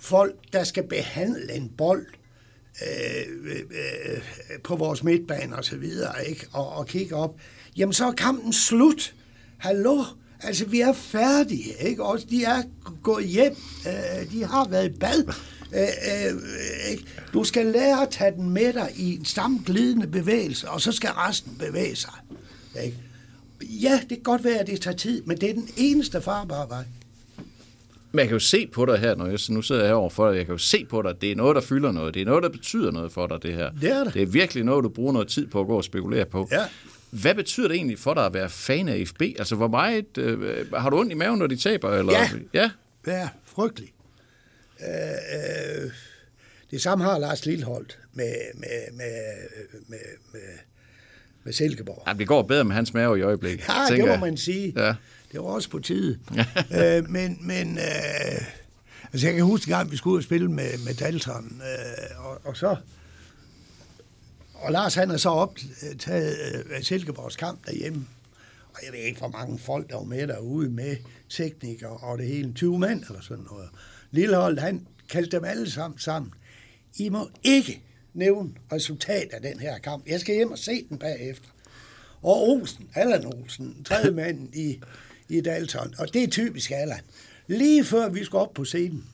folk, 0.00 0.34
der 0.52 0.64
skal 0.64 0.82
behandle 0.88 1.52
en 1.52 1.72
bold 1.78 2.06
øh, 2.82 3.52
øh, 3.52 3.60
øh, 3.60 4.20
på 4.64 4.76
vores 4.76 5.02
midtbane 5.02 5.56
og 5.56 5.64
så 5.64 5.76
videre, 5.76 6.28
ikke? 6.28 6.46
Og, 6.52 6.72
og 6.72 6.86
kigge 6.86 7.14
op, 7.14 7.36
jamen 7.76 7.92
så 7.92 8.06
er 8.06 8.12
kampen 8.12 8.52
slut. 8.52 9.14
Hallo? 9.58 10.04
Altså, 10.42 10.64
vi 10.66 10.80
er 10.80 10.92
færdige, 10.92 11.74
ikke? 11.80 12.04
Også 12.04 12.26
de 12.30 12.44
er 12.44 12.62
gået 13.02 13.26
hjem. 13.26 13.56
Øh, 13.86 14.32
de 14.32 14.44
har 14.44 14.68
været 14.68 14.86
i 14.86 14.98
bad. 14.98 15.24
Øh, 15.74 15.82
øh, 15.82 16.90
ikke? 16.90 17.04
Du 17.32 17.44
skal 17.44 17.66
lære 17.66 18.02
at 18.02 18.08
tage 18.10 18.32
den 18.32 18.50
med 18.50 18.72
dig 18.72 18.90
i 18.96 19.16
en 19.16 19.24
sammenglidende 19.24 20.06
bevægelse, 20.06 20.68
og 20.68 20.80
så 20.80 20.92
skal 20.92 21.10
resten 21.10 21.56
bevæge 21.58 21.96
sig. 21.96 22.12
Ikke? 22.84 22.96
Ja, 23.62 24.00
det 24.00 24.08
kan 24.08 24.22
godt 24.22 24.44
være, 24.44 24.58
at 24.58 24.66
det 24.66 24.80
tager 24.80 24.96
tid, 24.96 25.22
men 25.22 25.36
det 25.36 25.50
er 25.50 25.54
den 25.54 25.68
eneste 25.76 26.20
farbare 26.20 26.68
vej. 26.68 26.84
Men 28.12 28.18
jeg 28.18 28.28
kan 28.28 28.34
jo 28.34 28.40
se 28.40 28.66
på 28.66 28.86
dig 28.86 28.98
her, 28.98 29.14
når 29.14 29.26
jeg 29.26 29.38
nu 29.48 29.62
sidder 29.62 29.84
jeg 29.84 29.94
over 29.94 30.10
for 30.10 30.30
dig, 30.30 30.36
jeg 30.36 30.46
kan 30.46 30.52
jo 30.52 30.58
se 30.58 30.84
på 30.84 31.02
dig, 31.02 31.20
det 31.20 31.32
er 31.32 31.36
noget, 31.36 31.54
der 31.54 31.60
fylder 31.60 31.92
noget. 31.92 32.14
Det 32.14 32.22
er 32.22 32.26
noget, 32.26 32.42
der 32.42 32.48
betyder 32.48 32.90
noget 32.90 33.12
for 33.12 33.26
dig, 33.26 33.42
det 33.42 33.54
her. 33.54 33.70
Det 33.80 33.90
er 33.90 34.04
det. 34.04 34.14
Det 34.14 34.22
er 34.22 34.26
virkelig 34.26 34.64
noget, 34.64 34.84
du 34.84 34.88
bruger 34.88 35.12
noget 35.12 35.28
tid 35.28 35.46
på 35.46 35.60
at 35.60 35.66
gå 35.66 35.76
og 35.76 35.84
spekulere 35.84 36.24
på. 36.24 36.48
Ja. 36.52 36.64
Hvad 37.10 37.34
betyder 37.34 37.68
det 37.68 37.74
egentlig 37.74 37.98
for 37.98 38.14
dig 38.14 38.26
at 38.26 38.34
være 38.34 38.48
fan 38.48 38.88
af 38.88 39.08
FB? 39.08 39.22
Altså, 39.22 39.54
hvor 39.54 39.68
meget... 39.68 40.18
Øh, 40.18 40.72
har 40.72 40.90
du 40.90 40.98
ondt 40.98 41.12
i 41.12 41.14
maven, 41.14 41.38
når 41.38 41.46
de 41.46 41.56
taber? 41.56 41.90
Eller? 41.90 42.12
Ja. 42.12 42.30
Ja, 42.54 42.70
Ja, 43.06 43.28
frygteligt. 43.44 43.92
Øh, 44.80 45.84
øh, 45.84 45.90
det 46.70 46.82
samme 46.82 47.04
har 47.04 47.18
Lars 47.18 47.46
Lilleholdt 47.46 47.98
med, 48.12 48.34
med, 48.54 48.92
med, 48.92 49.08
med, 49.88 49.98
med, 50.32 50.40
med 51.44 51.52
Silkeborg. 51.52 52.02
Jamen, 52.06 52.18
det 52.18 52.28
går 52.28 52.42
bedre 52.42 52.64
med 52.64 52.74
hans 52.74 52.94
mave 52.94 53.18
i 53.18 53.22
øjeblikket. 53.22 53.68
Ja, 53.68 53.94
det 53.94 54.00
må 54.00 54.06
jeg. 54.06 54.20
man 54.20 54.36
sige. 54.36 54.72
Ja. 54.76 54.94
Det 55.32 55.40
var 55.40 55.46
også 55.46 55.70
på 55.70 55.78
tide. 55.78 56.18
øh, 56.80 57.10
men 57.10 57.38
men 57.40 57.78
øh, 57.78 57.84
altså 59.12 59.26
jeg 59.26 59.34
kan 59.34 59.44
huske 59.44 59.68
en 59.68 59.76
gang, 59.76 59.90
vi 59.90 59.96
skulle 59.96 60.12
ud 60.12 60.18
og 60.18 60.24
spille 60.24 60.48
med, 60.50 60.84
med 60.86 60.94
Dalton, 60.94 61.62
øh, 61.64 62.26
og, 62.26 62.40
og 62.44 62.56
så... 62.56 62.76
Og 64.60 64.72
Lars 64.72 64.94
han 64.94 65.10
har 65.10 65.16
så 65.16 65.28
optaget 65.28 66.64
øh, 66.70 66.82
Silkeborgs 66.82 67.36
kamp 67.36 67.66
derhjemme. 67.66 68.06
Og 68.74 68.80
jeg 68.84 68.92
ved 68.92 69.00
ikke, 69.00 69.18
hvor 69.18 69.28
mange 69.28 69.58
folk, 69.58 69.90
der 69.90 69.96
var 69.96 70.04
med 70.04 70.28
derude 70.28 70.70
med 70.70 70.96
teknikere 71.28 71.96
og 71.96 72.18
det 72.18 72.26
hele. 72.26 72.52
20 72.52 72.78
mand 72.78 73.04
eller 73.08 73.20
sådan 73.20 73.44
noget. 73.50 73.68
Lillehold, 74.10 74.58
han 74.58 74.86
kaldte 75.08 75.36
dem 75.36 75.44
alle 75.44 75.70
sammen 75.70 75.98
sammen. 75.98 76.32
I 76.96 77.08
må 77.08 77.28
ikke 77.42 77.82
nævne 78.14 78.50
resultatet 78.72 79.32
af 79.32 79.42
den 79.42 79.60
her 79.60 79.78
kamp. 79.78 80.06
Jeg 80.06 80.20
skal 80.20 80.34
hjem 80.34 80.50
og 80.52 80.58
se 80.58 80.84
den 80.88 80.98
bagefter. 80.98 81.48
Og 82.22 82.48
Olsen, 82.48 82.90
Allan 82.94 83.26
Olsen, 83.26 83.84
tredje 83.84 84.10
mand 84.10 84.54
i, 84.54 84.80
i 85.28 85.40
Dalton, 85.40 85.94
og 85.98 86.12
det 86.12 86.22
er 86.22 86.28
typisk 86.28 86.70
Allan. 86.70 87.00
Lige 87.46 87.84
før 87.84 88.08
vi 88.08 88.24
skal 88.24 88.36
op 88.36 88.54
på 88.54 88.64
scenen, 88.64 89.04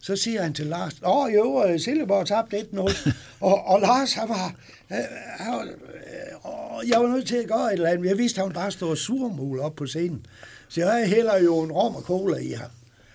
så 0.00 0.16
siger 0.16 0.42
han 0.42 0.54
til 0.54 0.66
Lars, 0.66 0.92
åh 1.06 1.34
jo, 1.34 1.64
øh, 1.64 1.80
Silkeborg 1.80 2.26
tabte 2.26 2.58
1-0, 2.58 3.10
og, 3.40 3.64
og 3.66 3.80
Lars, 3.80 4.12
han 4.12 4.28
var, 4.28 4.54
øh, 4.90 4.96
han 5.38 5.52
var 5.52 5.62
øh, 5.62 5.98
jeg 6.88 7.00
var 7.00 7.08
nødt 7.08 7.28
til 7.28 7.36
at 7.36 7.48
gøre 7.48 7.66
et 7.66 7.72
eller 7.72 7.88
andet. 7.88 8.08
Jeg 8.08 8.18
vidste, 8.18 8.40
at 8.40 8.46
han 8.46 8.54
bare 8.54 8.72
stod 8.72 8.96
surmul 8.96 9.60
op 9.60 9.76
på 9.76 9.86
scenen. 9.86 10.26
Så 10.68 10.80
jeg 10.80 11.08
hælder 11.08 11.38
jo 11.38 11.60
en 11.62 11.72
rom 11.72 11.96
og 11.96 12.02
cola 12.02 12.36
i 12.36 12.52
ham, 12.52 12.70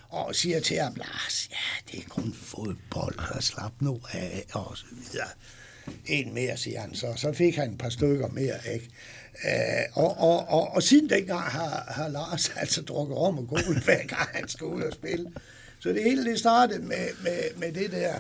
og 0.10 0.36
siger 0.36 0.60
til 0.60 0.78
ham, 0.78 0.94
Lars, 0.96 1.50
ja, 1.52 1.92
det 1.92 2.06
er 2.06 2.10
kun 2.10 2.34
fodbold, 2.34 3.36
og 3.36 3.44
slap 3.44 3.72
nu 3.80 4.00
af, 4.12 4.46
og 4.54 4.78
så 4.78 4.86
videre. 4.92 5.28
En 6.06 6.34
mere, 6.34 6.58
siger 6.58 6.82
han 6.82 6.96
så. 6.96 7.14
Så 7.16 7.34
fik 7.34 7.56
han 7.56 7.72
et 7.72 7.78
par 7.78 7.90
stykker 7.90 8.28
mere, 8.28 8.74
ikke? 8.74 8.90
Øh, 9.46 10.04
og, 10.04 10.18
og, 10.18 10.48
og, 10.48 10.76
og 10.76 10.84
siden 10.84 11.10
dengang 11.10 11.42
har, 11.42 11.86
har 11.88 12.08
Lars 12.08 12.50
altså 12.62 12.82
drukket 12.82 13.18
om 13.18 13.38
og 13.38 13.46
cola, 13.50 13.80
hver 13.80 14.04
gang 14.08 14.30
han 14.34 14.48
skal 14.48 14.68
ud 14.68 14.82
og 14.82 14.94
spille. 14.94 15.32
Så 15.84 15.90
det 15.90 16.04
hele 16.04 16.26
det 16.26 16.40
startede 16.40 16.82
med, 16.82 17.08
med, 17.24 17.40
med 17.58 17.72
det 17.72 17.92
der. 17.92 18.14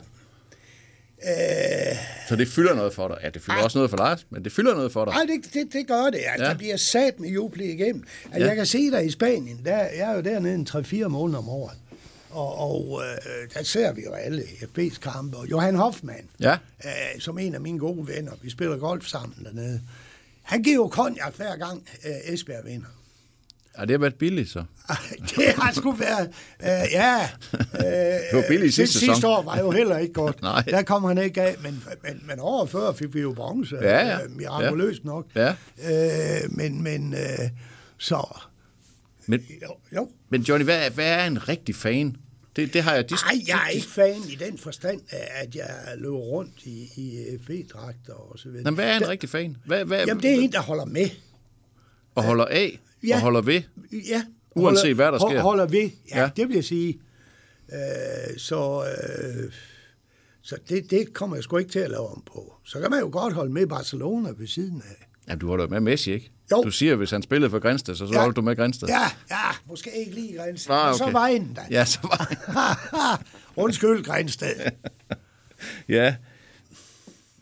Øh, 1.23 1.97
Så 2.29 2.35
det 2.35 2.47
fylder 2.47 2.73
noget 2.75 2.93
for 2.93 3.07
dig. 3.07 3.17
Ja, 3.23 3.29
det 3.29 3.41
fylder 3.41 3.57
Ej. 3.57 3.63
også 3.63 3.77
noget 3.77 3.89
for 3.89 3.97
Lars, 3.97 4.25
men 4.29 4.43
det 4.43 4.51
fylder 4.51 4.75
noget 4.75 4.91
for 4.91 5.05
dig. 5.05 5.13
Nej, 5.13 5.23
det, 5.25 5.53
det, 5.53 5.73
det 5.73 5.87
gør 5.87 6.03
det. 6.03 6.19
Altså, 6.27 6.43
ja. 6.43 6.49
Der 6.49 6.57
bliver 6.57 6.77
sat 6.77 7.19
med 7.19 7.29
jubel 7.29 7.61
igennem. 7.61 8.03
Altså, 8.25 8.39
Ja. 8.39 8.47
Jeg 8.47 8.55
kan 8.55 8.65
se 8.65 8.91
dig 8.91 9.05
i 9.05 9.11
Spanien. 9.11 9.61
Der, 9.65 9.77
jeg 9.77 10.11
er 10.11 10.15
jo 10.15 10.21
dernede 10.21 10.55
en 10.55 10.67
3-4 10.69 11.07
måneder 11.07 11.39
om 11.39 11.49
året. 11.49 11.77
Og, 12.29 12.57
og 12.57 13.01
øh, 13.03 13.49
der 13.53 13.63
ser 13.63 13.93
vi 13.93 14.01
jo 14.03 14.13
alle 14.13 14.41
FB's 14.41 14.99
kampe. 14.99 15.37
Og 15.37 15.49
Johan 15.51 15.75
Hoffmann, 15.75 16.23
Ja. 16.39 16.57
øh, 16.85 17.19
som 17.19 17.37
en 17.39 17.55
af 17.55 17.61
mine 17.61 17.79
gode 17.79 18.07
venner, 18.07 18.31
vi 18.41 18.49
spiller 18.49 18.77
golf 18.77 19.05
sammen 19.07 19.43
dernede. 19.45 19.81
Han 20.41 20.63
giver 20.63 20.75
jo 20.75 20.87
konjak 20.87 21.35
hver 21.35 21.55
gang 21.57 21.87
øh, 22.05 22.33
Esbjerg 22.33 22.65
vinder. 22.65 22.87
Ja, 23.77 23.81
det 23.81 23.91
har 23.91 23.97
været 23.97 24.15
billigt, 24.15 24.49
så. 24.49 24.63
det 25.35 25.45
har 25.57 25.71
sgu 25.73 25.91
været... 25.91 26.29
Øh, 26.63 26.91
ja. 26.91 27.19
Øh, 27.53 27.79
Det 27.81 28.23
var 28.33 28.43
billigt 28.47 28.73
sidste 28.73 28.99
sæson. 28.99 29.15
Sidste 29.15 29.27
år 29.27 29.41
var 29.43 29.59
jo 29.59 29.71
heller 29.71 29.97
ikke 29.97 30.13
godt. 30.13 30.41
Nej. 30.51 30.61
Der 30.61 30.81
kom 30.81 31.03
han 31.03 31.17
ikke 31.17 31.41
af, 31.41 31.55
men, 31.63 31.83
men, 32.03 32.23
men 32.27 32.35
året 32.39 32.69
før 32.69 32.91
fik 32.93 33.13
vi 33.13 33.21
jo 33.21 33.33
bronze. 33.33 33.75
Ja, 33.81 34.07
ja. 34.07 34.23
Øh, 34.23 34.31
mirakuløst 34.31 35.05
nok. 35.05 35.25
Ja. 35.35 35.49
Øh, 35.89 36.51
men, 36.51 36.83
men 36.83 37.13
øh, 37.13 37.49
så... 37.97 38.39
Men, 39.27 39.39
Jo, 39.61 39.75
jo. 39.95 40.09
men 40.29 40.41
Johnny, 40.41 40.63
hvad, 40.65 40.89
hvad 40.91 41.07
er 41.11 41.25
en 41.25 41.49
rigtig 41.49 41.75
fan? 41.75 42.15
Det, 42.55 42.73
det 42.73 42.83
har 42.83 42.93
jeg... 42.93 43.09
De, 43.09 43.13
Ej, 43.15 43.39
jeg 43.47 43.59
er 43.65 43.69
ikke 43.69 43.87
fan 43.87 44.15
i 44.29 44.35
den 44.35 44.57
forstand, 44.57 45.01
at 45.11 45.55
jeg 45.55 45.69
løber 45.97 46.17
rundt 46.17 46.53
i, 46.63 46.89
i 46.97 47.37
FB-dragter 47.45 48.13
og 48.13 48.39
så 48.39 48.49
videre. 48.49 48.61
Jamen, 48.65 48.75
hvad 48.75 48.85
er 48.89 48.95
en 48.95 49.01
Der- 49.01 49.09
rigtig 49.09 49.29
fan? 49.29 49.57
Hvad, 49.65 49.85
hvad, 49.85 50.05
Jamen, 50.07 50.23
det 50.23 50.31
er 50.31 50.35
en, 50.35 50.51
der 50.51 50.61
holder 50.61 50.85
med. 50.85 51.09
Og 52.15 52.23
holder 52.23 52.45
af, 52.45 52.79
Ja. 53.07 53.15
og 53.15 53.21
holder 53.21 53.41
ved. 53.41 53.61
Ja. 54.09 54.23
Uanset 54.55 54.95
hvad 54.95 55.11
der 55.11 55.19
sker. 55.19 55.41
Holder 55.41 55.65
ved, 55.65 55.89
ja, 56.11 56.21
Ja. 56.21 56.29
det 56.35 56.47
vil 56.47 56.55
jeg 56.55 56.63
sige. 56.63 56.99
Øh, 57.73 58.37
så 58.37 58.83
øh, 58.85 59.51
så 60.41 60.57
det, 60.69 60.91
det 60.91 61.13
kommer 61.13 61.35
jeg 61.35 61.43
sgu 61.43 61.57
ikke 61.57 61.71
til 61.71 61.79
at 61.79 61.89
lave 61.89 62.07
om 62.07 62.23
på. 62.25 62.53
Så 62.65 62.79
kan 62.79 62.89
man 62.91 62.99
jo 62.99 63.09
godt 63.11 63.33
holde 63.33 63.51
med 63.53 63.67
Barcelona 63.67 64.29
ved 64.37 64.47
siden 64.47 64.81
af. 64.89 65.07
Ja, 65.27 65.35
du 65.35 65.47
holder 65.47 65.67
med 65.67 65.79
Messi, 65.79 66.11
ikke? 66.11 66.31
Jo. 66.51 66.63
Du 66.63 66.71
siger, 66.71 66.95
hvis 66.95 67.11
han 67.11 67.21
spillede 67.21 67.49
for 67.49 67.59
Grænsted, 67.59 67.95
så, 67.95 68.07
så 68.07 68.13
Ja. 68.13 68.19
holdt 68.21 68.35
du 68.35 68.41
med 68.41 68.55
Grænsted. 68.55 68.87
Ja, 68.87 69.01
ja, 69.29 69.37
måske 69.67 69.89
ikke 69.99 70.11
lige 70.15 70.37
Grænsted. 70.37 70.73
Ah, 70.75 70.87
Men 70.89 70.97
så 70.97 71.03
okay. 71.03 71.13
var 71.13 71.25
en 71.27 71.51
der. 71.55 71.61
Ja, 71.71 71.85
så 71.85 71.99
var 72.03 73.23
Undskyld, 73.63 74.03
Grænsted. 74.03 74.55
Ja. 75.89 76.15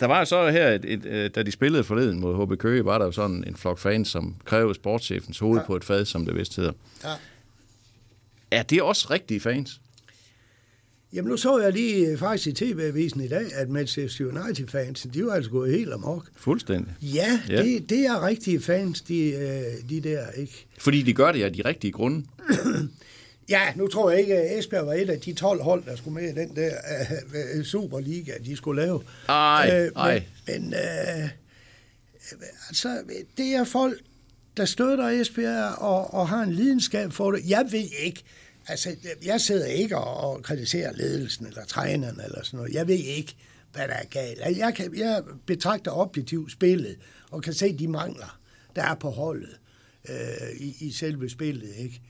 Der 0.01 0.07
var 0.07 0.19
jo 0.19 0.25
så 0.25 0.49
her, 0.49 0.69
et, 0.69 0.85
et, 0.85 1.05
øh, 1.05 1.29
da 1.35 1.43
de 1.43 1.51
spillede 1.51 1.83
forleden 1.83 2.19
mod 2.19 2.45
HB 2.45 2.59
Køge, 2.59 2.85
var 2.85 2.97
der 2.97 3.05
jo 3.05 3.11
sådan 3.11 3.43
en 3.47 3.55
flok 3.55 3.79
fans, 3.79 4.07
som 4.07 4.35
krævede 4.45 4.75
sportschefens 4.75 5.39
hoved 5.39 5.59
ja. 5.59 5.65
På 5.65 5.75
et 5.75 5.83
fad, 5.83 6.05
som 6.05 6.25
det 6.25 6.35
vist 6.35 6.55
hedder. 6.55 6.71
Ja. 7.03 7.09
Er 8.51 8.63
det 8.63 8.81
også 8.81 9.07
rigtige 9.11 9.39
fans? 9.39 9.81
Jamen, 11.13 11.29
nu 11.29 11.37
så 11.37 11.59
jeg 11.59 11.73
lige 11.73 12.07
øh, 12.07 12.17
faktisk 12.17 12.47
i 12.47 12.51
TV-avisen 12.51 13.21
i 13.21 13.27
dag, 13.27 13.45
at 13.55 13.69
Manchester 13.69 14.25
United-fans, 14.25 15.07
de 15.13 15.25
var 15.25 15.33
altså 15.33 15.51
gået 15.51 15.71
helt 15.71 15.93
amok. 15.93 16.25
Fuldstændig. 16.35 16.93
Ja, 17.01 17.39
Ja. 17.49 17.55
ja. 17.55 17.63
Det, 17.63 17.89
det 17.89 18.05
er 18.05 18.27
rigtige 18.27 18.61
fans, 18.61 19.01
de, 19.01 19.29
øh, 19.29 19.89
de 19.89 20.01
der, 20.01 20.31
ikke? 20.31 20.65
Fordi 20.77 21.01
de 21.01 21.13
gør 21.13 21.31
det 21.31 21.43
af 21.43 21.53
de 21.53 21.61
rigtige 21.65 21.91
grunde. 21.91 22.25
Ja, 23.51 23.73
nu 23.75 23.87
tror 23.87 24.09
jeg 24.11 24.19
ikke, 24.19 24.35
at 24.37 24.59
Esbjerg 24.59 24.85
var 24.85 24.93
et 24.93 25.09
af 25.09 25.19
de 25.19 25.33
12 25.33 25.61
hold, 25.61 25.83
der 25.85 25.95
skulle 25.95 26.13
med 26.21 26.29
i 26.31 26.35
den 26.35 26.55
der 26.55 26.71
uh, 27.57 27.63
Superliga, 27.63 28.33
de 28.45 28.55
skulle 28.57 28.81
lave. 28.81 29.03
Ej, 29.29 29.69
Øh, 29.73 29.91
ej. 29.95 30.23
Men, 30.47 30.61
men 30.69 30.73
uh, 30.73 31.29
altså, 32.67 33.03
det 33.37 33.45
er 33.55 33.63
folk, 33.63 33.99
der 34.57 34.65
støtter 34.65 35.07
Esbjerg 35.07 35.75
og, 35.77 36.13
og 36.13 36.29
har 36.29 36.43
en 36.43 36.51
lidenskab 36.53 37.11
for 37.13 37.31
det. 37.31 37.41
Jeg 37.47 37.65
ved 37.71 37.87
ikke, 38.03 38.23
altså, 38.67 38.95
jeg 39.25 39.41
sidder 39.41 39.65
ikke 39.65 39.97
og, 39.97 40.31
og 40.31 40.43
kritiserer 40.43 40.93
ledelsen 40.93 41.45
eller 41.45 41.65
træneren 41.65 42.21
eller 42.25 42.43
sådan 42.43 42.57
noget. 42.57 42.73
Jeg 42.73 42.87
ved 42.87 42.95
ikke, 42.95 43.35
hvad 43.73 43.87
der 43.87 43.93
er 43.93 44.05
galt. 44.05 44.39
Altså, 44.41 44.59
Jeg, 44.65 44.73
kan, 44.75 44.97
jeg 44.97 45.23
betragter 45.45 45.91
objektivt 45.91 46.51
spillet 46.51 46.95
og 47.31 47.41
kan 47.43 47.53
se 47.53 47.77
de 47.77 47.87
mangler, 47.87 48.39
der 48.75 48.83
er 48.83 48.95
på 48.95 49.09
holdet 49.09 49.59
øh, 50.09 50.15
i, 50.59 50.75
i 50.79 50.91
selve 50.91 51.29
spillet, 51.29 51.69
ikke? 51.77 52.01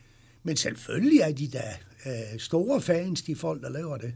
Men 0.43 0.55
selvfølgelig 0.55 1.19
er 1.19 1.31
de 1.31 1.47
da 1.47 1.63
øh, 2.05 2.39
store 2.39 2.81
fans, 2.81 3.21
de 3.21 3.35
folk, 3.35 3.61
der 3.61 3.69
laver 3.69 3.97
det. 3.97 4.13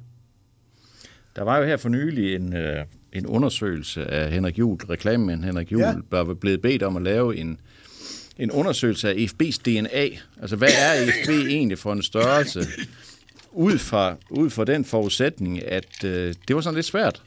Der 1.35 1.43
var 1.43 1.57
jo 1.57 1.65
her 1.65 1.77
for 1.77 1.89
nylig 1.89 2.35
en, 2.35 2.55
øh, 2.55 2.85
en 3.13 3.25
undersøgelse 3.25 4.05
af 4.05 4.31
Henrik 4.31 4.59
Juhl, 4.59 4.85
reklamemand 4.85 5.43
Henrik 5.43 5.71
Juhl, 5.71 5.83
ja. 5.83 5.93
Var 6.09 6.33
blevet 6.33 6.61
bedt 6.61 6.83
om 6.83 6.95
at 6.97 7.03
lave 7.03 7.38
en, 7.38 7.59
en 8.38 8.51
undersøgelse 8.51 9.09
af 9.09 9.13
EFB's 9.13 9.57
DNA. 9.65 10.09
Altså, 10.41 10.55
hvad 10.55 10.71
er 10.79 10.93
EFB 10.93 11.29
egentlig 11.29 11.77
for 11.77 11.93
en 11.93 12.03
størrelse? 12.03 12.61
Ud 13.51 13.77
fra, 13.77 14.15
ud 14.29 14.49
fra 14.49 14.65
den 14.65 14.85
forudsætning, 14.85 15.63
at 15.63 16.03
øh, 16.03 16.33
det 16.47 16.55
var 16.55 16.61
sådan 16.61 16.75
lidt 16.75 16.85
svært 16.85 17.23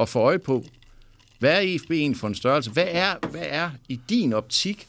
at 0.00 0.08
få 0.08 0.18
øje 0.18 0.38
på, 0.38 0.64
hvad 1.38 1.52
er 1.52 1.60
EFB 1.60 1.90
egentlig 1.90 2.20
for 2.20 2.28
en 2.28 2.34
størrelse? 2.34 2.70
Hvad 2.70 2.86
er, 2.88 3.14
hvad 3.30 3.46
er 3.48 3.70
i 3.88 4.00
din 4.08 4.32
optik, 4.32 4.88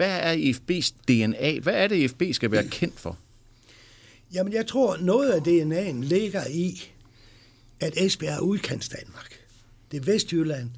hvad 0.00 0.20
er 0.20 0.34
IFB's 0.34 0.92
DNA? 1.08 1.58
Hvad 1.58 1.74
er 1.74 1.86
det, 1.86 1.96
IFB 1.96 2.22
skal 2.32 2.50
være 2.50 2.68
kendt 2.68 3.00
for? 3.00 3.18
Jamen, 4.32 4.52
jeg 4.52 4.66
tror, 4.66 4.96
noget 4.96 5.30
af 5.30 5.40
DNA'en 5.40 6.04
ligger 6.04 6.46
i, 6.46 6.92
at 7.80 7.92
Esbjerg 7.96 8.36
er 8.36 8.40
udkants 8.40 8.88
Danmark. 8.88 9.40
Det 9.90 10.00
er 10.00 10.04
Vestjylland. 10.04 10.70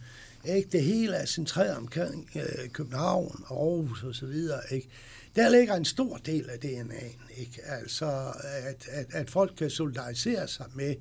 Ikke? 0.45 0.69
Det 0.73 0.83
hele 0.83 1.17
er 1.17 1.27
centreret 1.27 1.77
omkring 1.77 2.31
øh, 2.35 2.69
København 2.73 3.45
og 3.47 3.77
Aarhus 3.77 4.03
og 4.03 4.15
så 4.15 4.27
videre. 4.27 4.61
Ikke? 4.71 4.89
Der 5.37 5.49
ligger 5.49 5.75
en 5.75 5.85
stor 5.85 6.17
del 6.17 6.51
af 6.51 6.57
DNA'en. 6.65 7.41
Ikke? 7.41 7.63
Altså, 7.65 8.33
at, 8.43 8.89
at, 8.89 9.07
at 9.13 9.31
folk 9.31 9.53
kan 9.59 9.71
solidarisere 9.71 10.49
sig 10.49 10.67
med, 10.75 10.95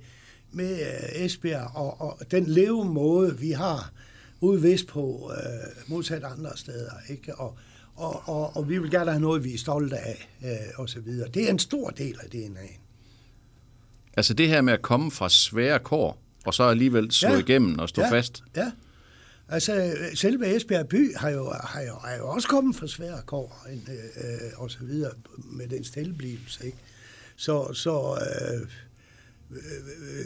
med 0.51 0.79
øh, 0.79 1.25
Esbjerg 1.25 1.71
og, 1.75 2.01
og 2.01 2.31
den 2.31 2.45
levemåde, 2.45 3.39
vi 3.39 3.51
har 3.51 3.91
ude 4.41 4.63
vest 4.63 4.87
på, 4.87 5.31
øh, 5.37 5.89
modsat 5.89 6.23
andre 6.23 6.57
steder. 6.57 6.93
Ikke? 7.09 7.35
Og, 7.35 7.57
og, 8.01 8.23
og, 8.25 8.57
og 8.57 8.69
vi 8.69 8.77
vil 8.77 8.91
gerne 8.91 9.11
have 9.11 9.21
noget, 9.21 9.43
vi 9.43 9.53
er 9.53 9.57
stolte 9.57 9.97
af, 9.97 10.29
øh, 10.45 10.49
og 10.75 10.89
så 10.89 10.99
videre. 10.99 11.29
Det 11.29 11.45
er 11.45 11.49
en 11.49 11.59
stor 11.59 11.89
del 11.89 12.19
af 12.23 12.27
DNA'en. 12.35 12.79
Altså 14.17 14.33
det 14.33 14.47
her 14.47 14.61
med 14.61 14.73
at 14.73 14.81
komme 14.81 15.11
fra 15.11 15.29
svære 15.29 15.79
kår, 15.79 16.21
og 16.45 16.53
så 16.53 16.63
alligevel 16.63 17.11
slå 17.11 17.29
ja. 17.29 17.37
igennem 17.37 17.79
og 17.79 17.89
stå 17.89 18.01
ja. 18.01 18.11
fast. 18.11 18.43
Ja, 18.55 18.71
altså 19.49 19.95
selve 20.13 20.55
Esbjerg 20.55 20.87
by 20.87 21.15
har 21.15 21.29
jo, 21.29 21.53
har 21.63 21.81
jo, 21.81 21.95
har 21.95 22.15
jo 22.15 22.27
også 22.27 22.47
kommet 22.47 22.75
fra 22.75 22.87
svære 22.87 23.21
kår 23.25 23.67
øh, 23.69 24.51
og 24.55 24.71
så 24.71 24.79
videre 24.81 25.11
med 25.37 25.67
den 25.67 25.83
stilleblivelse, 25.83 26.65
ikke? 26.65 26.77
Så, 27.35 27.73
så 27.73 28.19
øh, 28.21 28.61
øh, 29.51 30.19
øh, 30.19 30.25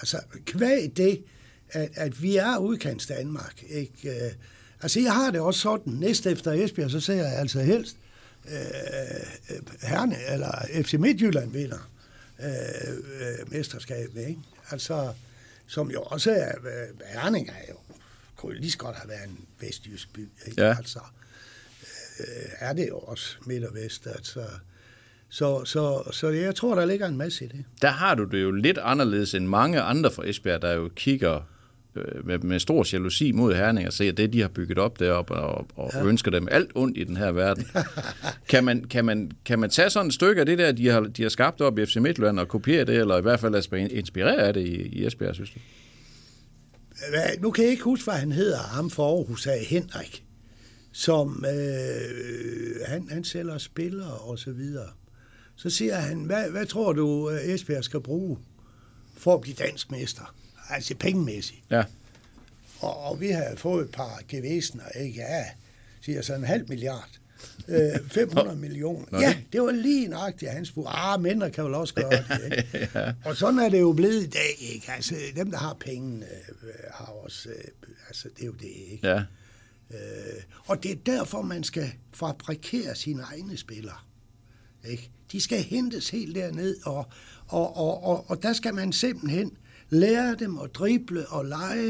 altså 0.00 0.20
kvæg 0.46 0.96
det, 0.96 1.24
at, 1.70 1.90
at 1.94 2.22
vi 2.22 2.36
er 2.36 2.58
udkants 2.58 3.06
Danmark, 3.06 3.62
ikke? 3.68 4.10
Øh, 4.10 4.32
altså 4.82 5.00
jeg 5.00 5.12
har 5.12 5.30
det 5.30 5.40
også 5.40 5.60
sådan, 5.60 5.92
næste 5.92 6.30
efter 6.30 6.52
Esbjerg, 6.52 6.90
så 6.90 7.00
ser 7.00 7.14
jeg 7.14 7.38
altså 7.38 7.60
helst 7.60 7.96
øh, 8.48 8.60
øh 9.50 9.62
Herne, 9.82 10.16
eller 10.28 10.66
FC 10.82 10.94
Midtjylland 10.94 11.52
vinder 11.52 11.90
øh, 12.42 12.92
øh, 13.20 13.52
mesterskabet, 13.52 14.28
ikke? 14.28 14.40
Altså, 14.70 15.12
som 15.66 15.90
jo 15.90 16.02
også 16.02 16.30
er, 16.30 16.52
øh, 16.58 17.20
Herning 17.20 17.48
er 17.48 17.72
jo, 17.72 17.76
kunne 18.36 18.54
lige 18.54 18.70
så 18.70 18.78
godt 18.78 18.96
have 18.96 19.08
været 19.08 19.28
en 19.28 19.38
vestjysk 19.60 20.12
by, 20.12 20.28
ikke? 20.46 20.62
Ja. 20.62 20.76
Altså, 20.76 21.00
øh, 22.20 22.26
er 22.58 22.72
det 22.72 22.88
jo 22.88 22.98
også 22.98 23.36
midt 23.46 23.64
og 23.64 23.74
vest, 23.74 24.06
altså, 24.06 24.44
så, 25.28 25.64
så, 25.64 26.10
så 26.12 26.28
jeg 26.28 26.54
tror, 26.54 26.74
der 26.74 26.84
ligger 26.84 27.06
en 27.06 27.16
masse 27.16 27.44
i 27.44 27.48
det. 27.48 27.64
Der 27.82 27.90
har 27.90 28.14
du 28.14 28.24
det 28.24 28.42
jo 28.42 28.50
lidt 28.50 28.78
anderledes 28.78 29.34
end 29.34 29.46
mange 29.46 29.80
andre 29.80 30.10
fra 30.10 30.28
Esbjerg, 30.28 30.62
der 30.62 30.72
jo 30.72 30.90
kigger 30.96 31.42
med, 32.24 32.38
med 32.38 32.58
stor 32.58 32.86
jalousi 32.92 33.32
mod 33.32 33.54
Herning 33.54 33.86
og 33.86 33.92
ser 33.92 34.12
det, 34.12 34.32
de 34.32 34.40
har 34.40 34.48
bygget 34.48 34.78
op 34.78 34.98
deroppe, 34.98 35.34
og, 35.34 35.66
og 35.76 35.90
ja. 35.94 36.04
ønsker 36.04 36.30
dem 36.30 36.48
alt 36.50 36.70
ondt 36.74 36.98
i 36.98 37.04
den 37.04 37.16
her 37.16 37.32
verden. 37.32 37.66
kan, 38.50 38.64
man, 38.64 38.84
kan, 38.84 39.04
man, 39.04 39.30
kan 39.44 39.58
man 39.58 39.70
tage 39.70 39.90
sådan 39.90 40.06
et 40.06 40.14
stykke 40.14 40.40
af 40.40 40.46
det 40.46 40.58
der, 40.58 40.72
de 40.72 40.88
har, 40.88 41.00
de 41.00 41.22
har 41.22 41.30
skabt 41.30 41.60
op 41.60 41.78
i 41.78 41.86
FC 41.86 41.96
Midtjylland, 41.96 42.40
og 42.40 42.48
kopiere 42.48 42.84
det, 42.84 42.96
eller 42.96 43.18
i 43.18 43.22
hvert 43.22 43.40
fald 43.40 43.52
lade 43.52 43.62
sig 43.62 43.92
inspirere 43.92 44.42
af 44.42 44.54
det 44.54 44.60
i, 44.60 44.82
i 44.82 45.06
Esbjerg, 45.06 45.34
synes 45.34 45.50
du? 45.50 45.58
Nu 47.40 47.50
kan 47.50 47.64
jeg 47.64 47.70
ikke 47.70 47.84
huske, 47.84 48.04
hvad 48.04 48.20
han 48.20 48.32
hedder, 48.32 48.58
ham 48.58 48.90
for 48.90 49.16
Aarhus 49.16 49.46
af 49.46 49.64
Henrik, 49.68 50.24
som 50.92 51.44
øh, 51.48 52.86
han, 52.86 53.08
han 53.10 53.24
sælger 53.24 53.58
spillere 53.58 54.12
og 54.12 54.38
så 54.38 54.52
videre. 54.52 54.88
Så 55.56 55.70
siger 55.70 55.94
han, 55.94 56.24
hvad, 56.24 56.50
hvad 56.50 56.66
tror 56.66 56.92
du, 56.92 57.30
øh, 57.30 57.54
Esbjerg 57.54 57.84
skal 57.84 58.00
bruge 58.00 58.38
for 59.16 59.34
at 59.34 59.40
blive 59.40 59.54
dansk 59.54 59.90
mester? 59.90 60.34
Altså 60.70 60.94
pengemæssigt. 60.94 61.60
Ja. 61.70 61.82
Og, 62.80 62.96
og 63.04 63.20
vi 63.20 63.28
har 63.28 63.52
fået 63.56 63.84
et 63.84 63.90
par 63.90 64.20
gevæsener, 64.28 64.88
ikke? 64.88 65.20
Ja, 65.20 65.44
siger 66.00 66.22
så 66.22 66.34
en 66.34 66.44
halv 66.44 66.68
milliard. 66.68 67.08
Øh, 67.68 67.90
500 68.10 68.56
millioner. 68.56 69.06
Nå, 69.12 69.18
Ja, 69.20 69.36
det- 69.52 69.62
var 69.62 69.70
lige 69.70 70.08
nøjagtigt 70.08 70.50
hans 70.50 70.70
bud. 70.72 70.84
Ah, 70.88 71.20
mindre 71.22 71.50
kan 71.50 71.64
vel 71.64 71.74
også 71.74 71.94
gøre 71.94 72.10
det, 72.10 72.52
ikke? 72.72 72.88
Og 73.24 73.36
sådan 73.36 73.58
er 73.58 73.68
det 73.68 73.80
jo 73.80 73.92
blevet 73.92 74.22
i 74.22 74.26
dag, 74.28 74.56
ikke? 74.74 74.92
Altså, 74.92 75.14
dem, 75.36 75.50
der 75.50 75.58
har 75.58 75.74
penge, 75.80 76.16
øh, 76.24 76.72
har 76.94 77.04
også... 77.24 77.48
Øh, 77.48 77.64
altså, 78.08 78.28
det 78.36 78.42
er 78.42 78.46
jo 78.46 78.52
det, 78.52 78.72
ikke? 78.92 79.08
Ja. 79.08 79.22
Øh, 79.90 80.42
og 80.66 80.82
det 80.82 80.90
er 80.90 80.96
derfor, 81.06 81.42
man 81.42 81.64
skal 81.64 81.92
fabrikere 82.12 82.94
sine 82.96 83.22
egne 83.22 83.56
spillere. 83.56 83.96
Ikke? 84.88 85.10
De 85.32 85.40
skal 85.40 85.62
hentes 85.62 86.10
helt 86.10 86.34
derned, 86.34 86.76
og, 86.84 87.06
og, 87.48 87.76
og, 87.76 88.04
og, 88.04 88.30
og 88.30 88.42
der 88.42 88.52
skal 88.52 88.74
man 88.74 88.92
simpelthen 88.92 89.56
lære 89.90 90.36
dem 90.38 90.58
at 90.64 90.74
drible 90.74 91.26
og 91.28 91.44
lege 91.44 91.88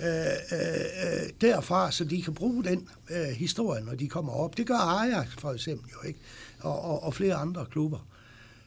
øh, 0.00 0.06
øh, 0.06 0.08
øh, 0.52 1.30
derfra, 1.40 1.90
så 1.90 2.04
de 2.04 2.22
kan 2.22 2.34
bruge 2.34 2.64
den 2.64 2.88
øh, 3.10 3.16
historie, 3.36 3.82
når 3.84 3.94
de 3.94 4.08
kommer 4.08 4.32
op. 4.32 4.56
Det 4.56 4.66
gør 4.66 4.74
Ajax 5.02 5.26
for 5.38 5.52
eksempel 5.52 5.90
jo, 5.90 6.08
ikke? 6.08 6.18
Og, 6.60 6.84
og, 6.84 7.02
og 7.02 7.14
flere 7.14 7.34
andre 7.34 7.64
klubber. 7.70 7.98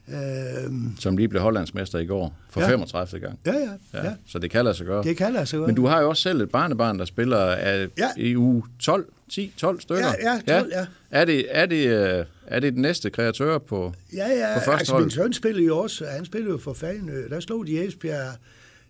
Øh, 0.10 0.72
Som 1.00 1.18
lige 1.18 1.28
blev 1.28 1.42
hollandsmester 1.42 2.00
i 2.00 2.06
går 2.06 2.36
for 2.50 2.62
Ja. 2.62 2.68
35. 2.70 3.20
gang. 3.20 3.40
ja, 3.46 3.52
ja, 3.54 3.60
Ja, 3.60 3.68
ja, 3.94 4.04
ja. 4.06 4.14
Så 4.28 4.40
det 4.40 4.52
kan 4.52 4.64
lade 4.66 4.76
sig 4.76 4.86
gøre. 4.86 5.04
det 5.04 5.18
kan 5.18 5.34
lade 5.34 5.46
sig 5.46 5.58
gøre. 5.58 5.68
Men 5.68 5.76
du 5.76 5.86
har 5.86 6.02
jo 6.02 6.10
også 6.10 6.22
selv 6.24 6.42
et 6.42 6.50
barnebarn, 6.52 7.00
der 7.00 7.06
spiller 7.06 7.38
af 7.38 7.88
Ja. 7.98 8.10
EU 8.18 8.64
12, 8.80 9.06
10, 9.30 9.54
12 9.58 9.82
stykker. 9.82 10.08
Ja, 10.24 10.42
ja, 10.56 10.60
12, 10.60 10.72
ja. 10.74 10.86
Er 11.12 11.26
det, 11.26 11.46
er 11.50 11.66
det, 11.66 11.88
øh, 11.88 12.26
er 12.48 12.60
det 12.60 12.74
den 12.74 12.82
næste 12.82 13.10
kreatør 13.10 13.58
på, 13.58 13.94
Ja, 14.14 14.28
ja, 14.28 14.54
på 14.54 14.60
første 14.60 14.72
altså 14.72 14.94
hold? 14.94 15.04
min 15.04 15.12
søn 15.12 15.34
spillede 15.34 15.66
jo 15.66 15.78
også, 15.78 16.06
han 16.06 16.26
spillede 16.26 16.52
jo 16.52 16.58
for 16.58 16.74
Fanø, 16.74 17.28
der 17.30 17.40
slog 17.40 17.68
de 17.68 17.86
Esbjerg 17.86 18.34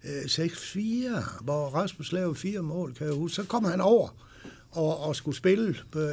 øh, 0.05 0.21
6-4, 0.21 1.43
hvor 1.43 1.65
Rasmus 1.69 2.11
lavede 2.11 2.35
fire 2.35 2.61
mål, 2.61 2.93
kan 2.93 3.07
jeg 3.07 3.15
huske. 3.15 3.35
Så 3.35 3.43
kom 3.43 3.65
han 3.65 3.81
over 3.81 4.09
og, 4.71 4.99
og 4.99 5.15
skulle 5.15 5.37
spille 5.37 5.75
på, 5.91 6.09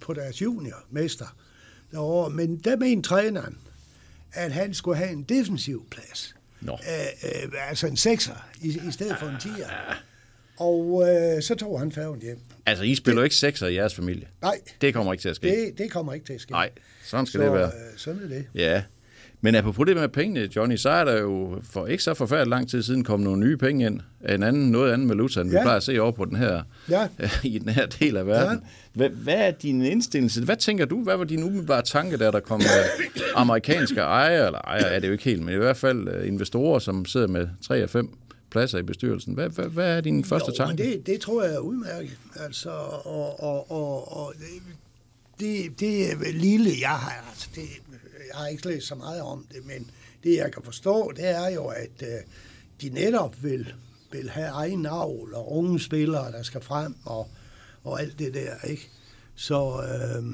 på 0.00 0.12
deres 0.12 0.42
juniormester 0.42 1.36
derovre. 1.92 2.30
Men 2.30 2.56
der 2.58 2.76
mente 2.76 3.08
træneren, 3.08 3.58
at 4.32 4.52
han 4.52 4.74
skulle 4.74 4.96
have 4.96 5.10
en 5.10 5.22
defensiv 5.22 5.86
plads. 5.90 6.34
Nå. 6.60 6.72
Øh, 6.72 7.42
øh, 7.44 7.52
altså 7.68 7.86
en 7.86 7.96
sekser 7.96 8.48
i, 8.60 8.68
i 8.88 8.90
stedet 8.92 9.16
for 9.18 9.26
en 9.26 9.36
tier. 9.40 9.68
Og 10.56 11.02
øh, 11.08 11.42
så 11.42 11.54
tog 11.54 11.78
han 11.78 11.92
færgen 11.92 12.22
hjem. 12.22 12.38
Altså, 12.66 12.84
I 12.84 12.94
spiller 12.94 13.20
jo 13.20 13.24
ikke 13.24 13.36
sekser 13.36 13.66
i 13.66 13.74
jeres 13.74 13.94
familie. 13.94 14.28
Nej, 14.42 14.60
Det 14.80 14.94
kommer 14.94 15.12
ikke 15.12 15.22
til 15.22 15.28
at 15.28 15.36
ske. 15.36 15.48
det, 15.48 15.78
det 15.78 15.90
kommer 15.90 16.12
ikke 16.12 16.26
til 16.26 16.32
at 16.32 16.40
ske. 16.40 16.52
Nej, 16.52 16.70
sådan 17.04 17.26
skal 17.26 17.38
så, 17.40 17.44
det 17.44 17.52
være. 17.52 17.66
Øh, 17.66 17.96
sådan 17.96 18.22
er 18.22 18.28
det. 18.28 18.46
Ja. 18.54 18.82
Men 19.44 19.54
apropos 19.54 19.86
det 19.86 19.96
med 19.96 20.08
pengene, 20.08 20.48
Johnny, 20.56 20.76
så 20.76 20.90
er 20.90 21.04
der 21.04 21.20
jo 21.20 21.60
for 21.70 21.86
ikke 21.86 22.02
så 22.02 22.14
forfærdeligt 22.14 22.50
lang 22.50 22.68
tid 22.70 22.82
siden 22.82 23.04
kommet 23.04 23.24
nogle 23.24 23.40
nye 23.46 23.56
penge 23.56 23.86
ind 23.86 24.00
af 24.20 24.34
en 24.34 24.42
anden, 24.42 24.70
noget 24.70 24.92
andet 24.92 25.08
valuta, 25.08 25.40
end 25.40 25.50
vi 25.50 25.56
Ja. 25.56 25.62
plejer 25.62 25.76
at 25.76 25.82
se 25.82 25.98
over 26.00 26.12
på 26.12 26.24
den 26.24 26.36
her, 26.36 26.62
Ja. 26.90 27.08
i 27.44 27.58
den 27.58 27.68
her 27.68 27.86
del 27.86 28.16
af 28.16 28.26
verden. 28.26 28.60
Hvad, 28.94 29.08
hvad 29.08 29.34
er 29.34 29.50
din 29.50 29.82
indstilling? 29.82 30.44
Hvad 30.44 30.56
tænker 30.56 30.84
du? 30.84 31.02
Hvad 31.02 31.16
var 31.16 31.24
din 31.24 31.42
umiddelbare 31.42 31.82
tanke, 31.82 32.16
der 32.18 32.30
der 32.30 32.40
kom 32.40 32.60
øh, 32.60 33.22
amerikanske 33.34 34.00
ejere, 34.00 34.46
eller 34.46 34.58
ejere 34.58 34.90
er 34.94 34.98
det 35.00 35.08
jo 35.08 35.12
ikke 35.12 35.24
helt, 35.24 35.42
men 35.42 35.54
i 35.54 35.58
hvert 35.58 35.76
fald 35.76 36.08
øh, 36.08 36.28
investorer, 36.28 36.78
som 36.78 37.04
sidder 37.04 37.26
med 37.26 37.48
tre 37.66 37.76
af 37.76 37.90
fem 37.90 38.08
pladser 38.50 38.78
i 38.78 38.82
bestyrelsen. 38.82 39.34
Hvad, 39.34 39.48
hvad, 39.48 39.64
hvad 39.64 39.96
er 39.96 40.00
din 40.00 40.24
første 40.24 40.50
jo, 40.58 40.64
tanke? 40.64 40.82
Det, 40.82 41.06
det 41.06 41.20
tror 41.20 41.42
jeg 41.44 41.54
er 41.54 41.58
udmærket. 41.58 42.18
Altså, 42.44 42.70
og, 43.04 43.42
og, 43.42 43.70
og, 43.70 44.16
og 44.16 44.34
det, 44.38 44.46
det, 45.40 45.80
det 45.80 46.10
er 46.12 46.32
lille, 46.32 46.70
jeg 46.80 46.88
har, 46.90 47.24
altså 47.30 47.48
det, 47.54 47.62
jeg 48.30 48.38
har 48.38 48.46
ikke 48.46 48.68
læst 48.68 48.86
så 48.86 48.94
meget 48.94 49.22
om 49.22 49.46
det, 49.52 49.66
men 49.66 49.90
det 50.24 50.36
jeg 50.36 50.52
kan 50.52 50.62
forstå, 50.62 51.12
det 51.16 51.28
er 51.28 51.48
jo, 51.48 51.66
at 51.66 52.02
øh, 52.02 52.08
de 52.80 52.88
netop 52.88 53.42
vil, 53.42 53.74
vil 54.12 54.30
have 54.30 54.48
egen 54.48 54.86
avl 54.86 55.34
og 55.34 55.52
unge 55.52 55.80
spillere, 55.80 56.32
der 56.32 56.42
skal 56.42 56.60
frem 56.60 56.96
og, 57.04 57.28
og 57.84 58.00
alt 58.00 58.18
det 58.18 58.34
der, 58.34 58.66
ikke? 58.70 58.88
Så, 59.34 59.82
øh, 59.82 60.24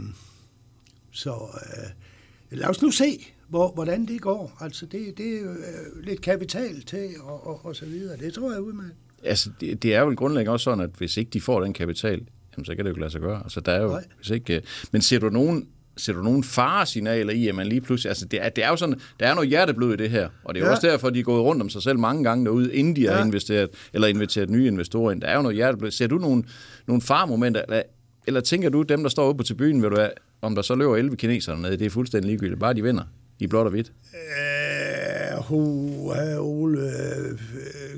så 1.10 1.30
øh, 1.30 2.58
lad 2.58 2.68
os 2.68 2.82
nu 2.82 2.90
se, 2.90 3.26
hvor, 3.48 3.72
hvordan 3.72 4.06
det 4.06 4.20
går. 4.20 4.56
Altså, 4.60 4.86
det, 4.86 5.18
det 5.18 5.36
er 5.36 5.40
jo 5.40 5.50
øh, 5.50 6.04
lidt 6.04 6.20
kapital 6.20 6.82
til, 6.82 7.10
og, 7.20 7.46
og, 7.46 7.64
og 7.64 7.76
så 7.76 7.84
videre. 7.86 8.16
Det 8.16 8.34
tror 8.34 8.52
jeg 8.52 8.60
udmærket. 8.60 8.94
Altså, 9.24 9.50
det, 9.60 9.82
det 9.82 9.94
er 9.94 10.00
jo 10.00 10.14
grundlæggende 10.16 10.52
også 10.52 10.64
sådan, 10.64 10.84
at 10.84 10.90
hvis 10.98 11.16
ikke 11.16 11.30
de 11.30 11.40
får 11.40 11.60
den 11.60 11.72
kapital, 11.72 12.26
jamen, 12.52 12.64
så 12.64 12.74
kan 12.74 12.78
det 12.78 12.84
jo 12.84 12.88
ikke 12.88 13.00
lade 13.00 13.10
sig 13.10 13.20
gøre. 13.20 13.42
Altså, 13.42 13.60
der 13.60 13.72
er 13.72 13.82
jo, 13.82 13.88
Nej. 13.88 14.04
hvis 14.16 14.30
ikke, 14.30 14.56
øh, 14.56 14.62
men 14.92 15.02
ser 15.02 15.18
du 15.18 15.28
nogen, 15.28 15.68
ser 15.98 16.12
du 16.12 16.22
nogen 16.22 16.44
faresignaler 16.44 17.32
i, 17.32 17.48
at 17.48 17.54
man 17.54 17.66
lige 17.66 17.80
pludselig... 17.80 18.10
Altså, 18.10 18.24
det 18.24 18.44
er, 18.44 18.48
det 18.48 18.64
er 18.64 18.68
jo 18.68 18.76
sådan, 18.76 19.00
der 19.20 19.26
er 19.26 19.34
noget 19.34 19.48
hjerteblod 19.48 19.94
i 19.94 19.96
det 19.96 20.10
her, 20.10 20.28
og 20.44 20.54
det 20.54 20.60
er 20.60 20.64
jo 20.64 20.70
Ja. 20.70 20.76
også 20.76 20.86
derfor, 20.86 21.10
de 21.10 21.18
er 21.20 21.24
gået 21.24 21.42
rundt 21.42 21.62
om 21.62 21.70
sig 21.70 21.82
selv 21.82 21.98
mange 21.98 22.24
gange 22.24 22.44
derude, 22.44 22.74
inden 22.74 22.96
de 22.96 23.06
har 23.06 23.18
Ja. 23.18 23.24
investeret, 23.24 23.68
eller 23.92 24.08
inviteret 24.08 24.50
nye 24.50 24.66
investorer 24.66 25.12
ind. 25.12 25.20
Der 25.20 25.26
er 25.28 25.36
jo 25.36 25.42
noget 25.42 25.56
hjerteblod. 25.56 25.90
Ser 25.90 26.06
du 26.06 26.18
nogle, 26.18 26.44
nogle 26.86 27.02
faremomenter, 27.02 27.62
eller, 27.62 27.82
eller 28.26 28.40
tænker 28.40 28.68
du, 28.68 28.82
dem, 28.82 29.02
der 29.02 29.10
står 29.10 29.26
ude 29.28 29.36
på 29.36 29.42
tribunen, 29.42 29.82
vil 29.82 29.90
du 29.90 29.96
være, 29.96 30.10
om 30.42 30.54
der 30.54 30.62
så 30.62 30.74
løber 30.74 30.96
11 30.96 31.16
kinesere 31.16 31.54
dernede, 31.54 31.76
det 31.76 31.86
er 31.86 31.90
fuldstændig 31.90 32.28
ligegyldigt. 32.30 32.60
Bare 32.60 32.74
de 32.74 32.82
vinder 32.82 33.02
i 33.38 33.46
blåt 33.46 33.64
og 33.66 33.70
hvidt. 33.70 33.92
Øh, 34.14 35.42
hu, 35.44 36.12
øh, 36.14 36.40
Ole, 36.40 36.80
øh, 36.80 37.38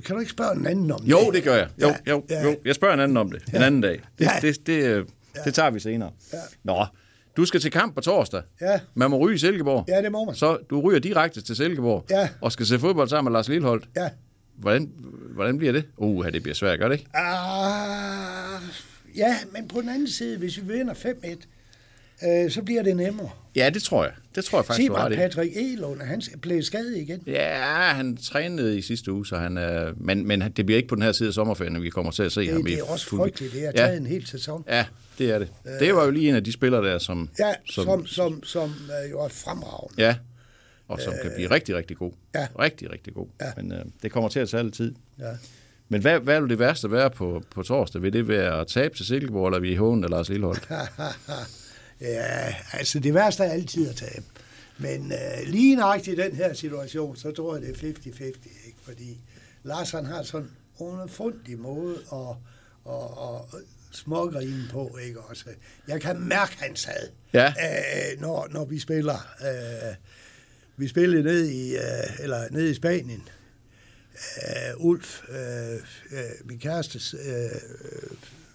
kan 0.05 0.15
du 0.15 0.21
ikke 0.21 0.33
spørge 0.33 0.57
en 0.57 0.67
anden 0.67 0.91
om 0.93 1.01
Jo, 1.05 1.19
det? 1.27 1.35
det 1.35 1.43
gør 1.45 1.55
jeg. 1.57 1.69
Jo, 1.83 1.87
Ja, 1.87 1.95
jo, 2.13 2.25
ja. 2.31 2.45
jo. 2.45 2.57
Jeg 2.65 2.75
spørger 2.75 2.95
en 2.95 3.01
anden 3.01 3.17
om 3.17 3.31
det 3.33 3.43
en 3.55 3.63
anden 3.63 3.81
dag. 3.81 4.01
Det, 4.19 4.25
Ja. 4.25 4.31
det, 4.43 4.67
det, 4.67 5.07
det, 5.37 5.45
det 5.45 5.55
tager 5.55 5.71
vi 5.71 5.81
senere. 5.81 6.11
Ja. 6.33 6.39
Nå, 6.65 6.85
Du 7.37 7.45
skal 7.45 7.61
til 7.61 7.71
kamp 7.71 7.95
på 7.95 8.01
torsdag. 8.01 8.43
Ja. 8.61 8.81
Man 8.95 9.11
må 9.11 9.19
ryge 9.19 9.35
i 9.35 9.39
Silkeborg. 9.39 9.85
Ja, 9.89 10.03
det 10.03 10.13
må 10.13 10.25
man. 10.25 10.35
Så 10.35 10.59
du 10.71 10.81
ryger 10.81 11.01
direkte 11.01 11.43
til 11.43 11.57
Silkeborg. 11.57 12.07
Ja. 12.11 12.29
Og 12.41 12.53
skal 12.53 12.67
se 12.67 12.79
fodbold 12.79 13.09
sammen 13.09 13.33
med 13.33 13.39
Lars 13.39 13.49
Lilleholdt. 13.49 13.89
Ja. 13.97 14.09
Hvordan, 14.57 14.91
hvordan 15.35 15.59
bliver 15.59 15.73
det? 15.73 15.85
Uh, 15.97 16.33
det 16.33 16.43
bliver 16.43 16.55
svært, 16.55 16.79
gør 16.79 16.89
det 16.89 16.99
ikke? 16.99 17.17
Ah, 17.17 18.63
ja, 19.17 19.37
men 19.53 19.69
på 19.69 19.81
den 19.81 19.89
anden 19.89 20.09
side, 20.09 20.39
hvis 20.39 20.57
vi 20.57 20.73
vinder 20.73 20.95
5-1, 20.95 21.47
øh, 22.29 22.51
så 22.51 22.63
bliver 22.63 22.83
det 22.83 22.97
nemmere. 22.97 23.31
Ja, 23.57 23.71
det 23.75 23.83
tror 23.83 24.05
jeg. 24.05 24.13
Det 24.35 24.45
tror 24.45 24.59
jeg 24.59 24.65
faktisk, 24.65 24.87
Se 24.87 24.93
bare. 24.93 25.11
Patrick 25.11 25.57
Elund, 25.57 26.01
han 26.03 26.23
blev 26.43 26.63
skadet 26.63 26.97
igen. 26.97 27.23
Ja, 27.27 27.65
han 27.93 28.17
trænede 28.17 28.79
i 28.79 28.83
sidste 28.83 29.13
uge, 29.13 29.27
så 29.27 29.37
han 29.37 29.57
er... 29.57 29.93
Men, 29.97 30.27
men 30.27 30.41
det 30.57 30.67
bliver 30.67 30.77
ikke 30.77 30.89
på 30.89 30.95
den 30.95 31.03
her 31.03 31.13
side 31.13 31.29
af 31.29 31.35
sommerferien, 31.35 31.77
at 31.77 31.83
vi 31.83 31.91
kommer 31.91 32.13
til 32.13 32.23
at 32.23 32.33
se 32.33 32.47
ham. 32.51 32.63
Det, 32.65 32.71
i 32.71 32.75
det 32.75 32.81
er 32.81 32.85
også 32.85 33.07
frygteligt, 33.07 33.53
det 33.53 33.61
har 33.61 33.67
Ja. 33.77 33.87
taget 33.87 33.97
en 34.01 34.07
hel 34.07 34.27
sæson. 34.27 34.65
Ja, 34.69 34.85
det 35.19 35.31
er 35.31 35.39
det. 35.39 35.49
Det 35.81 35.95
var 35.95 36.05
jo 36.05 36.11
lige 36.11 36.29
en 36.29 36.35
af 36.35 36.45
de 36.45 36.53
spillere 36.53 36.89
der, 36.89 36.99
som... 36.99 37.29
Ja, 37.39 37.55
som, 37.71 38.07
som, 38.07 38.43
som 38.45 38.75
øh, 39.05 39.11
jo 39.11 39.21
er 39.21 39.29
fremragende. 39.29 40.03
Ja, 40.07 40.17
og 40.89 41.01
som 41.01 41.13
kan 41.23 41.31
blive 41.37 41.51
rigtig, 41.51 41.77
rigtig 41.77 41.97
god. 41.97 42.13
ja. 42.35 42.47
Rigtig, 42.59 42.93
rigtig 42.93 43.15
god. 43.15 43.27
Ja. 43.41 43.47
Men 43.57 43.73
øh, 43.73 43.79
det 44.03 44.13
kommer 44.13 44.29
til 44.31 44.41
at 44.41 44.49
tage 44.49 44.63
lidt 44.63 44.75
tid. 44.75 44.95
Ja. 45.19 45.25
Men 45.89 46.01
hvad, 46.01 46.21
hvad 46.21 46.41
vil 46.41 46.51
det 46.51 46.59
værste 46.59 46.91
være 46.91 47.11
på, 47.11 47.43
på 47.55 47.63
torsdag? 47.63 48.03
Vil 48.03 48.13
det 48.13 48.29
være 48.29 48.61
at 48.61 48.67
tabe 48.67 48.97
til 48.97 49.07
Silkeborg, 49.07 49.47
eller 49.47 49.57
er 49.59 49.61
vi 49.63 49.73
i 49.73 49.77
hånden 49.77 50.05
eller 50.05 50.17
Lars 50.17 50.29
Lilleholdt? 50.29 50.69
ja, 52.01 52.55
altså 52.73 52.99
det 53.01 53.15
værste 53.15 53.45
er 53.45 53.51
altid 53.53 53.89
at 53.91 53.97
tabe. 53.97 54.25
Men 54.79 55.13
øh, 55.13 55.47
lige 55.47 55.77
nøjagtigt 55.77 56.19
i 56.19 56.23
den 56.23 56.37
her 56.37 56.53
situation, 56.53 57.17
så 57.17 57.31
tror 57.33 57.57
jeg, 57.57 57.63
det 57.63 57.71
er 57.71 57.93
50-50, 57.93 58.25
ikke? 58.67 58.79
Fordi 58.83 59.21
Lars 59.63 59.91
han 59.91 60.07
har 60.07 60.23
sådan 60.23 60.47
en 60.47 60.53
underfundig 60.79 61.59
måde 61.59 61.97
at, 62.13 62.37
at, 62.93 63.11
at 63.55 63.61
smågrine 63.91 64.69
på, 64.71 64.99
ikke 65.07 65.21
også? 65.21 65.45
Jeg 65.89 66.01
kan 66.01 66.21
mærke 66.21 66.57
hans 66.59 66.85
had, 66.85 67.09
Ja. 67.33 67.47
øh, 67.49 68.21
når, 68.21 68.49
når 68.51 68.65
vi 68.65 68.79
spiller. 68.79 69.29
Øh, 69.43 69.95
vi 70.77 70.89
spillede 70.89 71.23
ned 71.23 71.47
i, 71.49 71.77
øh, 71.77 72.21
eller 72.21 72.49
ned 72.51 72.71
i 72.71 72.75
Spanien. 72.75 73.29
Øh, 74.37 74.85
Ulf, 74.85 75.23
øh, 75.29 75.75
øh, 76.13 76.21
min 76.45 76.59
kærestes, 76.59 77.15
øh, 77.15 77.61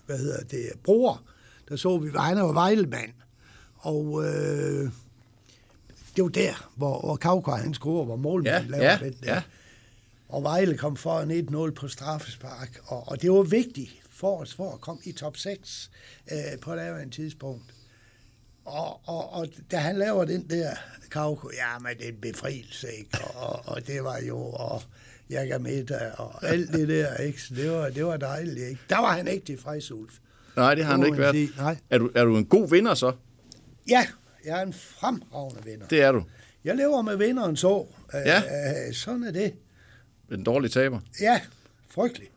hvad 0.06 0.18
hedder 0.18 0.43
det, 0.43 0.70
bror, 0.84 1.22
der 1.70 1.76
så 1.76 1.98
vi, 1.98 2.10
han 2.18 2.38
var 2.38 2.52
Vejlemand. 2.54 3.12
Og 3.86 4.24
øh, 4.26 4.90
det 6.16 6.24
var 6.24 6.30
der, 6.30 6.72
hvor, 6.76 7.00
hvor 7.00 7.16
Kavkar, 7.16 7.56
han 7.56 7.74
scorer, 7.74 8.06
hvor 8.06 8.16
målmanden 8.16 8.72
Ja, 8.74 8.78
laver 8.78 8.92
ja, 8.92 8.98
den 9.02 9.16
der. 9.24 9.34
ja. 9.34 9.42
Og 10.30 10.44
Vejle 10.44 10.78
kom 10.78 10.98
foran 10.98 11.32
1-0 11.32 11.72
på 11.72 11.88
straffespark, 11.88 12.80
og, 12.86 13.08
og 13.08 13.22
det 13.22 13.32
var 13.32 13.42
vigtigt 13.44 13.92
for 14.10 14.42
os 14.42 14.54
for 14.54 14.74
at 14.74 14.82
komme 14.82 15.02
i 15.04 15.12
top 15.12 15.38
6 15.38 15.92
øh, 16.32 16.38
på 16.62 16.74
her 16.74 17.10
tidspunkt. 17.12 17.64
Og, 18.66 19.00
og, 19.10 19.34
og 19.34 19.48
da 19.72 19.78
han 19.78 19.98
laver 19.98 20.26
den 20.26 20.50
der 20.50 20.70
Kauko, 21.12 21.50
ja, 21.54 21.80
men 21.80 21.98
det 21.98 22.06
er 22.06 22.10
en 22.10 22.22
befrielse, 22.22 22.88
ikke? 23.00 23.18
Og, 23.36 23.62
og, 23.66 23.88
det 23.88 24.04
var 24.04 24.20
jo, 24.28 24.38
og 24.38 24.82
jeg 25.30 25.50
er 25.50 25.60
middag, 25.60 26.12
og 26.20 26.48
alt 26.48 26.72
det 26.74 26.88
der, 26.88 27.16
ikke? 27.16 27.42
Så 27.42 27.54
det 27.56 27.72
var, 27.72 27.90
det 27.90 28.06
var 28.06 28.18
dejligt, 28.18 28.68
ikke? 28.70 28.82
Der 28.90 28.98
var 28.98 29.12
han 29.18 29.28
ikke 29.28 29.46
tilfreds, 29.46 29.92
Ulf. 29.92 30.14
Nej, 30.56 30.76
det 30.76 30.86
har 30.86 30.92
han 30.98 31.06
ikke 31.06 31.18
været. 31.18 31.36
sige. 31.36 31.50
Nej. 31.58 31.78
Er 31.90 31.98
du, 31.98 32.12
er 32.16 32.24
du 32.26 32.38
en 32.38 32.46
god 32.46 32.70
vinder 32.70 32.94
så? 32.94 33.12
Ja, 33.90 34.08
jeg 34.46 34.60
er 34.60 34.66
en 34.66 34.74
fremragende 34.74 35.64
vinder. 35.66 35.88
Det 35.88 36.02
er 36.02 36.12
du. 36.12 36.24
Jeg 36.64 36.76
lever 36.76 37.02
med 37.02 37.16
vinderen 37.18 37.56
så. 37.58 37.86
Øh, 38.14 38.20
Ja. 38.26 38.38
øh, 38.88 38.94
sådan 38.94 39.24
er 39.24 39.32
det. 39.32 39.54
En 40.32 40.44
dårlig 40.44 40.72
taber. 40.72 41.00
Ja, 41.22 41.42
frygteligt. 41.90 42.32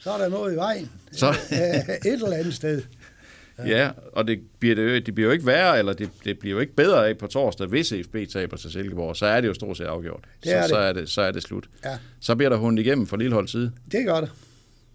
Så 0.00 0.10
er 0.10 0.18
der 0.18 0.28
noget 0.28 0.52
i 0.52 0.56
vejen. 0.56 0.90
Så- 1.12 1.26
Øh, 1.52 1.94
Et 2.12 2.22
eller 2.22 2.36
andet 2.36 2.54
sted. 2.54 2.82
Ja, 3.58 3.64
ja 3.66 3.90
og 4.12 4.26
det 4.28 4.40
bliver, 4.58 4.74
det, 4.74 5.06
det 5.06 5.14
bliver 5.14 5.26
jo 5.26 5.32
ikke 5.32 5.46
værre, 5.46 5.78
eller 5.78 5.92
det, 5.92 6.10
det 6.24 6.38
bliver 6.38 6.54
jo 6.54 6.60
ikke 6.60 6.74
bedre 6.74 7.08
af 7.08 7.18
på 7.18 7.26
torsdag, 7.26 7.66
hvis 7.66 7.92
FB 8.04 8.16
taber 8.32 8.56
til 8.56 8.70
Silkeborg. 8.70 9.16
Så 9.16 9.26
er 9.26 9.40
det 9.40 9.48
jo 9.48 9.54
stort 9.54 9.76
set 9.76 9.84
afgjort. 9.84 10.24
Det 10.44 10.52
er 10.52 10.62
så, 10.62 10.66
det. 10.66 10.70
Så, 10.70 10.76
er 10.78 10.92
det, 10.92 11.08
så 11.10 11.22
er 11.22 11.30
det 11.32 11.42
slut. 11.42 11.68
Ja. 11.84 11.98
Så 12.20 12.34
bliver 12.36 12.48
der 12.50 12.56
hundet 12.56 12.86
igennem 12.86 13.06
for 13.06 13.16
Lilleholds 13.16 13.50
side. 13.50 13.72
Det 13.92 14.04
gør 14.06 14.20
det. 14.20 14.30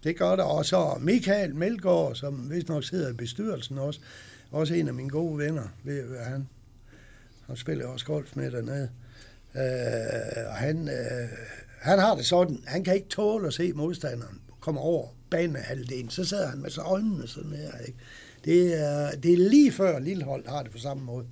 Det 0.04 0.16
gør 0.16 0.30
det. 0.36 0.44
Og 0.44 0.64
så 0.66 0.94
Michael 1.00 1.54
Melgaard, 1.54 2.14
som 2.14 2.50
vist 2.50 2.68
nok 2.68 2.84
sidder 2.84 3.10
i 3.10 3.12
bestyrelsen 3.12 3.78
også. 3.78 4.00
Også 4.50 4.74
en 4.74 4.88
af 4.88 4.94
mine 4.94 5.08
gode 5.08 5.38
venner. 5.38 5.68
Ved, 5.84 6.18
han, 6.18 6.48
han 7.46 7.56
spiller 7.56 7.86
også 7.86 8.06
golf 8.06 8.36
med 8.36 8.50
dernede. 8.50 8.90
Øh, 9.56 10.48
og 10.48 10.54
han, 10.54 10.88
øh, 10.88 11.28
han 11.80 11.98
har 11.98 12.14
det 12.14 12.26
sådan, 12.26 12.62
han 12.66 12.84
kan 12.84 12.94
ikke 12.94 13.08
tåle 13.08 13.46
at 13.46 13.54
se 13.54 13.72
modstanderen 13.72 14.40
komme 14.60 14.80
over 14.80 15.08
banehalvdelen. 15.30 16.10
Så 16.10 16.24
sidder 16.24 16.48
han 16.48 16.58
med 16.58 16.70
så 16.70 16.80
øjnene 16.80 17.28
sådan 17.28 17.52
her. 17.52 17.78
Ikke? 17.86 17.98
Det, 18.44 18.80
er, 18.82 19.10
det 19.10 19.32
er 19.32 19.50
lige 19.50 19.72
før 19.72 19.98
Lillehold 19.98 20.48
har 20.48 20.62
det 20.62 20.72
på 20.72 20.78
samme 20.78 21.04
måde. 21.04 21.26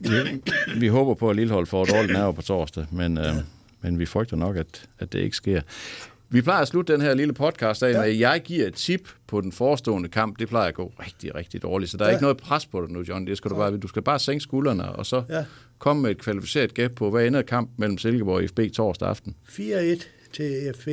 Vi, 0.00 0.42
vi 0.78 0.88
håber 0.88 1.14
på, 1.14 1.30
at 1.30 1.36
Lillehold 1.36 1.66
får 1.66 1.84
dårligt 1.84 2.12
nerve 2.12 2.34
på 2.34 2.42
torsdag, 2.42 2.86
men, 2.92 3.18
øh, 3.18 3.34
men 3.80 3.98
vi 3.98 4.06
frygter 4.06 4.36
nok, 4.36 4.56
at, 4.56 4.88
at 4.98 5.12
det 5.12 5.18
ikke 5.18 5.36
sker. 5.36 5.60
Vi 6.32 6.42
plejer 6.42 6.62
at 6.62 6.68
slutte 6.68 6.92
den 6.92 7.00
her 7.00 7.14
lille 7.14 7.32
podcast 7.32 7.82
af, 7.82 7.92
Ja. 7.92 8.00
med, 8.00 8.10
jeg 8.10 8.40
giver 8.44 8.66
et 8.66 8.74
tip 8.74 9.08
på 9.26 9.40
den 9.40 9.52
forestående 9.52 10.08
kamp. 10.08 10.38
Det 10.38 10.48
plejer 10.48 10.68
at 10.68 10.74
gå 10.74 10.92
rigtig, 11.00 11.34
rigtig 11.34 11.62
dårligt, 11.62 11.90
så 11.90 11.96
der 11.96 12.04
er 12.04 12.08
Ja. 12.08 12.14
ikke 12.14 12.22
noget 12.22 12.36
pres 12.36 12.66
på 12.66 12.80
dig 12.82 12.90
nu, 12.90 13.02
John. 13.08 13.26
Det 13.26 13.36
skal 13.36 13.50
du, 13.50 13.56
bare, 13.56 13.76
du 13.76 13.88
skal 13.88 14.02
bare 14.02 14.18
sænke 14.18 14.40
skuldrene, 14.42 14.92
og 14.92 15.06
så 15.06 15.22
Ja. 15.28 15.44
komme 15.78 16.02
med 16.02 16.10
et 16.10 16.18
kvalificeret 16.18 16.74
gæt 16.74 16.92
på, 16.94 17.10
hvad 17.10 17.26
ender 17.26 17.42
kamp 17.42 17.70
mellem 17.76 17.98
Silkeborg 17.98 18.42
og 18.42 18.48
FB 18.50 18.60
torsdag 18.74 19.08
aften. 19.08 19.34
4-1 19.48 20.08
til 20.32 20.72
FV. 20.78 20.88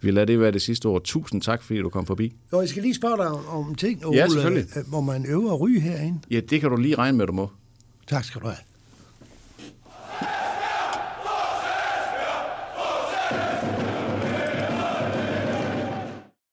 Vi 0.00 0.10
lader 0.10 0.24
det 0.26 0.40
være 0.40 0.50
det 0.50 0.62
sidste 0.62 0.86
ord. 0.86 1.02
Tusind 1.04 1.42
tak, 1.42 1.62
fordi 1.62 1.78
du 1.80 1.88
kom 1.88 2.06
forbi. 2.06 2.34
Og 2.52 2.60
jeg 2.60 2.68
skal 2.68 2.82
lige 2.82 2.94
spørge 2.94 3.16
dig 3.16 3.26
om, 3.28 3.46
om 3.48 3.74
ting, 3.74 4.00
Ja, 4.00 4.06
Ole. 4.08 4.32
selvfølgelig. 4.32 4.66
Øh, 4.76 4.82
Må 4.90 5.00
man 5.00 5.26
øve 5.26 5.52
at 5.52 5.60
ryge 5.60 5.80
herinde? 5.80 6.18
Ja, 6.30 6.40
det 6.40 6.60
kan 6.60 6.70
du 6.70 6.76
lige 6.76 6.94
regne 6.94 7.18
med, 7.18 7.26
du 7.26 7.32
må. 7.32 7.50
Tak 8.06 8.24
skal 8.24 8.40
du 8.40 8.46
have. 8.46 8.56